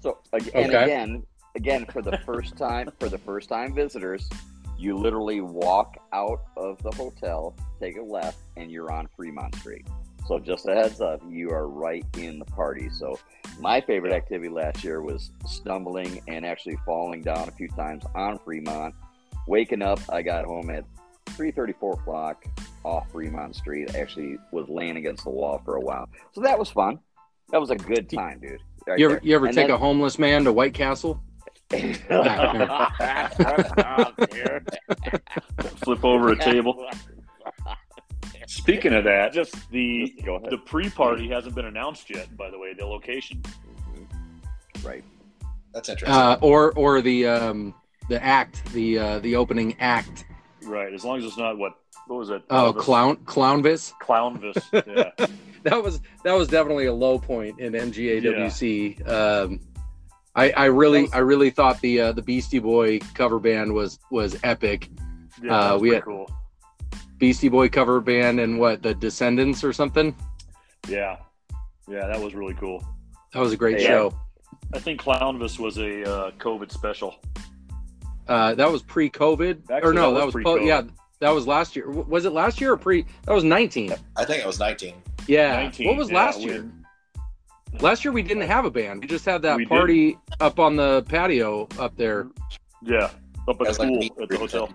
So 0.00 0.18
ag- 0.32 0.50
and 0.54 0.66
Okay. 0.66 0.82
again, 0.82 1.22
again 1.54 1.86
for 1.86 2.02
the 2.02 2.18
first 2.26 2.56
time 2.56 2.90
for 2.98 3.08
the 3.08 3.18
first 3.18 3.48
time 3.48 3.74
visitors, 3.74 4.28
you 4.76 4.96
literally 4.96 5.40
walk 5.40 5.96
out 6.12 6.42
of 6.56 6.82
the 6.82 6.90
hotel, 6.90 7.54
take 7.80 7.96
a 7.96 8.02
left, 8.02 8.38
and 8.56 8.70
you're 8.70 8.92
on 8.92 9.08
Fremont 9.16 9.54
Street. 9.56 9.86
So 10.26 10.38
just 10.38 10.66
a 10.66 10.74
heads 10.74 11.00
up, 11.00 11.20
you 11.28 11.50
are 11.50 11.68
right 11.68 12.04
in 12.16 12.38
the 12.38 12.44
party. 12.46 12.88
So 12.90 13.18
my 13.60 13.80
favorite 13.80 14.12
activity 14.12 14.48
last 14.48 14.82
year 14.82 15.02
was 15.02 15.30
stumbling 15.46 16.22
and 16.28 16.46
actually 16.46 16.78
falling 16.86 17.22
down 17.22 17.48
a 17.48 17.52
few 17.52 17.68
times 17.68 18.04
on 18.14 18.38
Fremont. 18.38 18.94
Waking 19.46 19.82
up, 19.82 20.00
I 20.08 20.22
got 20.22 20.46
home 20.46 20.70
at 20.70 20.84
3:30, 21.30 21.74
4 21.78 21.92
o'clock 21.94 22.44
off 22.84 23.10
Fremont 23.12 23.54
Street. 23.54 23.94
I 23.94 23.98
actually 23.98 24.38
was 24.50 24.68
laying 24.68 24.96
against 24.96 25.24
the 25.24 25.30
wall 25.30 25.60
for 25.64 25.76
a 25.76 25.80
while, 25.80 26.08
so 26.32 26.40
that 26.40 26.58
was 26.58 26.70
fun. 26.70 26.98
That 27.50 27.60
was 27.60 27.70
a 27.70 27.76
good 27.76 28.08
time, 28.08 28.40
dude. 28.40 28.60
Right 28.86 28.98
You 28.98 29.10
ever 29.10 29.20
you 29.22 29.34
ever 29.34 29.46
take 29.48 29.56
then- 29.56 29.70
a 29.70 29.76
homeless 29.76 30.18
man 30.18 30.44
to 30.44 30.52
White 30.52 30.72
Castle? 30.74 31.20
flip 35.82 36.04
over 36.04 36.32
a 36.32 36.36
table. 36.36 36.86
Speaking 38.46 38.92
of 38.94 39.04
that, 39.04 39.32
Just- 39.32 39.70
the 39.70 40.14
go 40.24 40.36
ahead. 40.36 40.50
the 40.50 40.58
pre-party 40.58 41.28
hasn't 41.28 41.54
been 41.54 41.64
announced 41.66 42.10
yet. 42.10 42.36
By 42.36 42.50
the 42.50 42.58
way, 42.58 42.74
the 42.74 42.84
location. 42.86 43.42
right. 44.82 45.04
That's 45.72 45.88
interesting. 45.88 46.14
Uh, 46.14 46.38
or 46.40 46.72
or 46.72 47.00
the 47.00 47.26
um, 47.26 47.74
the 48.08 48.22
act 48.22 48.64
the 48.72 48.98
uh, 48.98 49.18
the 49.20 49.34
opening 49.36 49.76
act? 49.80 50.24
Right, 50.62 50.92
as 50.94 51.04
long 51.04 51.18
as 51.18 51.24
it's 51.24 51.36
not 51.36 51.58
what 51.58 51.72
what 52.06 52.18
was 52.18 52.30
it? 52.30 52.42
Oh, 52.50 52.72
Elvis? 52.72 52.78
clown 52.78 53.16
clownvis. 53.24 53.92
Clownvis. 54.02 54.62
Yeah. 55.66 55.70
that 55.72 55.82
was 55.82 56.00
that 56.24 56.32
was 56.34 56.46
definitely 56.48 56.86
a 56.86 56.92
low 56.92 57.18
point 57.18 57.58
in 57.58 57.72
MGAWC. 57.72 59.08
Um, 59.08 59.60
I, 60.36 60.50
I 60.50 60.64
really 60.66 61.02
was- 61.02 61.12
I 61.12 61.18
really 61.18 61.50
thought 61.50 61.80
the 61.80 62.00
uh, 62.00 62.12
the 62.12 62.22
Beastie 62.22 62.58
Boy 62.60 62.98
cover 63.14 63.38
band 63.40 63.72
was 63.72 63.98
was 64.10 64.36
epic. 64.44 64.90
yeah 65.42 65.48
that 65.48 65.52
Uh, 65.70 65.72
was 65.74 65.82
we 65.82 65.88
had- 65.90 66.04
cool. 66.04 66.30
Beastie 67.18 67.48
Boy 67.48 67.68
cover 67.68 68.00
band 68.00 68.40
and 68.40 68.58
what 68.58 68.82
the 68.82 68.94
Descendents 68.94 69.62
or 69.64 69.72
something. 69.72 70.14
Yeah, 70.88 71.16
yeah, 71.88 72.06
that 72.06 72.20
was 72.20 72.34
really 72.34 72.54
cool. 72.54 72.84
That 73.32 73.40
was 73.40 73.52
a 73.52 73.56
great 73.56 73.80
Yeah. 73.80 73.86
show. 73.88 74.14
I 74.74 74.78
think 74.78 75.00
Clownvis 75.00 75.58
was 75.58 75.78
a 75.78 76.02
uh, 76.02 76.30
COVID 76.32 76.70
special. 76.72 77.16
Uh, 78.28 78.54
that 78.54 78.70
was 78.70 78.82
pre-COVID 78.82 79.70
or 79.82 79.92
no? 79.92 80.12
that 80.12 80.18
That 80.20 80.26
was 80.26 80.34
was, 80.34 80.44
po- 80.44 80.54
pre-COVID. 80.56 80.66
yeah. 80.66 80.82
That 81.20 81.30
was 81.30 81.46
last 81.46 81.76
year. 81.76 81.90
Was 81.90 82.24
it 82.24 82.32
last 82.32 82.60
year 82.60 82.72
or 82.72 82.76
pre? 82.76 83.06
That 83.24 83.32
was 83.34 83.44
nineteen. 83.44 83.94
I 84.16 84.24
think 84.24 84.42
it 84.42 84.46
was 84.46 84.58
19. 84.58 84.94
Yeah. 85.26 85.56
19, 85.56 85.86
what 85.86 85.96
was 85.96 86.10
yeah, 86.10 86.16
last 86.16 86.38
we- 86.38 86.44
year? 86.46 86.70
Last 87.80 88.04
year 88.04 88.12
we 88.12 88.22
didn't 88.22 88.46
have 88.46 88.64
a 88.66 88.70
band. 88.70 89.00
We 89.00 89.08
just 89.08 89.24
had 89.24 89.42
that 89.42 89.56
We 89.56 89.66
party 89.66 90.16
up 90.40 90.58
on 90.60 90.76
the 90.76 91.02
patio 91.08 91.66
up 91.78 91.96
there. 91.96 92.28
Yeah, 92.82 93.04
up 93.04 93.10
at 93.48 93.58
That 93.58 93.58
was 93.68 93.76
the 93.78 93.82
like 93.82 93.88
pool 93.90 93.98
meet 93.98 94.12
at 94.12 94.16
the 94.16 94.20
and 94.22 94.28
greet 94.28 94.40
hotel. 94.40 94.74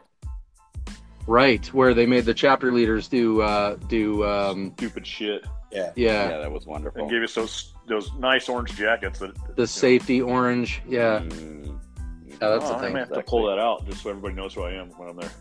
Thing. 1.20 1.34
Right, 1.34 1.66
where 1.74 1.94
they 1.94 2.06
made 2.06 2.26
the 2.26 2.34
chapter 2.34 2.72
leaders 2.72 3.08
do 3.08 3.42
uh 3.42 3.76
do 3.88 4.26
um 4.26 4.74
Stupid 4.78 5.06
shit. 5.06 5.46
Yeah. 5.72 5.92
Yeah, 5.96 6.30
yeah, 6.30 6.38
that 6.40 6.52
was 6.52 6.66
wonderful. 6.66 7.02
And 7.02 7.12
gave 7.12 7.22
us 7.24 7.34
those 7.36 7.74
those 7.88 8.12
nice 8.14 8.50
orange 8.50 8.76
jackets 8.76 9.20
that 9.20 9.56
the 9.56 9.68
safety 9.68 10.22
orange. 10.22 10.82
Yeah. 10.88 11.20
Mm. 11.20 11.80
Yeah, 12.26 12.50
that's 12.50 12.66
oh, 12.66 12.70
the 12.70 12.76
I 12.76 12.80
thing. 12.82 12.94
may 12.94 13.00
have 13.00 13.12
to 13.12 13.22
pull 13.22 13.48
that 13.48 13.60
out 13.60 13.86
just 13.86 14.02
so 14.04 14.10
everybody 14.10 14.34
knows 14.34 14.54
who 14.54 14.64
I 14.64 14.72
am 14.72 14.90
when 14.92 15.10
I'm 15.10 15.18
there. 15.18 15.32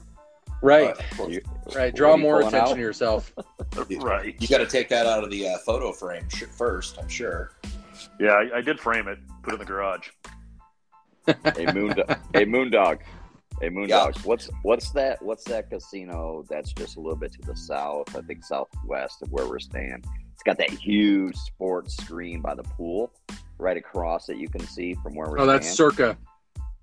Right. 0.63 0.97
You- 1.29 1.41
Right. 1.75 1.95
Draw 1.95 2.17
more 2.17 2.41
attention 2.41 2.61
out? 2.61 2.75
to 2.75 2.81
yourself. 2.81 3.33
right. 4.01 4.35
You 4.41 4.49
got 4.49 4.59
to 4.59 4.67
take 4.67 4.89
that 4.89 5.07
out 5.07 5.23
of 5.23 5.31
the 5.31 5.49
uh, 5.49 5.59
photo 5.59 5.93
frame 5.93 6.27
sh- 6.29 6.45
first, 6.51 6.99
I'm 6.99 7.09
sure. 7.09 7.53
Yeah, 8.19 8.31
I, 8.31 8.57
I 8.57 8.61
did 8.63 8.81
frame 8.81 9.07
it, 9.07 9.19
put 9.43 9.53
it 9.53 9.55
in 9.55 9.59
the 9.61 9.65
garage. 9.67 10.09
a 11.29 11.73
moon, 11.73 11.95
do- 11.95 12.05
a 12.35 12.45
moon 12.47 12.71
dog, 12.71 13.01
a 13.63 13.71
moon 13.71 13.89
Yeah. 13.89 14.11
What's 14.25 14.51
what's 14.63 14.91
that? 14.93 15.23
What's 15.23 15.45
that 15.45 15.71
casino 15.71 16.45
that's 16.49 16.73
just 16.73 16.97
a 16.97 17.01
little 17.01 17.17
bit 17.17 17.33
to 17.33 17.43
the 17.43 17.57
south? 17.57 18.15
I 18.17 18.21
think 18.23 18.45
southwest 18.45 19.23
of 19.23 19.31
where 19.33 19.47
we're 19.47 19.59
staying. 19.59 20.05
It's 20.33 20.43
got 20.45 20.59
that 20.59 20.71
huge 20.71 21.37
sports 21.37 21.97
screen 21.97 22.41
by 22.41 22.55
the 22.55 22.63
pool, 22.63 23.13
right 23.59 23.77
across 23.77 24.29
it. 24.29 24.37
You 24.37 24.49
can 24.49 24.61
see 24.61 24.95
from 24.95 25.15
where 25.15 25.29
we're 25.29 25.41
Oh, 25.41 25.47
that's 25.47 25.71
circa. 25.71 26.17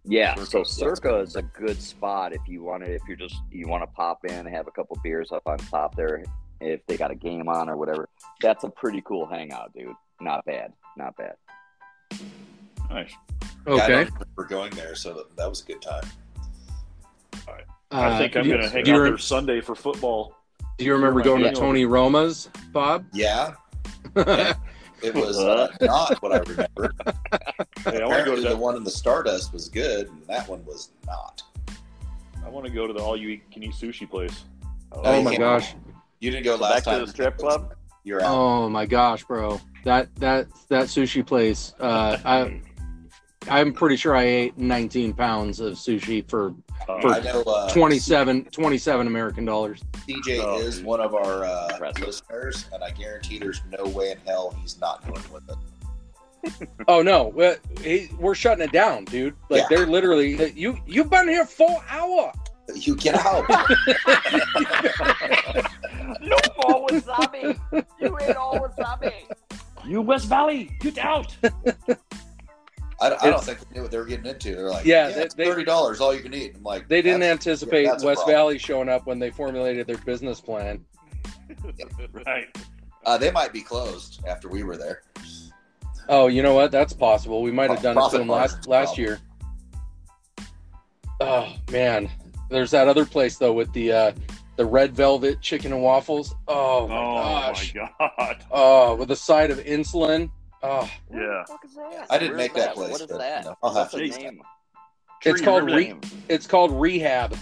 Yeah, 0.08 0.36
Circa, 0.36 0.46
so. 0.46 0.64
Circa 0.64 1.18
is 1.20 1.36
a 1.36 1.42
good 1.42 1.82
spot 1.82 2.34
if 2.34 2.42
you 2.48 2.64
want 2.64 2.84
to. 2.84 2.92
If 2.92 3.02
you're 3.08 3.18
just 3.18 3.38
you 3.52 3.68
want 3.68 3.84
to 3.84 3.88
pop 3.88 4.24
in, 4.26 4.34
and 4.34 4.50
have 4.50 4.68
a 4.68 4.72
couple 4.72 4.98
beers 5.04 5.32
up 5.32 5.44
on 5.48 5.58
top 5.58 5.96
there. 5.96 6.24
If 6.62 6.86
they 6.86 6.96
got 6.96 7.12
a 7.12 7.16
game 7.16 7.50
on 7.50 7.70
or 7.70 7.76
whatever, 7.76 8.08
that's 8.40 8.64
a 8.64 8.70
pretty 8.70 9.02
cool 9.02 9.26
hangout, 9.26 9.74
dude. 9.74 9.94
Not 10.22 10.46
bad, 10.46 10.74
not 10.96 11.16
bad. 11.18 11.36
Nice. 12.90 13.14
Okay. 13.68 13.88
don't 13.88 14.14
remember 14.14 14.46
going 14.48 14.72
there, 14.76 14.96
so 14.96 15.14
that, 15.14 15.36
that 15.36 15.50
was 15.50 15.62
a 15.62 15.66
good 15.66 15.82
time. 15.82 16.04
I 17.92 18.06
Uh, 18.06 18.18
think 18.18 18.36
I'm 18.36 18.48
going 18.48 18.62
to 18.62 18.70
hang 18.70 18.90
out 18.90 18.98
re- 19.00 19.10
there 19.10 19.18
Sunday 19.18 19.62
for 19.62 19.76
football. 19.76 20.36
Do 20.78 20.86
you 20.86 20.94
remember 20.94 21.22
going 21.22 21.44
to 21.44 21.52
Tony 21.54 21.86
Roma's, 21.86 22.50
Bob? 22.74 23.06
Yeah, 23.14 23.54
it 24.16 25.14
was 25.14 25.38
uh, 25.40 25.68
not 25.82 26.22
what 26.22 26.32
I 26.34 26.40
remember. 26.40 26.92
Hey, 27.86 28.02
I 28.02 28.06
want 28.08 28.18
to 28.18 28.26
go 28.26 28.34
Apparently, 28.34 28.36
to 28.38 28.42
the 28.42 28.50
that, 28.50 28.58
one 28.58 28.76
in 28.76 28.84
the 28.84 28.90
Stardust 28.90 29.54
was 29.54 29.70
good, 29.70 30.08
and 30.10 30.26
that 30.28 30.48
one 30.50 30.66
was 30.66 30.90
not. 31.06 31.44
I 32.44 32.50
want 32.50 32.66
to 32.66 32.72
go 32.72 32.88
to 32.88 32.94
the 32.94 33.00
all 33.00 33.16
you 33.16 33.40
can 33.52 33.62
eat 33.62 33.74
sushi 33.74 34.10
place. 34.10 34.46
oh 34.92 35.18
you 35.20 35.24
my 35.24 35.32
can't- 35.32 35.40
gosh. 35.42 35.76
You 36.20 36.32
didn't 36.32 36.46
go 36.46 36.56
So 36.58 36.64
last 36.64 36.74
back 36.74 36.84
time. 36.86 37.00
to 37.02 37.06
the 37.06 37.12
strip 37.12 37.38
club. 37.38 37.76
You're 38.04 38.24
out. 38.24 38.32
Oh 38.36 38.70
my 38.70 38.88
gosh, 38.88 39.24
bro. 39.24 39.62
that 39.84 40.14
that 40.16 40.48
that 40.70 40.86
sushi 40.86 41.24
place. 41.26 41.76
Uh, 41.80 42.18
I 42.26 42.60
I'm 43.52 43.72
pretty 43.72 43.98
sure 43.98 44.16
I 44.16 44.24
ate 44.24 44.58
19 44.58 45.14
pounds 45.14 45.60
of 45.60 45.74
sushi 45.74 46.28
for 46.28 46.56
Uh, 46.88 46.94
I 47.08 47.20
know 47.22 47.42
uh, 47.44 47.70
27 47.72 48.46
27 48.46 49.08
American 49.08 49.44
dollars. 49.46 49.82
DJ 50.08 50.40
Oh, 50.44 50.60
is 50.60 50.82
one 50.82 51.00
of 51.02 51.16
our 51.16 51.44
uh, 51.46 51.92
listeners, 52.00 52.70
and 52.74 52.84
I 52.84 52.92
guarantee 52.92 53.40
there's 53.40 53.62
no 53.78 53.86
way 53.90 54.12
in 54.12 54.18
hell 54.26 54.56
he's 54.62 54.80
not 54.80 55.02
going 55.08 55.24
with 55.34 55.50
it. 55.50 55.56
Oh 56.88 57.02
no, 57.02 57.30
we- 57.30 57.56
he, 57.82 58.08
we're 58.20 58.36
shutting 58.36 58.64
it 58.64 58.72
down, 58.72 59.06
dude. 59.06 59.34
Like 59.50 59.62
Yeah. 59.64 59.68
they're 59.78 59.88
literally 59.88 60.52
you. 60.52 60.78
You've 60.86 61.10
been 61.10 61.28
here 61.28 61.44
four 61.46 61.84
hour. 61.90 62.32
You 62.76 62.96
get 62.96 63.16
out. 63.16 63.50
no 66.22 66.38
more 66.68 66.88
wasabi. 66.88 67.60
You 68.00 68.18
ate 68.22 68.36
all 68.36 68.60
wasabi. 68.60 69.14
you 69.88 70.02
West 70.02 70.28
Valley, 70.28 70.70
get 70.82 70.98
out! 71.00 71.36
I, 73.02 73.08
I 73.08 73.10
don't 73.10 73.24
It's- 73.26 73.46
think 73.46 73.60
they 73.60 73.76
knew 73.76 73.82
what 73.82 73.92
they 73.92 73.98
were 73.98 74.06
getting 74.06 74.26
into. 74.26 74.56
They're 74.56 74.70
like, 74.70 74.86
Yeah, 74.86 75.10
yeah, 75.10 75.26
they- 75.36 75.46
thirty 75.46 75.64
dollars, 75.66 76.00
all 76.02 76.14
you 76.16 76.22
can 76.22 76.34
eat. 76.34 76.54
I'm 76.56 76.64
like, 76.64 76.88
They 76.88 77.02
didn't 77.02 77.24
anticipate 77.24 77.84
yeah, 77.84 77.98
West. 78.04 78.26
Valley 78.26 78.58
showing 78.58 78.88
up 78.90 79.06
when 79.06 79.20
they 79.20 79.30
formulated 79.32 79.86
their 79.88 79.98
business 79.98 80.40
plan. 80.42 80.84
Right. 82.26 82.48
Uh, 83.06 83.18
they 83.18 83.30
might 83.32 83.54
be 83.54 83.62
closed 83.62 84.24
after 84.28 84.48
we 84.50 84.64
were 84.64 84.78
there. 84.78 85.04
Oh, 86.10 86.28
you 86.28 86.42
know 86.42 86.54
what? 86.56 86.72
That's 86.72 86.94
possible. 86.94 87.42
We 87.44 87.52
might 87.52 87.70
have 87.70 87.82
done 87.82 87.98
it 87.98 88.10
to 88.12 88.18
them 88.18 88.28
last 88.28 88.68
last 88.68 88.96
problem. 88.96 89.06
year. 89.06 89.20
Oh 91.20 91.54
man, 91.72 92.10
there's 92.50 92.72
that 92.72 92.88
other 92.88 93.06
place 93.06 93.38
though 93.38 93.54
with 93.54 93.72
the 93.74 93.92
uh, 93.92 94.12
the 94.58 94.66
red 94.66 94.96
velvet 94.96 95.42
chicken 95.42 95.72
and 95.74 95.82
waffles. 95.82 96.36
Oh 96.48 96.88
my 96.88 96.96
oh 96.96 97.14
gosh. 97.16 97.74
my 97.76 97.90
god. 98.00 98.44
Oh, 98.52 98.96
with 98.96 99.12
a 99.12 99.16
side 99.16 99.52
of 99.52 99.60
insulin. 99.60 100.30
Oh, 100.64 100.90
Yeah. 101.14 101.18
What 101.18 101.48
the 101.48 101.54
fuck 101.54 101.66
is 101.66 101.76
that? 101.76 102.08
I 102.10 102.18
didn't 102.18 102.38
Where's 102.38 102.38
make 102.38 102.54
that 102.56 102.76
place, 102.76 102.92
What 102.92 103.02
is 103.02 103.08
but, 103.08 103.18
that? 103.20 103.44
you 103.44 103.50
know, 103.52 103.58
I'll 103.64 103.74
have 103.74 103.94
What's 103.94 104.16
to 104.16 104.22
name? 104.22 104.42
It's 105.24 105.40
Tree, 105.40 105.46
called 105.46 105.64
remember 105.66 105.94
Re- 105.94 106.00
that? 106.00 106.14
it's 106.30 106.48
called 106.48 106.72
Rehab, 106.72 107.36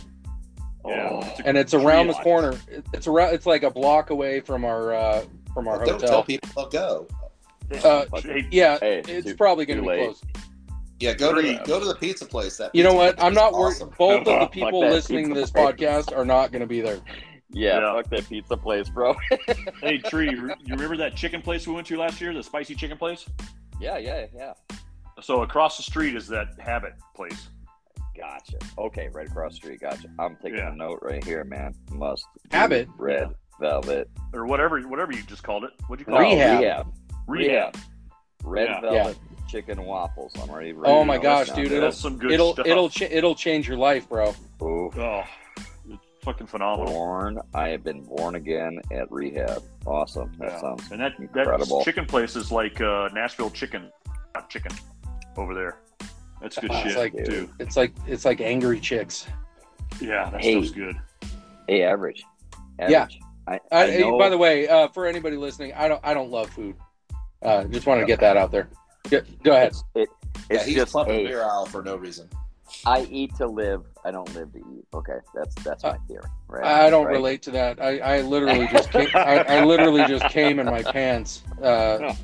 Yeah. 0.86 1.10
Oh. 1.12 1.20
It's 1.22 1.40
and 1.46 1.58
it's 1.58 1.74
around 1.74 2.08
the 2.08 2.14
corner. 2.16 2.56
It's 2.94 3.08
around. 3.08 3.34
It's 3.34 3.46
like 3.46 3.64
a 3.64 3.72
block 3.72 4.10
away 4.10 4.40
from 4.42 4.66
our 4.66 4.94
uh, 4.94 5.24
from 5.54 5.68
our 5.68 5.78
Don't 5.86 6.00
tell 6.00 6.10
hotel. 6.10 6.24
people 6.24 6.50
they'll 6.56 6.70
go. 6.70 7.08
Uh, 7.84 8.06
Hey, 8.20 8.48
Yeah, 8.52 8.78
Hey, 8.80 9.02
it's 9.08 9.28
too- 9.28 9.36
probably 9.36 9.66
going 9.66 9.78
to 9.78 9.84
be 9.84 9.88
late. 9.90 10.04
closed. 10.06 10.24
Yeah, 11.00 11.14
go 11.14 11.34
to 11.34 11.42
the, 11.42 11.60
go 11.66 11.80
to 11.80 11.86
the 11.86 11.96
pizza 11.96 12.26
place. 12.26 12.58
That 12.58 12.74
You 12.74 12.84
know 12.84 12.94
what? 12.94 13.22
I'm 13.22 13.32
is 13.34 13.36
not 13.36 13.54
worried. 13.54 13.80
Both 13.98 14.28
of 14.28 14.40
the 14.40 14.48
people 14.52 14.82
that 14.82 14.92
listening 14.92 15.30
to 15.30 15.36
this 15.36 15.52
place. 15.52 15.74
podcast 15.76 16.16
are 16.16 16.24
not 16.26 16.52
going 16.52 16.62
to 16.62 16.68
be 16.68 16.80
there. 16.82 17.00
Yeah, 17.54 17.80
Yeah. 17.80 17.94
fuck 17.94 18.10
that 18.10 18.28
pizza 18.28 18.58
place, 18.58 18.90
bro. 18.90 19.16
hey, 19.82 20.00
Tree, 20.00 20.30
you 20.32 20.48
you 20.66 20.74
remember 20.76 20.98
that 20.98 21.16
chicken 21.16 21.42
place 21.42 21.68
we 21.68 21.74
went 21.74 21.88
to 21.88 21.98
last 21.98 22.20
year, 22.20 22.34
the 22.34 22.44
spicy 22.44 22.76
chicken 22.76 22.98
place? 22.98 23.26
yeah, 23.80 23.98
yeah, 23.98 24.26
yeah. 24.36 24.54
So 25.22 25.44
across 25.44 25.78
the 25.78 25.84
street 25.84 26.16
is 26.16 26.28
that 26.30 26.48
Habit 26.60 26.94
place. 27.16 27.48
Gotcha. 28.18 28.58
Okay, 28.78 29.10
right 29.14 29.28
across 29.28 29.52
the 29.54 29.58
street. 29.58 29.80
Gotcha. 29.82 30.08
I'm 30.20 30.36
taking 30.38 30.58
Yeah. 30.60 30.72
a 30.72 30.76
note 30.76 31.00
right 31.02 31.24
here, 31.24 31.44
man. 31.44 31.74
Must 31.92 32.26
do 32.50 32.58
Habit? 32.58 32.88
red 32.98 33.30
velvet 33.60 34.10
Or 34.34 34.46
whatever 34.46 34.80
whatever 34.82 35.12
you 35.14 35.22
just 35.24 35.44
called 35.44 35.64
it. 35.64 35.72
What'd 35.88 36.06
you 36.06 36.12
call 36.12 36.20
Rehab. 36.22 36.60
Oh, 36.60 36.62
rehab. 36.62 36.88
it? 36.88 36.94
Rehab. 37.28 37.78
Red 38.44 38.68
Yeah. 38.70 38.82
velvet 38.82 39.18
chicken 39.48 39.84
waffles. 39.86 40.32
I'm 40.42 40.50
already. 40.50 40.74
Oh 40.84 41.04
my 41.04 41.18
gosh, 41.20 41.50
dude, 41.52 41.68
it'll- 41.72 41.82
That's 41.82 41.98
some 41.98 42.18
good 42.18 42.32
it'll 42.32 42.54
stuff. 42.54 42.66
it'll 42.68 42.90
ch- 42.90 43.02
it'll 43.04 43.36
change 43.36 43.68
your 43.68 43.78
life, 43.78 44.10
bro. 44.10 44.34
Ooh. 44.62 44.92
oh, 44.96 45.20
it's 45.20 45.43
fucking 46.24 46.48
phenomenal. 46.48 46.94
Born. 46.94 47.40
I 47.54 47.70
have 47.70 47.84
been 47.84 48.02
born 48.04 48.36
again 48.36 48.80
at 48.92 49.12
rehab. 49.12 49.64
Awesome. 49.86 50.32
That 50.40 50.52
Yeah. 50.52 50.62
sounds 50.62 50.92
And 50.92 51.02
that 51.02 51.20
incredible. 51.20 51.80
that 51.80 51.86
chicken 51.86 52.06
place 52.06 52.36
is 52.36 52.52
like 52.52 52.82
uh, 52.82 53.10
Nashville 53.14 53.50
chicken, 53.52 53.92
not 54.34 54.50
chicken, 54.50 54.72
over 55.38 55.54
there. 55.54 55.78
That's 56.42 56.58
good 56.58 56.72
It's 56.72 56.80
shit 56.94 56.98
like- 56.98 57.26
too. 57.26 57.50
It's 57.60 57.78
like 57.78 57.94
it's 58.08 58.26
like 58.26 58.42
Angry 58.42 58.80
Chickz. 58.80 59.28
Yeah, 60.02 60.30
that 60.32 60.42
Hey. 60.42 60.54
stuff's 60.62 60.72
good. 60.72 60.96
Hey, 61.68 61.84
average. 61.84 62.24
Yeah. 62.80 63.08
I, 63.48 63.60
I, 63.72 63.94
I 63.94 63.98
know, 64.00 64.18
by 64.18 64.30
the 64.30 64.38
way, 64.38 64.68
uh, 64.68 64.88
for 64.90 65.06
anybody 65.06 65.36
listening, 65.38 65.74
I 65.74 65.88
don't 65.88 66.00
I 66.04 66.14
don't 66.14 66.32
love 66.32 66.50
food. 66.50 66.76
Uh, 67.42 67.66
just 67.66 67.86
want 67.86 68.00
to 68.00 68.06
get 68.06 68.20
that 68.22 68.38
out 68.38 68.52
there. 68.52 68.70
Go, 69.10 69.22
go 69.44 69.52
ahead. 69.52 69.68
it's, 69.68 69.84
it, 69.96 70.10
Yeah, 70.50 70.64
he's 70.64 70.76
just 70.76 70.94
pumping 70.94 71.16
hey, 71.16 71.28
beer 71.28 71.44
aisle 71.44 71.66
for 71.66 71.84
no 71.84 71.98
reason. 71.98 72.30
I 72.86 73.04
eat 73.10 73.36
to 73.36 73.48
live. 73.48 73.84
I 74.04 74.12
don't 74.12 74.34
live 74.36 74.52
to 74.54 74.60
eat. 74.60 74.86
Okay, 74.94 75.18
that's 75.34 75.56
that's 75.64 75.84
my 75.84 75.98
theory. 76.08 76.24
Right. 76.48 76.64
Uh, 76.64 76.86
I 76.86 76.90
don't 76.90 77.06
Right? 77.06 77.14
relate 77.14 77.42
to 77.44 77.52
that. 77.52 77.82
I, 77.82 78.00
I 78.00 78.22
literally 78.22 78.68
just 78.72 78.92
came, 78.92 79.08
I, 79.16 79.40
I 79.44 79.64
literally 79.66 80.04
just 80.06 80.26
came 80.30 80.60
in 80.60 80.66
my 80.66 80.84
pants. 80.84 81.44
Uh, 81.62 82.14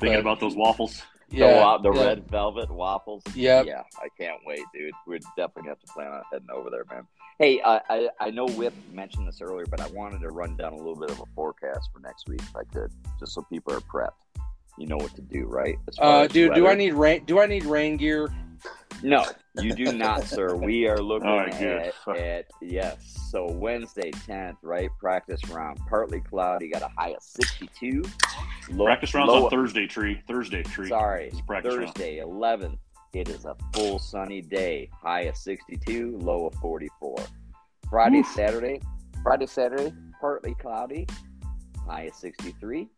Thinking 0.00 0.14
but- 0.14 0.20
about 0.20 0.40
those 0.40 0.54
waffles. 0.54 1.02
the 1.30 1.38
yeah, 1.38 1.60
wa- 1.60 1.78
the 1.78 1.92
yeah. 1.92 2.04
red 2.04 2.30
velvet 2.30 2.70
waffles. 2.70 3.22
Yeah, 3.34 3.62
Yeah, 3.62 3.82
I 3.98 4.08
can't 4.18 4.40
wait, 4.46 4.60
dude. 4.72 4.92
We're 5.06 5.18
definitely 5.36 5.68
have 5.68 5.80
to 5.80 5.86
plan 5.92 6.08
on 6.12 6.22
heading 6.32 6.48
over 6.54 6.70
there, 6.70 6.84
man. 6.90 7.06
Hey, 7.38 7.60
I, 7.62 7.80
I 7.90 8.08
I 8.20 8.30
know 8.30 8.46
Whip 8.46 8.74
mentioned 8.92 9.26
this 9.28 9.40
earlier, 9.40 9.66
but 9.66 9.80
I 9.80 9.86
wanted 9.88 10.20
to 10.22 10.28
run 10.30 10.56
down 10.56 10.72
a 10.72 10.76
little 10.76 10.96
bit 10.96 11.10
of 11.10 11.20
a 11.20 11.24
forecast 11.34 11.90
for 11.92 12.00
next 12.00 12.28
week 12.28 12.40
if 12.40 12.56
I 12.56 12.64
could, 12.72 12.90
just 13.20 13.32
so 13.34 13.42
people 13.42 13.72
are 13.74 13.80
prepped. 13.80 14.12
You 14.78 14.86
know 14.86 14.96
what 14.96 15.14
to 15.16 15.22
do, 15.22 15.46
right? 15.46 15.76
As 15.88 15.96
far 15.96 16.20
Uh, 16.20 16.24
as 16.24 16.32
dude, 16.32 16.54
do. 16.54 16.68
I 16.68 16.74
need 16.74 16.94
rain? 16.94 17.24
Do 17.24 17.40
I 17.40 17.46
need 17.46 17.64
rain 17.64 17.96
gear? 17.96 18.32
No, 19.02 19.24
you 19.60 19.72
do 19.74 19.92
not, 19.92 20.24
sir. 20.24 20.56
We 20.56 20.88
are 20.88 20.98
looking 20.98 21.28
oh, 21.28 21.32
All 21.32 21.38
right, 21.38 21.92
at, 22.08 22.16
at 22.16 22.44
yes. 22.60 22.96
So 23.30 23.46
Wednesday, 23.50 24.10
tenth, 24.10 24.58
right? 24.62 24.90
Practice 24.98 25.48
round, 25.48 25.78
partly 25.88 26.20
cloudy. 26.20 26.68
Got 26.68 26.82
a 26.82 26.90
high 26.96 27.10
of 27.10 27.22
sixty-two. 27.22 28.04
Low, 28.70 28.86
Practice 28.86 29.14
rounds 29.14 29.28
low- 29.28 29.44
on 29.44 29.50
Thursday, 29.50 29.86
tree. 29.86 30.20
Thursday, 30.26 30.62
tree. 30.62 30.88
Sorry, 30.88 31.28
It's 31.28 31.40
practice 31.42 31.74
round. 31.76 31.94
Thursday, 31.94 32.18
eleventh. 32.18 32.78
It 33.14 33.28
is 33.28 33.44
a 33.44 33.56
full 33.72 33.98
sunny 33.98 34.42
day. 34.42 34.90
High 34.92 35.22
of 35.22 35.36
sixty-two, 35.36 36.18
low 36.18 36.46
of 36.46 36.54
forty-four. 36.56 37.18
Friday, 37.88 38.22
Saturday. 38.22 38.80
Friday, 39.22 39.46
Saturday, 39.46 39.92
partly 40.20 40.54
cloudy. 40.54 41.06
High 41.86 42.02
of 42.02 42.14
sixty-three, 42.14 42.88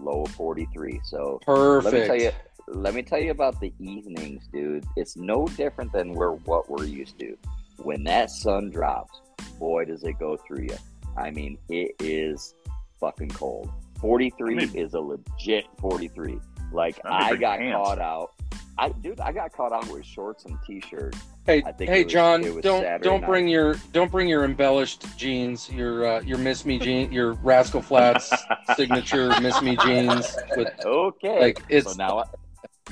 low 0.00 0.24
of 0.24 0.30
forty-three. 0.32 1.00
So 1.04 1.40
Perfect. 1.46 1.84
let 1.84 2.00
me 2.00 2.06
tell 2.06 2.20
you. 2.20 2.30
Let 2.68 2.94
me 2.94 3.02
tell 3.02 3.20
you 3.20 3.30
about 3.30 3.60
the 3.60 3.72
evenings, 3.78 4.48
dude. 4.52 4.84
It's 4.96 5.16
no 5.16 5.46
different 5.48 5.92
than 5.92 6.12
we're 6.12 6.32
what 6.32 6.68
we're 6.70 6.84
used 6.84 7.18
to. 7.20 7.36
When 7.78 8.04
that 8.04 8.30
sun 8.30 8.70
drops, 8.70 9.20
boy, 9.58 9.84
does 9.84 10.02
it 10.04 10.18
go 10.18 10.36
through 10.36 10.62
you. 10.64 10.76
I 11.16 11.30
mean, 11.30 11.58
it 11.68 11.94
is 12.00 12.54
fucking 13.00 13.30
cold. 13.30 13.70
Forty-three 14.00 14.54
I 14.54 14.66
mean- 14.66 14.76
is 14.76 14.94
a 14.94 15.00
legit 15.00 15.66
forty-three. 15.78 16.38
Like 16.72 17.00
I 17.04 17.08
mean, 17.10 17.22
I 17.22 17.30
big 17.32 17.40
got 17.40 17.58
pants. 17.58 17.76
caught 17.76 17.98
out. 18.00 18.30
I 18.76 18.88
dude, 18.88 19.20
I 19.20 19.30
got 19.30 19.52
caught 19.52 19.72
out 19.72 19.86
with 19.88 20.04
shorts 20.04 20.46
and 20.46 20.58
t-shirt. 20.66 21.14
Hey, 21.46 21.62
hey, 21.78 22.02
was- 22.04 22.12
John, 22.12 22.42
don't 22.42 22.62
Saturday 22.82 23.04
don't 23.04 23.20
night. 23.20 23.26
bring 23.28 23.46
your 23.48 23.76
don't 23.92 24.10
bring 24.10 24.26
your 24.28 24.44
embellished 24.44 25.04
jeans, 25.16 25.70
your 25.70 26.06
uh, 26.06 26.20
your 26.22 26.38
Miss 26.38 26.64
Me 26.64 26.78
jean, 26.78 27.12
your 27.12 27.34
Rascal 27.34 27.82
Flatts 27.82 28.32
signature 28.76 29.28
Miss 29.40 29.60
Me 29.62 29.76
jeans 29.76 30.36
with 30.56 30.72
Okay, 30.84 31.40
like 31.40 31.62
it's 31.68 31.92
so 31.92 31.96
now 31.96 32.18
I, 32.20 32.24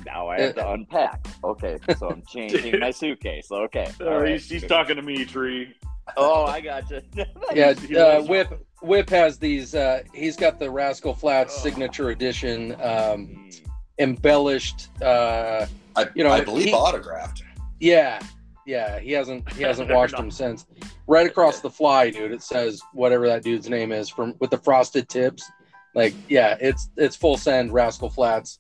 now 0.07 0.29
I 0.29 0.41
have 0.41 0.55
to 0.57 0.71
unpack. 0.73 1.27
Okay, 1.45 1.79
so 1.99 2.09
I'm 2.11 2.23
changing 2.27 2.79
my 2.81 2.91
suitcase. 3.03 3.51
Okay, 3.51 3.91
Oh, 4.01 4.09
all 4.09 4.21
right. 4.21 4.33
he's, 4.33 4.49
he's 4.49 4.67
talking 4.67 4.97
to 4.97 5.03
me, 5.03 5.25
tree. 5.25 5.75
Oh, 6.17 6.45
I 6.45 6.61
got 6.61 6.91
you. 6.91 7.01
yeah. 7.55 7.75
Uh, 7.99 8.23
Whip 8.23 8.67
Whip 8.83 9.09
has 9.11 9.39
these. 9.39 9.75
Uh, 9.75 10.03
he's 10.13 10.37
got 10.37 10.59
the 10.59 10.71
Rascal 10.71 11.15
Flatts 11.15 11.55
Oh. 11.59 11.63
signature 11.63 12.11
edition, 12.11 12.75
um, 12.83 13.51
embellished. 13.99 14.89
Uh, 15.01 15.67
I, 15.97 16.07
You 16.15 16.25
know, 16.25 16.31
I 16.33 16.41
believe 16.41 16.67
he- 16.67 16.73
autographed. 16.73 17.43
yeah, 17.81 18.21
yeah. 18.67 18.99
He 18.99 19.13
hasn't 19.13 19.51
he 19.53 19.63
hasn't 19.69 19.91
washed 19.91 20.13
not- 20.13 20.23
them 20.23 20.31
since. 20.31 20.67
Right 21.07 21.27
across 21.27 21.61
the 21.61 21.71
fly, 21.71 22.11
dude. 22.11 22.33
It 22.33 22.43
says 22.43 22.81
whatever 22.93 23.27
that 23.29 23.43
dude's 23.43 23.69
name 23.69 23.93
is 23.93 24.09
from 24.09 24.35
with 24.41 24.51
the 24.51 24.59
frosted 24.59 25.09
tips. 25.09 25.49
Like, 25.95 26.15
yeah, 26.29 26.57
it's 26.61 26.91
it's 26.97 27.15
full 27.17 27.37
send 27.37 27.73
Rascal 27.73 28.09
Flatts. 28.11 28.59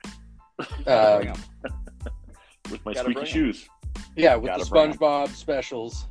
Bring 0.84 0.88
Um, 0.88 1.28
'em. 1.28 1.34
with 2.70 2.84
my 2.84 2.92
Gotta 2.92 3.04
squeaky 3.04 3.12
bring 3.14 3.26
'em. 3.26 3.32
shoes. 3.32 3.68
yeah, 4.16 4.34
with 4.36 4.46
Gotta 4.46 4.64
the 4.64 4.70
bring 4.70 4.90
'em. 4.90 4.96
SpongeBob 4.98 5.28
specials. 5.28 6.06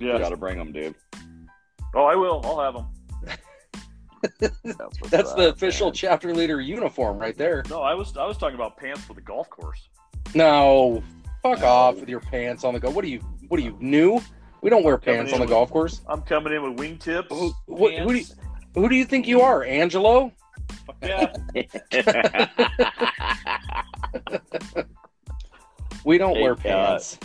Yeah. 0.00 0.18
Gotta 0.18 0.36
bring 0.36 0.58
them, 0.58 0.72
dude. 0.72 0.94
Oh, 1.94 2.04
I 2.04 2.14
will. 2.14 2.40
I'll 2.44 2.60
have 2.60 2.74
them. 2.74 2.86
That's, 4.40 4.98
That's 5.10 5.32
the 5.34 5.48
official 5.50 5.86
man. 5.88 5.94
chapter 5.94 6.34
leader 6.34 6.60
uniform 6.60 7.18
right 7.18 7.36
there. 7.36 7.62
No, 7.70 7.82
I 7.82 7.94
was 7.94 8.16
I 8.16 8.26
was 8.26 8.36
talking 8.36 8.56
about 8.56 8.76
pants 8.76 9.02
for 9.02 9.14
the 9.14 9.20
golf 9.20 9.48
course. 9.48 9.88
No, 10.34 11.02
fuck 11.42 11.60
No. 11.60 11.66
off 11.66 12.00
with 12.00 12.08
your 12.08 12.20
pants 12.20 12.64
on 12.64 12.74
the 12.74 12.80
go. 12.80 12.90
What 12.90 13.04
are 13.04 13.08
you? 13.08 13.20
What 13.48 13.60
are 13.60 13.62
you 13.62 13.76
new? 13.80 14.20
We 14.60 14.70
don't 14.70 14.82
wear 14.82 14.98
Coming 14.98 15.18
pants 15.20 15.32
on 15.32 15.38
the 15.38 15.44
with- 15.44 15.50
golf 15.50 15.70
course. 15.70 16.00
I'm 16.08 16.22
coming 16.22 16.52
in 16.52 16.62
with 16.62 16.76
wingtips. 16.76 17.28
Who- 17.30 17.52
what- 17.66 17.94
who 17.94 18.08
do 18.08 18.18
you- 18.18 18.24
Who 18.74 18.88
do 18.88 18.94
you 18.96 19.04
think 19.04 19.26
you 19.26 19.40
are, 19.40 19.62
Angelo? 19.64 20.32
Yeah. 21.02 21.32
We 26.08 26.16
don't 26.16 26.36
Hey, 26.36 26.42
wear 26.42 26.52
uh, 26.52 26.56
pants. 26.56 27.18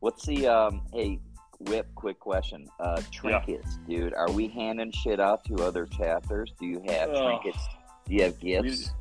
What's 0.00 0.24
the 0.24 0.48
um? 0.48 0.80
Hey, 0.94 1.20
Whip. 1.60 1.86
Quick 1.94 2.18
question. 2.18 2.66
Uh, 2.80 3.02
trinkets, 3.10 3.76
dude. 3.86 4.14
Are 4.14 4.30
we 4.30 4.48
handing 4.48 4.90
shit 4.92 5.20
out 5.20 5.44
to 5.44 5.56
other 5.56 5.84
chapters? 5.84 6.54
Do 6.58 6.64
you 6.64 6.82
have 6.88 7.10
Oh. 7.10 7.26
trinkets 7.26 7.62
Do 8.06 8.14
you 8.14 8.22
have 8.22 8.40
gifts? 8.40 8.92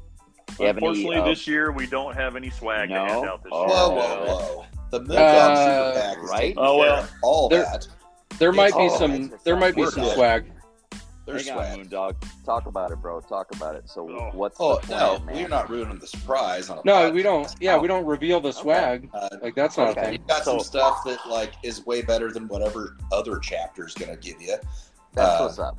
Do 0.47 0.55
you 0.59 0.67
have 0.67 0.75
any, 0.77 0.87
Unfortunately, 0.87 1.17
uh, 1.19 1.23
this 1.25 1.47
year 1.47 1.71
we 1.71 1.87
don't 1.87 2.15
have 2.15 2.35
any 2.35 2.49
swag 2.49 2.89
No? 2.89 3.05
to 3.05 3.11
hand 3.13 3.25
out 3.29 3.43
this 3.45 3.51
Oh. 3.55 3.59
year. 3.61 3.69
Whoa, 3.69 3.97
Uh, 3.97 4.25
whoa, 4.25 4.55
whoa! 4.57 4.65
The 4.89 4.99
Moondog 4.99 5.15
Uh, 5.17 5.55
Super 5.93 6.01
PAC 6.01 6.17
is 6.25 6.29
right? 6.29 6.53
Oh, 6.57 6.77
well. 6.77 7.07
all 7.23 7.47
There- 7.47 7.63
that. 7.63 7.87
There 8.39 8.51
might 8.51 8.73
be 8.73 8.89
Oh, 8.91 8.97
some. 8.97 9.33
There 9.45 9.55
might 9.55 9.73
be 9.73 9.83
we're 9.83 9.91
some 9.91 10.03
good. 10.03 10.15
swag. 10.15 10.51
There's 11.31 11.47
Hang 11.47 11.57
on, 11.57 11.65
swag. 11.65 11.89
Moondog. 11.89 12.45
Talk 12.45 12.65
about 12.65 12.91
it, 12.91 12.97
bro. 13.01 13.21
Talk 13.21 13.53
about 13.55 13.75
it. 13.75 13.89
So, 13.89 14.09
Oh. 14.09 14.29
what's 14.33 14.57
Oh 14.59 14.79
the 14.79 14.87
no, 14.95 15.17
plan, 15.17 15.25
man? 15.25 15.35
we're 15.35 15.47
not 15.47 15.69
ruining 15.69 15.97
the 15.99 16.07
surprise 16.07 16.69
on 16.69 16.79
a 16.79 16.81
No, 16.83 17.09
we 17.11 17.23
don't. 17.23 17.53
Yeah, 17.59 17.77
we 17.77 17.87
don't 17.87 18.05
reveal 18.05 18.39
the 18.41 18.51
swag. 18.51 19.09
Uh, 19.13 19.29
Like 19.41 19.55
that's 19.55 19.77
not 19.77 19.87
a 19.87 19.91
Okay. 19.91 20.01
thing. 20.01 20.11
We've 20.11 20.27
got 20.27 20.43
some 20.43 20.59
stuff 20.59 21.03
that 21.05 21.19
like 21.27 21.53
is 21.63 21.85
way 21.85 22.01
better 22.01 22.31
than 22.31 22.47
whatever 22.47 22.97
other 23.11 23.39
chapter's 23.39 23.93
gonna 23.93 24.17
give 24.17 24.41
you. 24.41 24.55
That's 25.13 25.39
Uh, 25.39 25.43
what's 25.45 25.59
up. 25.59 25.77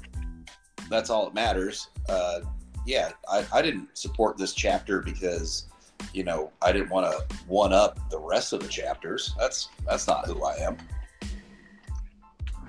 That's 0.88 1.10
all 1.10 1.24
that 1.26 1.34
matters. 1.34 1.88
Uh, 2.08 2.40
yeah, 2.86 3.12
I, 3.28 3.44
I 3.52 3.62
didn't 3.62 3.96
support 3.96 4.36
this 4.36 4.52
chapter 4.54 5.00
because 5.00 5.66
you 6.12 6.24
know 6.24 6.50
I 6.62 6.72
didn't 6.72 6.90
want 6.90 7.10
to 7.12 7.36
one 7.46 7.72
up 7.72 7.98
the 8.10 8.18
rest 8.18 8.52
of 8.52 8.60
the 8.60 8.68
chapters. 8.68 9.34
That's 9.38 9.68
that's 9.86 10.06
not 10.06 10.26
who 10.26 10.42
I 10.44 10.56
am. 10.56 10.76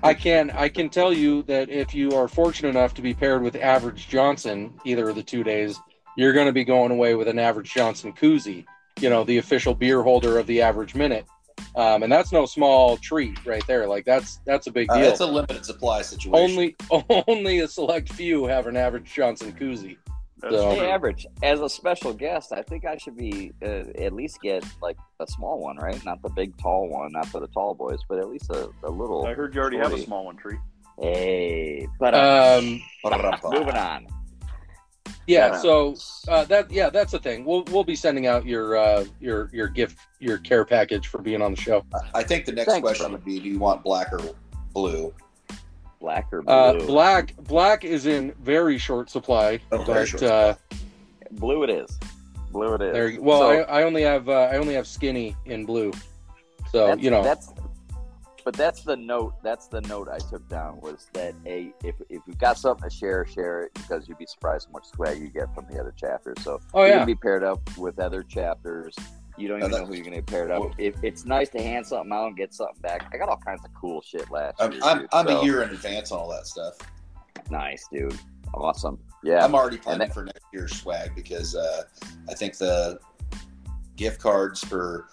I 0.04 0.12
can 0.12 0.50
I 0.50 0.68
can 0.68 0.90
tell 0.90 1.12
you 1.14 1.42
that 1.44 1.70
if 1.70 1.94
you 1.94 2.10
are 2.12 2.28
fortunate 2.28 2.68
enough 2.68 2.92
to 2.94 3.02
be 3.02 3.14
paired 3.14 3.42
with 3.42 3.56
Average 3.56 4.06
Johnson 4.08 4.74
either 4.84 5.08
of 5.08 5.16
the 5.16 5.22
two 5.22 5.42
days, 5.42 5.80
you're 6.16 6.34
going 6.34 6.46
to 6.46 6.52
be 6.52 6.62
going 6.64 6.90
away 6.92 7.14
with 7.14 7.26
an 7.26 7.38
Average 7.38 7.72
Johnson 7.72 8.12
koozie. 8.12 8.66
You 9.00 9.08
know, 9.10 9.24
the 9.24 9.38
official 9.38 9.74
beer 9.74 10.02
holder 10.02 10.38
of 10.38 10.46
the 10.46 10.60
Average 10.60 10.94
Minute, 10.94 11.24
um, 11.74 12.02
and 12.02 12.12
that's 12.12 12.30
no 12.32 12.44
small 12.46 12.96
treat 12.98 13.44
right 13.46 13.66
there. 13.66 13.88
Like 13.88 14.04
that's 14.04 14.40
that's 14.46 14.66
a 14.66 14.70
big 14.70 14.90
Uh, 14.90 14.98
deal. 14.98 15.10
it's 15.10 15.20
a 15.20 15.26
limited 15.26 15.64
supply 15.64 16.02
situation. 16.02 16.34
only 16.38 16.76
only 17.26 17.60
a 17.60 17.68
select 17.68 18.12
few 18.12 18.44
have 18.44 18.66
an 18.66 18.76
Average 18.76 19.12
Johnson 19.12 19.52
koozie. 19.58 19.96
That's 20.50 20.56
So- 20.56 20.70
Hey, 20.70 20.90
average. 20.90 21.26
As 21.42 21.60
a 21.60 21.68
special 21.68 22.12
guest, 22.12 22.52
I 22.52 22.62
think 22.62 22.84
I 22.84 22.96
should 22.96 23.16
be 23.16 23.52
uh, 23.62 23.84
at 23.98 24.12
least 24.12 24.40
get 24.42 24.64
like 24.82 24.96
a 25.20 25.26
small 25.26 25.58
one, 25.60 25.76
right? 25.78 26.02
Not 26.04 26.22
the 26.22 26.28
big 26.30 26.56
tall 26.58 26.88
one, 26.88 27.12
not 27.12 27.26
for 27.26 27.40
the 27.40 27.48
tall 27.48 27.74
boys, 27.74 27.98
but 28.08 28.18
at 28.18 28.28
least 28.28 28.50
a, 28.50 28.68
a 28.82 28.90
little. 28.90 29.26
I 29.26 29.34
heard 29.34 29.54
you 29.54 29.60
already 29.60 29.78
have 29.78 29.92
a 29.92 29.98
small 29.98 30.24
one, 30.26 30.36
Tree. 30.36 30.58
Hey, 31.00 31.88
but 31.98 32.14
uh, 32.14 32.58
Um, 32.60 32.80
moving 33.52 33.74
on. 33.74 34.06
yeah. 35.26 35.52
Yeah. 35.52 35.58
So 35.58 35.94
uh, 36.28 36.44
that 36.44 36.70
yeah, 36.70 36.90
that's 36.90 37.12
the 37.12 37.18
thing. 37.18 37.44
We'll 37.44 37.64
we'll 37.72 37.82
be 37.84 37.96
sending 37.96 38.26
out 38.26 38.46
your 38.46 38.76
uh, 38.76 39.04
your 39.20 39.48
your 39.52 39.68
gift 39.68 39.98
your 40.20 40.38
care 40.38 40.64
package 40.64 41.08
for 41.08 41.18
being 41.20 41.42
on 41.42 41.54
the 41.54 41.60
show. 41.60 41.84
I 42.14 42.22
think 42.22 42.44
the 42.44 42.52
next 42.52 42.70
Thanks, 42.72 42.82
question 42.84 43.04
brother. 43.06 43.16
would 43.16 43.24
be: 43.24 43.40
Do 43.40 43.48
you 43.48 43.58
want 43.58 43.82
black 43.82 44.12
or 44.12 44.20
blue? 44.72 45.12
Black 46.04 46.28
or 46.32 46.42
blue? 46.42 46.52
Uh, 46.54 46.86
black 46.86 47.34
black 47.44 47.82
is 47.82 48.04
in 48.04 48.34
very 48.42 48.76
short 48.76 49.08
supply, 49.08 49.58
Oh, 49.72 49.78
very 49.84 50.00
but 50.00 50.08
short 50.08 50.22
uh, 50.24 50.54
blue 51.30 51.62
it 51.62 51.70
is. 51.70 51.98
Blue 52.52 52.74
it 52.74 52.82
is. 52.82 52.92
there. 52.92 53.16
Well, 53.22 53.38
So, 53.40 53.48
I, 53.62 53.80
I 53.80 53.82
only 53.84 54.02
have 54.02 54.28
uh, 54.28 54.50
I 54.52 54.58
only 54.58 54.74
have 54.74 54.86
skinny 54.86 55.34
in 55.46 55.64
blue, 55.64 55.92
so 56.70 56.94
you 56.96 57.10
know. 57.10 57.22
that's. 57.24 57.54
But 58.44 58.52
that's 58.52 58.82
the 58.82 58.94
note. 58.94 59.32
That's 59.42 59.68
the 59.68 59.80
note 59.80 60.10
I 60.12 60.18
took 60.18 60.46
down 60.50 60.78
was 60.82 61.06
that 61.14 61.34
a 61.46 61.72
if 61.82 61.94
if 62.10 62.20
you've 62.26 62.36
got 62.36 62.58
something 62.58 62.86
to 62.90 62.94
share, 62.94 63.24
share 63.24 63.62
it 63.62 63.72
because 63.72 64.06
you'd 64.06 64.18
be 64.18 64.26
surprised 64.26 64.66
how 64.68 64.72
much 64.72 64.84
swag 64.94 65.18
you 65.18 65.28
get 65.28 65.54
from 65.54 65.64
the 65.70 65.80
other 65.80 65.94
chapters. 65.96 66.36
So 66.42 66.60
oh 66.74 66.82
you 66.84 66.90
yeah, 66.90 66.98
can 66.98 67.06
be 67.06 67.14
paired 67.14 67.42
up 67.42 67.62
with 67.78 67.98
other 67.98 68.22
chapters. 68.22 68.94
You 69.36 69.48
don't 69.48 69.58
even 69.58 69.70
that- 69.70 69.80
know 69.80 69.86
who 69.86 69.94
you're 69.94 70.04
going 70.04 70.16
to 70.16 70.22
be 70.22 70.30
paired 70.30 70.50
up. 70.50 70.60
Well- 70.60 70.74
If 70.78 71.02
it's 71.02 71.24
nice 71.24 71.48
to 71.50 71.62
hand 71.62 71.86
something 71.86 72.12
out 72.12 72.28
and 72.28 72.36
get 72.36 72.54
something 72.54 72.80
back. 72.80 73.10
I 73.12 73.16
got 73.16 73.28
all 73.28 73.36
kinds 73.38 73.64
of 73.64 73.72
cool 73.74 74.00
shit 74.02 74.30
last 74.30 74.56
I'm 74.60 74.72
year. 74.72 74.80
I'm, 74.84 74.98
dude, 75.00 75.08
I'm 75.12 75.26
so- 75.26 75.40
a 75.40 75.44
year 75.44 75.62
in 75.62 75.70
advance 75.70 76.12
on 76.12 76.18
all 76.20 76.28
that 76.30 76.46
stuff. 76.46 76.74
Nice, 77.50 77.86
dude. 77.92 78.16
Awesome. 78.54 78.98
Yeah. 79.22 79.44
I'm 79.44 79.54
already 79.54 79.78
planning 79.78 80.06
that- 80.08 80.14
for 80.14 80.24
next 80.24 80.44
year's 80.52 80.74
swag 80.80 81.14
because 81.14 81.54
uh, 81.56 81.82
I 82.28 82.34
think 82.34 82.56
the 82.56 82.98
gift 83.96 84.20
cards 84.20 84.62
for 84.62 85.08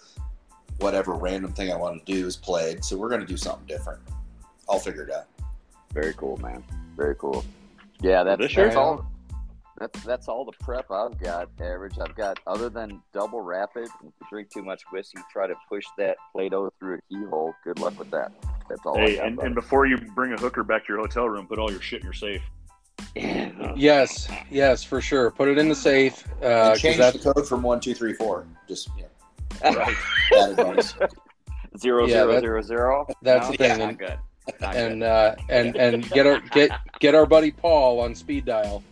whatever 0.78 1.12
random 1.14 1.52
thing 1.52 1.72
I 1.72 1.76
want 1.76 2.04
to 2.04 2.12
do 2.12 2.26
is 2.26 2.36
played. 2.36 2.84
So 2.84 2.96
we're 2.96 3.08
going 3.08 3.20
to 3.20 3.26
do 3.26 3.36
something 3.36 3.66
different. 3.66 4.00
I'll 4.68 4.78
figure 4.78 5.02
it 5.02 5.10
out. 5.12 5.26
Very 5.92 6.14
cool, 6.14 6.36
man. 6.38 6.64
Very 6.96 7.14
cool. 7.16 7.44
Yeah, 8.00 8.22
that's, 8.24 8.40
this 8.40 8.54
that's 8.54 8.74
year? 8.74 8.78
all. 8.82 9.06
That's 9.82 10.04
that's 10.04 10.28
all 10.28 10.44
the 10.44 10.52
prep 10.60 10.88
I've 10.92 11.18
got. 11.18 11.48
Average. 11.60 11.98
I've 11.98 12.14
got 12.14 12.38
other 12.46 12.68
than 12.68 13.02
double 13.12 13.40
rapid. 13.40 13.84
If 13.86 13.90
you 14.02 14.12
drink 14.30 14.48
too 14.48 14.62
much 14.62 14.82
whiskey, 14.92 15.18
try 15.32 15.48
to 15.48 15.54
push 15.68 15.82
that 15.98 16.16
Play-Doh 16.32 16.72
through 16.78 16.98
a 16.98 17.00
keyhole. 17.12 17.52
Good 17.64 17.80
luck 17.80 17.98
with 17.98 18.08
that. 18.12 18.30
That's 18.68 18.80
all. 18.86 18.96
Hey, 18.96 19.18
I 19.18 19.26
and, 19.26 19.40
and 19.40 19.56
before 19.56 19.86
you 19.86 19.98
bring 20.14 20.32
a 20.34 20.36
hooker 20.36 20.62
back 20.62 20.86
to 20.86 20.92
your 20.92 20.98
hotel 21.02 21.28
room, 21.28 21.48
put 21.48 21.58
all 21.58 21.68
your 21.68 21.80
shit 21.80 21.98
in 22.02 22.04
your 22.04 22.12
safe. 22.12 22.42
yes, 23.16 24.28
yes, 24.50 24.84
for 24.84 25.00
sure. 25.00 25.32
Put 25.32 25.48
it 25.48 25.58
in 25.58 25.68
the 25.68 25.74
safe 25.74 26.24
uh, 26.42 26.44
and 26.46 26.52
'cause 26.74 26.80
change 26.80 26.98
that 26.98 27.14
the 27.14 27.32
code 27.32 27.48
from 27.48 27.62
one 27.62 27.80
two 27.80 27.92
three 27.94 28.14
four. 28.14 28.46
Just 28.68 28.88
yeah, 28.96 29.06
Right. 29.74 29.96
added 30.38 30.84
zero 31.76 32.06
Yeah, 32.06 32.12
zero 32.14 32.32
that- 32.34 32.40
zero 32.40 32.62
zero. 32.62 33.06
that's 33.22 33.46
No? 33.46 33.50
the 33.52 33.56
thing, 33.58 33.78
Not 33.78 33.88
and- 33.88 33.98
good. 33.98 34.18
Not 34.60 34.76
and 34.76 35.00
good. 35.00 35.06
uh, 35.08 35.34
and 35.48 35.76
and 35.76 36.10
get 36.10 36.26
our 36.26 36.40
get 36.52 36.70
get 37.00 37.14
our 37.16 37.26
buddy 37.26 37.50
Paul 37.50 38.00
on 38.00 38.14
speed 38.14 38.44
dial. 38.44 38.82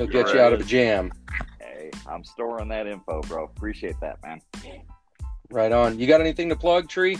He'll 0.00 0.06
get 0.08 0.28
you 0.28 0.40
Right. 0.40 0.46
out 0.46 0.54
of 0.54 0.60
a 0.62 0.64
jam. 0.64 1.12
Hey, 1.60 1.90
I'm 2.06 2.24
storing 2.24 2.68
that 2.68 2.86
info, 2.86 3.20
bro. 3.20 3.44
Appreciate 3.44 4.00
that, 4.00 4.16
man. 4.22 4.40
Right 5.50 5.70
on. 5.72 5.98
You 5.98 6.06
got 6.06 6.22
anything 6.22 6.48
to 6.48 6.56
plug, 6.56 6.88
Tree? 6.88 7.18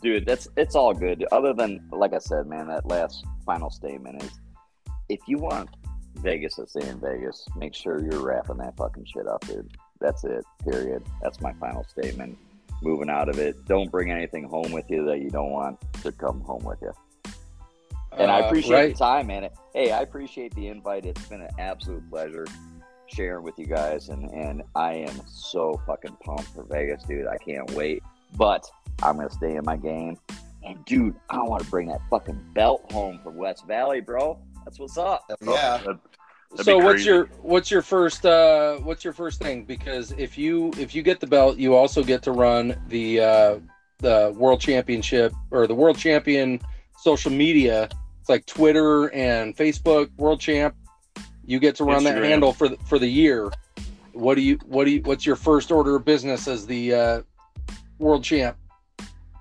Dude, 0.00 0.24
that's 0.24 0.48
it's 0.56 0.74
all 0.74 0.94
good. 0.94 1.26
Other 1.30 1.52
than 1.52 1.86
like 1.92 2.14
I 2.14 2.18
said, 2.20 2.46
man, 2.46 2.68
that 2.68 2.86
last 2.86 3.26
final 3.44 3.68
statement 3.68 4.22
is 4.22 4.30
if 5.10 5.20
you 5.26 5.36
want 5.36 5.68
Vegas 6.14 6.54
to 6.54 6.66
stay 6.66 6.88
in 6.88 6.98
Vegas, 7.00 7.46
make 7.54 7.74
sure 7.74 8.00
you're 8.02 8.24
wrapping 8.24 8.56
that 8.58 8.74
fucking 8.78 9.04
shit 9.04 9.26
up, 9.26 9.46
dude. 9.46 9.70
That's 10.00 10.24
it. 10.24 10.42
Period. 10.66 11.02
That's 11.22 11.42
my 11.42 11.52
final 11.54 11.84
statement. 11.84 12.38
Moving 12.80 13.10
out 13.10 13.28
of 13.28 13.38
it. 13.38 13.62
Don't 13.66 13.90
bring 13.90 14.10
anything 14.10 14.44
home 14.44 14.72
with 14.72 14.86
you 14.88 15.04
that 15.04 15.20
you 15.20 15.28
don't 15.28 15.50
want 15.50 15.78
to 16.02 16.12
come 16.12 16.40
home 16.40 16.64
with 16.64 16.80
you. 16.80 16.92
And 18.18 18.30
I 18.30 18.40
Uh, 18.42 18.46
appreciate 18.46 18.74
right. 18.74 18.92
the 18.92 18.98
time, 18.98 19.26
man. 19.26 19.48
Hey, 19.74 19.90
I 19.90 20.00
appreciate 20.02 20.54
the 20.54 20.68
invite. 20.68 21.04
It's 21.04 21.26
been 21.26 21.40
an 21.42 21.50
absolute 21.58 22.08
pleasure 22.10 22.46
sharing 23.06 23.44
with 23.44 23.58
you 23.58 23.66
guys, 23.66 24.08
and 24.08 24.30
and 24.30 24.62
I 24.74 24.94
am 24.94 25.20
so 25.26 25.80
fucking 25.86 26.16
pumped 26.24 26.44
for 26.54 26.64
Vegas, 26.64 27.02
dude. 27.04 27.26
I 27.26 27.36
can't 27.38 27.70
wait. 27.72 28.02
But 28.36 28.64
I'm 29.02 29.16
gonna 29.16 29.30
stay 29.30 29.56
in 29.56 29.64
my 29.64 29.76
game, 29.76 30.16
and 30.64 30.84
dude, 30.84 31.14
I 31.30 31.42
want 31.42 31.62
to 31.64 31.70
bring 31.70 31.88
that 31.88 32.00
fucking 32.10 32.40
belt 32.54 32.90
home 32.92 33.20
from 33.22 33.36
West 33.36 33.66
Valley, 33.66 34.00
bro. 34.00 34.38
That's 34.64 34.78
what's 34.78 34.96
up. 34.98 35.24
Yeah, 35.28 35.36
That- 35.84 35.98
That'd 36.50 36.66
so 36.66 36.78
what's 36.78 37.04
your 37.04 37.24
what's 37.42 37.68
your 37.70 37.82
first 37.82 38.24
uh 38.24 38.76
what's 38.76 39.02
your 39.02 39.12
first 39.12 39.40
thing 39.42 39.64
because 39.64 40.12
if 40.12 40.38
you 40.38 40.70
if 40.78 40.94
you 40.94 41.02
get 41.02 41.18
the 41.18 41.26
belt 41.26 41.56
you 41.58 41.74
also 41.74 42.04
get 42.04 42.22
to 42.22 42.30
run 42.30 42.80
the 42.86 43.18
uh 43.18 43.58
the 43.98 44.32
world 44.36 44.60
championship 44.60 45.32
or 45.50 45.66
the 45.66 45.74
world 45.74 45.98
champion 45.98 46.60
social 46.96 47.32
media 47.32 47.88
it's 48.24 48.30
like 48.30 48.46
twitter 48.46 49.12
and 49.12 49.54
facebook 49.54 50.08
world 50.16 50.40
champ. 50.40 50.74
You 51.44 51.58
get 51.58 51.74
to 51.74 51.84
run 51.84 52.04
that 52.04 52.16
handle 52.16 52.54
for 52.54 52.70
the, 52.70 52.78
for 52.86 52.98
the 52.98 53.06
year. 53.06 53.50
What 54.14 54.36
do 54.36 54.40
you 54.40 54.58
what 54.64 54.86
do 54.86 54.92
you 54.92 55.02
what's 55.02 55.26
your 55.26 55.36
first 55.36 55.70
order 55.70 55.96
of 55.96 56.06
business 56.06 56.48
as 56.48 56.66
the 56.66 56.94
uh 56.94 57.22
world 57.98 58.24
champ 58.24 58.56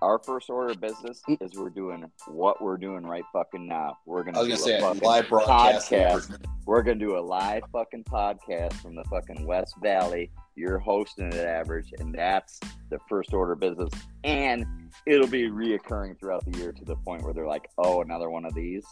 Our 0.03 0.19
first 0.19 0.49
order 0.49 0.71
of 0.71 0.81
business 0.81 1.23
is 1.39 1.53
we're 1.55 1.69
doing 1.69 2.11
what 2.27 2.61
we're 2.61 2.75
doing 2.75 3.05
right 3.05 3.23
fucking 3.31 3.65
now. 3.65 3.99
We're 4.05 4.25
gonna 4.25 4.37
I 4.37 4.41
was 4.41 4.49
do 4.49 4.55
gonna 4.55 4.63
say 4.63 4.77
a 4.77 4.81
fucking 4.81 5.01
live 5.01 5.29
broadcast. 5.29 5.89
podcast. 5.89 6.45
We're 6.65 6.83
gonna 6.83 6.99
do 6.99 7.17
a 7.17 7.23
live 7.23 7.63
fucking 7.71 8.03
podcast 8.03 8.73
from 8.81 8.95
the 8.95 9.05
fucking 9.05 9.47
West 9.47 9.75
Valley. 9.81 10.29
You're 10.57 10.77
hosting 10.77 11.27
it, 11.27 11.35
average, 11.35 11.93
and 11.99 12.13
that's 12.13 12.59
the 12.89 12.99
first 13.07 13.33
order 13.33 13.53
of 13.53 13.61
business. 13.61 13.93
And 14.25 14.65
it'll 15.05 15.25
be 15.25 15.43
reoccurring 15.43 16.19
throughout 16.19 16.43
the 16.51 16.59
year 16.59 16.73
to 16.73 16.83
the 16.83 16.97
point 16.97 17.23
where 17.23 17.33
they're 17.33 17.47
like, 17.47 17.69
"Oh, 17.77 18.01
another 18.01 18.29
one 18.29 18.43
of 18.43 18.53
these." 18.53 18.83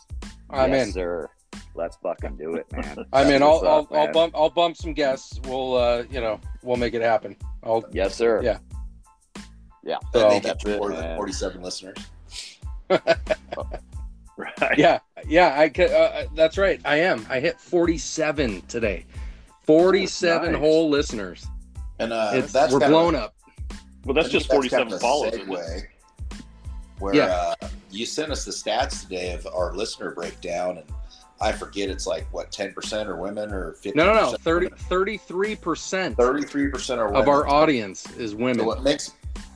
i'm 0.50 0.72
yes, 0.72 0.88
in 0.88 0.94
sir. 0.94 1.30
Let's 1.76 1.98
fucking 1.98 2.38
do 2.38 2.56
it, 2.56 2.72
man. 2.72 3.06
i'm 3.14 3.28
in 3.28 3.44
i'll 3.44 3.62
what's 3.62 3.66
I'll, 3.66 3.80
up, 3.80 3.94
I'll 3.94 4.12
bump 4.14 4.34
i'll 4.36 4.50
bump 4.50 4.78
some 4.78 4.94
guests 4.94 5.42
we'll 5.46 5.76
uh 5.76 6.04
you 6.10 6.22
know 6.22 6.40
we'll 6.64 6.78
make 6.78 6.94
it 6.94 7.02
happen 7.02 7.36
i'll 7.64 7.84
Yes, 7.92 8.16
sir. 8.16 8.42
Yeah. 8.42 8.60
Yeah. 9.84 9.98
Then 10.14 10.22
So- 10.22 10.30
they 10.30 10.40
get 10.40 10.44
That's 10.44 10.64
to 10.66 10.74
it, 10.74 10.78
more 10.80 10.90
than 10.92 11.00
man. 11.02 11.18
forty-seven 11.18 11.62
listeners. 11.62 11.98
Right. 14.38 14.78
yeah 14.78 15.00
yeah 15.28 15.54
i 15.60 15.70
ca- 15.70 15.84
uh, 15.94 16.26
that's 16.36 16.58
right 16.58 16.82
i 16.84 16.96
am 16.96 17.26
i 17.30 17.40
hit 17.40 17.60
47 17.60 18.62
today 18.68 19.06
47 19.64 20.54
Nice. 20.54 20.60
whole 20.60 20.90
listeners 20.90 21.46
And 22.00 22.12
uh, 22.12 22.32
it's, 22.34 22.52
that's 22.52 22.74
we're 22.74 22.80
blown 22.80 23.14
of, 23.16 23.22
up 23.24 23.36
Well, 24.06 24.16
that's 24.16 24.30
I 24.30 24.32
just 24.32 24.50
47 24.50 24.80
kind 24.84 24.94
of 24.94 24.98
a 24.98 25.00
follows. 25.00 25.34
segue 25.34 25.84
Where 27.00 27.14
Yeah. 27.16 27.54
uh, 27.62 27.68
you 27.92 28.06
sent 28.08 28.32
us 28.32 28.44
the 28.46 28.52
stats 28.52 29.02
today 29.04 29.34
of 29.34 29.46
our 29.54 29.74
listener 29.76 30.12
breakdown, 30.12 30.78
and 30.80 30.88
I 31.40 31.52
forget 31.52 31.90
it's 31.90 32.08
like 32.08 32.26
what 32.34 32.52
ten 32.52 32.74
percent 32.74 33.10
are 33.10 33.18
women 33.18 33.52
or 33.52 33.74
fifty. 33.74 33.98
no 33.98 34.06
no 34.06 34.32
no 34.32 34.38
30 34.38 34.68
33% 34.68 36.16
Thirty-three 36.16 36.70
percent 36.70 37.00
are 37.00 37.08
women. 37.08 37.22
of 37.22 37.28
our 37.28 37.48
audience 37.48 38.10
is 38.18 38.32
So 38.32 38.38
women 38.38 38.66
what 38.66 38.82
makes 38.82 39.12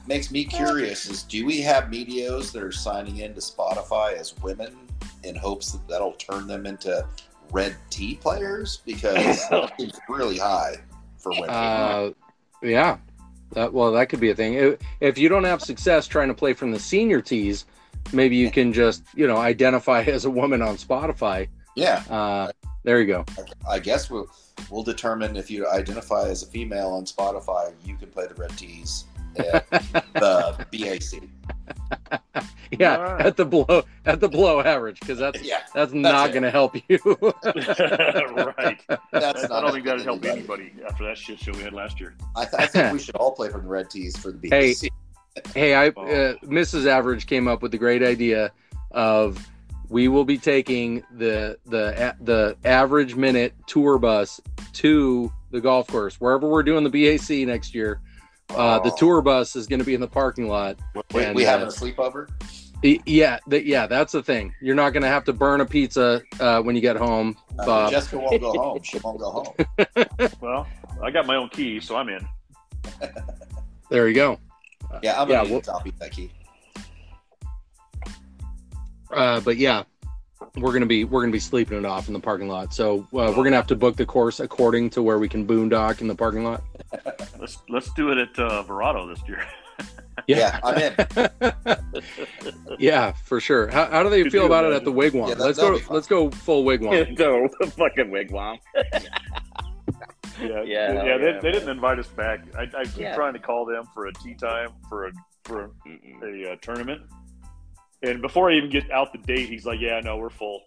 makes 0.07 0.31
me 0.31 0.45
curious 0.45 1.09
is, 1.09 1.23
do 1.23 1.45
we 1.45 1.61
have 1.61 1.85
medios 1.85 2.51
that 2.51 2.61
are 2.61 2.71
signing 2.71 3.17
in 3.17 3.33
to 3.33 3.39
Spotify 3.39 4.17
as 4.17 4.35
women 4.41 4.75
in 5.23 5.35
hopes 5.35 5.71
that 5.71 5.87
that'll 5.87 6.13
turn 6.13 6.47
them 6.47 6.65
into 6.65 7.05
red 7.51 7.75
tee 7.89 8.15
players 8.15 8.81
because 8.85 9.41
seems 9.79 9.99
really 10.09 10.37
high 10.37 10.75
for 11.17 11.31
women. 11.31 11.49
Uh, 11.49 12.11
yeah. 12.61 12.97
That, 13.51 13.71
well, 13.73 13.91
that 13.93 14.09
could 14.09 14.19
be 14.19 14.31
a 14.31 14.35
thing. 14.35 14.55
If, 14.55 14.79
if 14.99 15.17
you 15.17 15.29
don't 15.29 15.43
have 15.43 15.61
success 15.61 16.07
trying 16.07 16.27
to 16.27 16.33
play 16.33 16.53
from 16.53 16.71
the 16.71 16.79
senior 16.79 17.21
tees, 17.21 17.65
maybe 18.11 18.35
you 18.35 18.51
can 18.51 18.73
just, 18.73 19.03
you 19.15 19.27
know, 19.27 19.37
identify 19.37 20.01
as 20.07 20.25
a 20.25 20.29
woman 20.29 20.61
on 20.61 20.75
Spotify. 20.77 21.47
yeah, 21.75 22.03
Uh, 22.09 22.51
there 22.83 23.01
you 23.01 23.07
go. 23.07 23.25
I 23.67 23.79
guess 23.79 24.11
we'll 24.11 24.27
we'll 24.69 24.83
determine 24.83 25.35
if 25.35 25.49
you 25.49 25.67
identify 25.67 26.29
as 26.29 26.43
a 26.43 26.45
female 26.45 26.89
on 26.89 27.05
Spotify, 27.05 27.73
you 27.83 27.95
can 27.95 28.09
play 28.09 28.27
the 28.27 28.35
red 28.35 28.55
tees 28.57 29.05
at 29.39 29.69
the 30.13 30.65
BAC. 30.71 31.21
Yeah, 32.71 32.97
Alright. 32.97 33.25
at 33.27 33.37
the 33.37 33.45
below 33.45 33.83
at 34.05 34.19
the 34.19 34.27
below 34.27 34.59
average 34.59 34.99
because 34.99 35.19
that's 35.19 35.41
Yeah, 35.41 35.61
that's 35.73 35.93
not 35.93 36.31
going 36.31 36.43
to 36.43 36.51
help 36.51 36.75
you. 36.89 36.99
right. 37.45 38.81
that's 39.11 39.43
I 39.49 39.61
don't 39.61 39.71
think 39.71 39.85
that'd 39.85 40.01
help 40.03 40.25
anybody. 40.25 40.63
anybody 40.73 40.83
after 40.89 41.05
that 41.05 41.17
shit 41.17 41.39
show 41.39 41.51
we 41.53 41.61
had 41.61 41.73
last 41.73 41.99
year. 41.99 42.15
I, 42.35 42.45
th- 42.45 42.55
I 42.61 42.65
think 42.67 42.91
we 42.93 42.99
should 42.99 43.15
all 43.15 43.31
play 43.31 43.49
from 43.49 43.61
the 43.63 43.67
red 43.69 43.89
tees 43.89 44.17
for 44.17 44.31
the 44.31 44.37
BAC. 44.49 44.51
Hey, 44.51 44.75
hey, 45.53 45.75
I 45.75 45.87
Oh. 45.95 46.01
uh, 46.03 46.33
Mrs. 46.43 46.85
Average 46.87 47.27
came 47.27 47.47
up 47.47 47.61
with 47.61 47.71
the 47.71 47.77
great 47.77 48.03
idea 48.03 48.51
of 48.91 49.47
we 49.89 50.07
will 50.07 50.25
be 50.25 50.37
taking 50.37 51.03
the 51.15 51.57
the 51.67 52.15
the 52.21 52.57
average 52.65 53.15
minute 53.15 53.53
tour 53.67 53.97
bus 53.99 54.41
to 54.73 55.31
the 55.51 55.61
golf 55.61 55.87
course 55.87 56.19
wherever 56.19 56.49
we're 56.49 56.63
doing 56.63 56.83
the 56.83 56.89
BAC 56.89 57.47
next 57.47 57.73
year. 57.75 58.01
Uh, 58.49 58.79
the 58.79 58.91
Oh. 58.91 58.95
tour 58.97 59.21
bus 59.21 59.55
is 59.55 59.67
going 59.67 59.79
to 59.79 59.85
be 59.85 59.93
in 59.95 60.01
the 60.01 60.07
parking 60.07 60.47
lot. 60.47 60.77
We, 61.13 61.23
and, 61.23 61.35
we 61.35 61.45
uh, 61.45 61.49
having 61.49 61.67
a 61.67 61.71
sleepover? 61.71 62.29
Yeah, 62.83 63.39
th- 63.49 63.65
yeah, 63.65 63.87
that's 63.87 64.11
the 64.11 64.21
thing. 64.21 64.53
You're 64.61 64.75
not 64.75 64.91
going 64.91 65.01
to 65.03 65.09
have 65.09 65.23
to 65.25 65.33
burn 65.33 65.61
a 65.61 65.65
pizza 65.65 66.21
uh, 66.39 66.61
when 66.61 66.75
you 66.75 66.81
get 66.81 66.95
home. 66.95 67.35
Uh, 67.57 67.65
Bob. 67.65 67.91
Jessica 67.91 68.17
won't 68.19 68.39
go 68.41 68.53
home. 68.53 68.83
She 68.83 68.99
won't 68.99 69.19
go 69.19 69.31
home. 69.31 70.29
Well, 70.41 70.67
I 71.01 71.09
got 71.11 71.25
my 71.25 71.35
own 71.35 71.49
key, 71.49 71.79
so 71.79 71.95
I'm 71.95 72.09
in. 72.09 72.25
There 73.89 74.07
you 74.07 74.13
go. 74.13 74.39
Yeah, 75.01 75.19
I'm 75.19 75.27
Yeah, 75.29 75.37
gonna 75.37 75.49
well- 75.49 75.55
need 75.59 75.65
copy 75.65 75.93
that 75.99 76.11
key. 76.11 76.31
Uh, 79.11 79.39
but 79.41 79.57
yeah, 79.57 79.83
we're 80.57 80.73
gonna 80.73 80.85
be 80.85 81.03
we're 81.03 81.21
gonna 81.21 81.31
be 81.31 81.39
sleeping 81.39 81.77
it 81.77 81.85
off 81.85 82.07
in 82.07 82.13
the 82.13 82.19
parking 82.19 82.47
lot. 82.47 82.73
So 82.73 83.01
uh, 83.13 83.33
we're 83.35 83.43
gonna 83.43 83.55
have 83.55 83.67
to 83.67 83.75
book 83.75 83.95
the 83.95 84.05
course 84.05 84.39
according 84.39 84.89
to 84.91 85.01
where 85.01 85.19
we 85.19 85.27
can 85.29 85.45
boondock 85.45 86.01
in 86.01 86.07
the 86.07 86.15
parking 86.15 86.43
lot. 86.43 86.63
Let's 87.39 87.57
let's 87.69 87.91
do 87.93 88.09
it 88.11 88.17
at 88.17 88.39
uh, 88.39 88.63
Verrado 88.63 89.13
this 89.13 89.27
year. 89.27 89.45
Yeah, 90.27 90.59
I'm 90.63 90.77
in. 90.77 90.95
yeah, 92.79 93.11
for 93.11 93.41
sure. 93.41 93.67
How, 93.67 93.85
how 93.87 94.01
do 94.01 94.09
they 94.09 94.23
Could 94.23 94.31
feel 94.31 94.41
you 94.43 94.47
about 94.47 94.63
it 94.63 94.71
at 94.71 94.85
the 94.85 94.91
wigwam? 94.91 95.27
Yeah, 95.27 95.35
that- 95.35 95.43
let's 95.43 95.59
go. 95.59 95.77
Let's 95.89 96.07
go 96.07 96.31
full 96.31 96.63
wigwam. 96.63 97.19
no, 97.19 97.47
the 97.59 97.67
fucking 97.71 98.09
wigwam. 98.09 98.57
Yeah, 98.73 99.01
Yeah, 100.39 100.63
yeah. 100.63 100.93
hell 101.03 101.19
they, 101.19 101.39
they 101.41 101.51
didn't 101.51 101.69
invite 101.69 101.99
us 101.99 102.07
back. 102.07 102.39
I, 102.57 102.61
I 102.77 102.85
keep 102.85 102.97
Yeah. 102.99 103.15
trying 103.15 103.33
to 103.33 103.39
call 103.39 103.65
them 103.65 103.83
for 103.93 104.07
a 104.07 104.13
tea 104.13 104.33
time 104.35 104.69
for 104.89 105.07
a 105.07 105.11
for 105.43 105.69
Mm-mm. 105.85 106.23
a, 106.47 106.53
uh, 106.53 106.55
tournament, 106.61 107.01
and 108.01 108.21
before 108.21 108.49
I 108.51 108.55
even 108.55 108.69
get 108.69 108.89
out 108.91 109.11
the 109.11 109.19
date, 109.19 109.49
he's 109.49 109.65
like, 109.65 109.79
"Yeah, 109.79 109.99
no, 110.01 110.17
we're 110.17 110.29
full." 110.29 110.63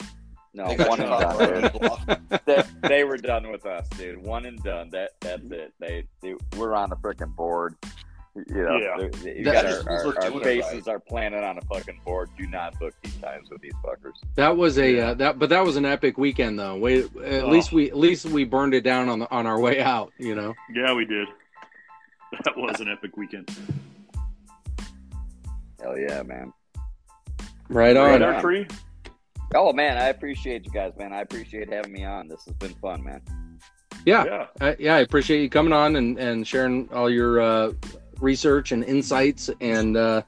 No, 0.54 0.74
They 0.74 0.82
one 0.84 1.00
and 1.00 1.12
on 1.12 1.20
done, 1.20 1.38
the 1.62 1.68
dude. 1.68 1.80
block. 1.80 2.44
they, 2.46 2.62
they 2.88 3.04
were 3.04 3.18
done 3.18 3.50
with 3.52 3.66
us, 3.66 3.86
dude. 3.90 4.18
One 4.24 4.46
and 4.46 4.60
done. 4.62 4.88
That 4.90 5.10
that's 5.20 5.42
it. 5.50 5.72
They, 5.78 6.04
they 6.22 6.34
we're 6.56 6.74
on 6.74 6.88
the 6.90 6.96
freaking 6.96 7.34
board. 7.36 7.76
You 8.34 8.44
know, 8.62 8.76
Yeah. 8.76 9.08
you 9.34 9.44
That- 9.44 9.52
got 9.84 9.88
our, 9.88 10.06
our, 10.06 10.32
our 10.34 10.40
faces 10.40 10.86
right. 10.86 10.94
are 10.94 11.00
planted 11.00 11.44
on 11.44 11.58
a 11.58 11.60
fucking 11.62 12.00
board. 12.04 12.30
Do 12.38 12.46
not 12.46 12.78
book 12.78 12.94
these 13.02 13.16
times 13.16 13.50
with 13.50 13.60
these 13.60 13.72
fuckers. 13.84 14.12
That 14.36 14.56
was 14.56 14.78
a 14.78 14.90
Yeah. 14.90 15.06
uh, 15.10 15.14
that, 15.14 15.38
but 15.38 15.48
that 15.50 15.64
was 15.64 15.76
an 15.76 15.84
epic 15.84 16.16
weekend 16.18 16.58
though. 16.58 16.76
Wait, 16.76 17.04
at 17.24 17.44
Oh. 17.44 17.48
least 17.50 17.72
we 17.72 17.90
at 17.90 17.96
least 17.96 18.26
we 18.26 18.44
burned 18.44 18.74
it 18.74 18.82
down 18.82 19.08
on 19.08 19.18
the 19.18 19.30
on 19.30 19.46
our 19.46 19.60
way 19.60 19.80
out. 19.82 20.12
You 20.18 20.34
know. 20.34 20.54
Yeah, 20.72 20.94
we 20.94 21.04
did. 21.04 21.28
That 22.44 22.56
was 22.56 22.80
an 22.80 22.88
epic 22.88 23.16
weekend. 23.16 23.50
Hell 25.80 25.96
yeah, 25.98 26.22
man. 26.22 26.52
Right 27.68 27.96
Right 27.96 28.14
on. 28.14 28.20
there, 28.20 28.40
tree. 28.40 28.66
Oh 29.54 29.72
man, 29.72 29.96
I 29.98 30.08
appreciate 30.08 30.64
you 30.66 30.70
guys, 30.72 30.92
man. 30.98 31.12
I 31.12 31.20
appreciate 31.20 31.72
having 31.72 31.92
me 31.92 32.04
on. 32.04 32.28
This 32.28 32.44
has 32.44 32.54
been 32.54 32.74
fun, 32.74 33.02
man. 33.02 33.20
Yeah, 34.04 34.24
Yeah. 34.24 34.46
Uh, 34.60 34.74
yeah, 34.78 34.94
I 34.96 35.00
appreciate 35.00 35.42
you 35.42 35.48
coming 35.50 35.72
on 35.72 35.96
and, 35.96 36.18
and 36.18 36.46
sharing 36.46 36.88
all 36.92 37.10
your 37.10 37.40
uh, 37.40 37.72
research 38.20 38.72
and 38.72 38.84
insights 38.84 39.50
and 39.60 39.96
uh, 39.96 40.22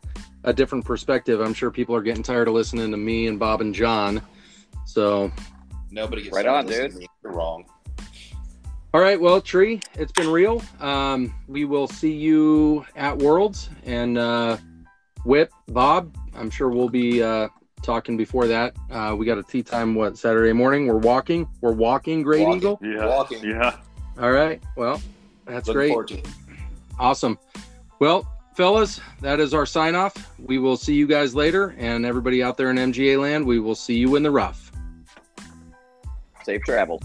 a 0.44 0.52
different 0.52 0.84
perspective. 0.84 1.40
I'm 1.40 1.54
sure 1.54 1.70
people 1.70 1.94
are 1.94 2.02
getting 2.02 2.22
tired 2.22 2.48
of 2.48 2.54
listening 2.54 2.90
to 2.90 2.96
me 2.96 3.26
and 3.26 3.38
Bob 3.38 3.60
and 3.60 3.74
John. 3.74 4.20
So, 4.86 5.30
Nobody 5.90 6.22
gets 6.22 6.34
Right 6.34 6.46
on, 6.46 6.64
of 6.64 6.70
dude. 6.70 6.92
to 6.92 6.98
me. 6.98 7.06
You're 7.22 7.32
wrong. 7.32 7.64
all 8.94 9.00
right, 9.00 9.20
well, 9.20 9.40
Tree, 9.40 9.80
it's 9.94 10.12
been 10.12 10.28
real. 10.30 10.62
Um, 10.80 11.32
we 11.46 11.64
will 11.64 11.86
see 11.88 12.12
you 12.12 12.84
at 12.96 13.18
Worlds 13.18 13.70
and 13.84 14.18
uh, 14.18 14.56
Whip, 15.24 15.52
Bob. 15.68 16.16
I'm 16.34 16.50
sure 16.50 16.68
we'll 16.68 16.88
be 16.88 17.22
uh, 17.22 17.48
talking 17.82 18.16
before 18.16 18.46
that. 18.46 18.74
Uh, 18.90 19.14
we 19.18 19.26
got 19.26 19.38
a 19.38 19.42
tea 19.42 19.62
time. 19.62 19.94
What 19.94 20.16
Saturday 20.18 20.52
morning? 20.52 20.86
We're 20.86 20.96
walking. 20.98 21.48
We're 21.60 21.72
walking. 21.72 22.22
Great 22.22 22.42
Walking. 22.42 22.58
Eagle. 22.58 22.80
Yeah. 22.82 23.06
Walking. 23.06 23.44
Yeah. 23.44 23.76
All 24.18 24.32
right. 24.32 24.62
Well, 24.76 25.00
that's 25.46 25.68
Looking 25.68 25.78
great. 25.78 25.88
forward 25.88 26.08
to 26.08 26.18
it. 26.18 26.28
Awesome. 26.98 27.38
Well, 27.98 28.26
fellas, 28.54 29.00
that 29.20 29.40
is 29.40 29.54
our 29.54 29.66
sign 29.66 29.94
off. 29.94 30.14
We 30.38 30.58
will 30.58 30.76
see 30.76 30.94
you 30.94 31.06
guys 31.06 31.34
later. 31.34 31.74
And 31.78 32.04
everybody 32.04 32.42
out 32.42 32.56
there 32.56 32.70
in 32.70 32.76
MGA 32.76 33.18
land, 33.20 33.46
we 33.46 33.58
will 33.58 33.74
see 33.74 33.96
you 33.96 34.16
in 34.16 34.22
the 34.22 34.30
rough. 34.30 34.70
Safe 36.44 36.62
travel. 36.62 37.00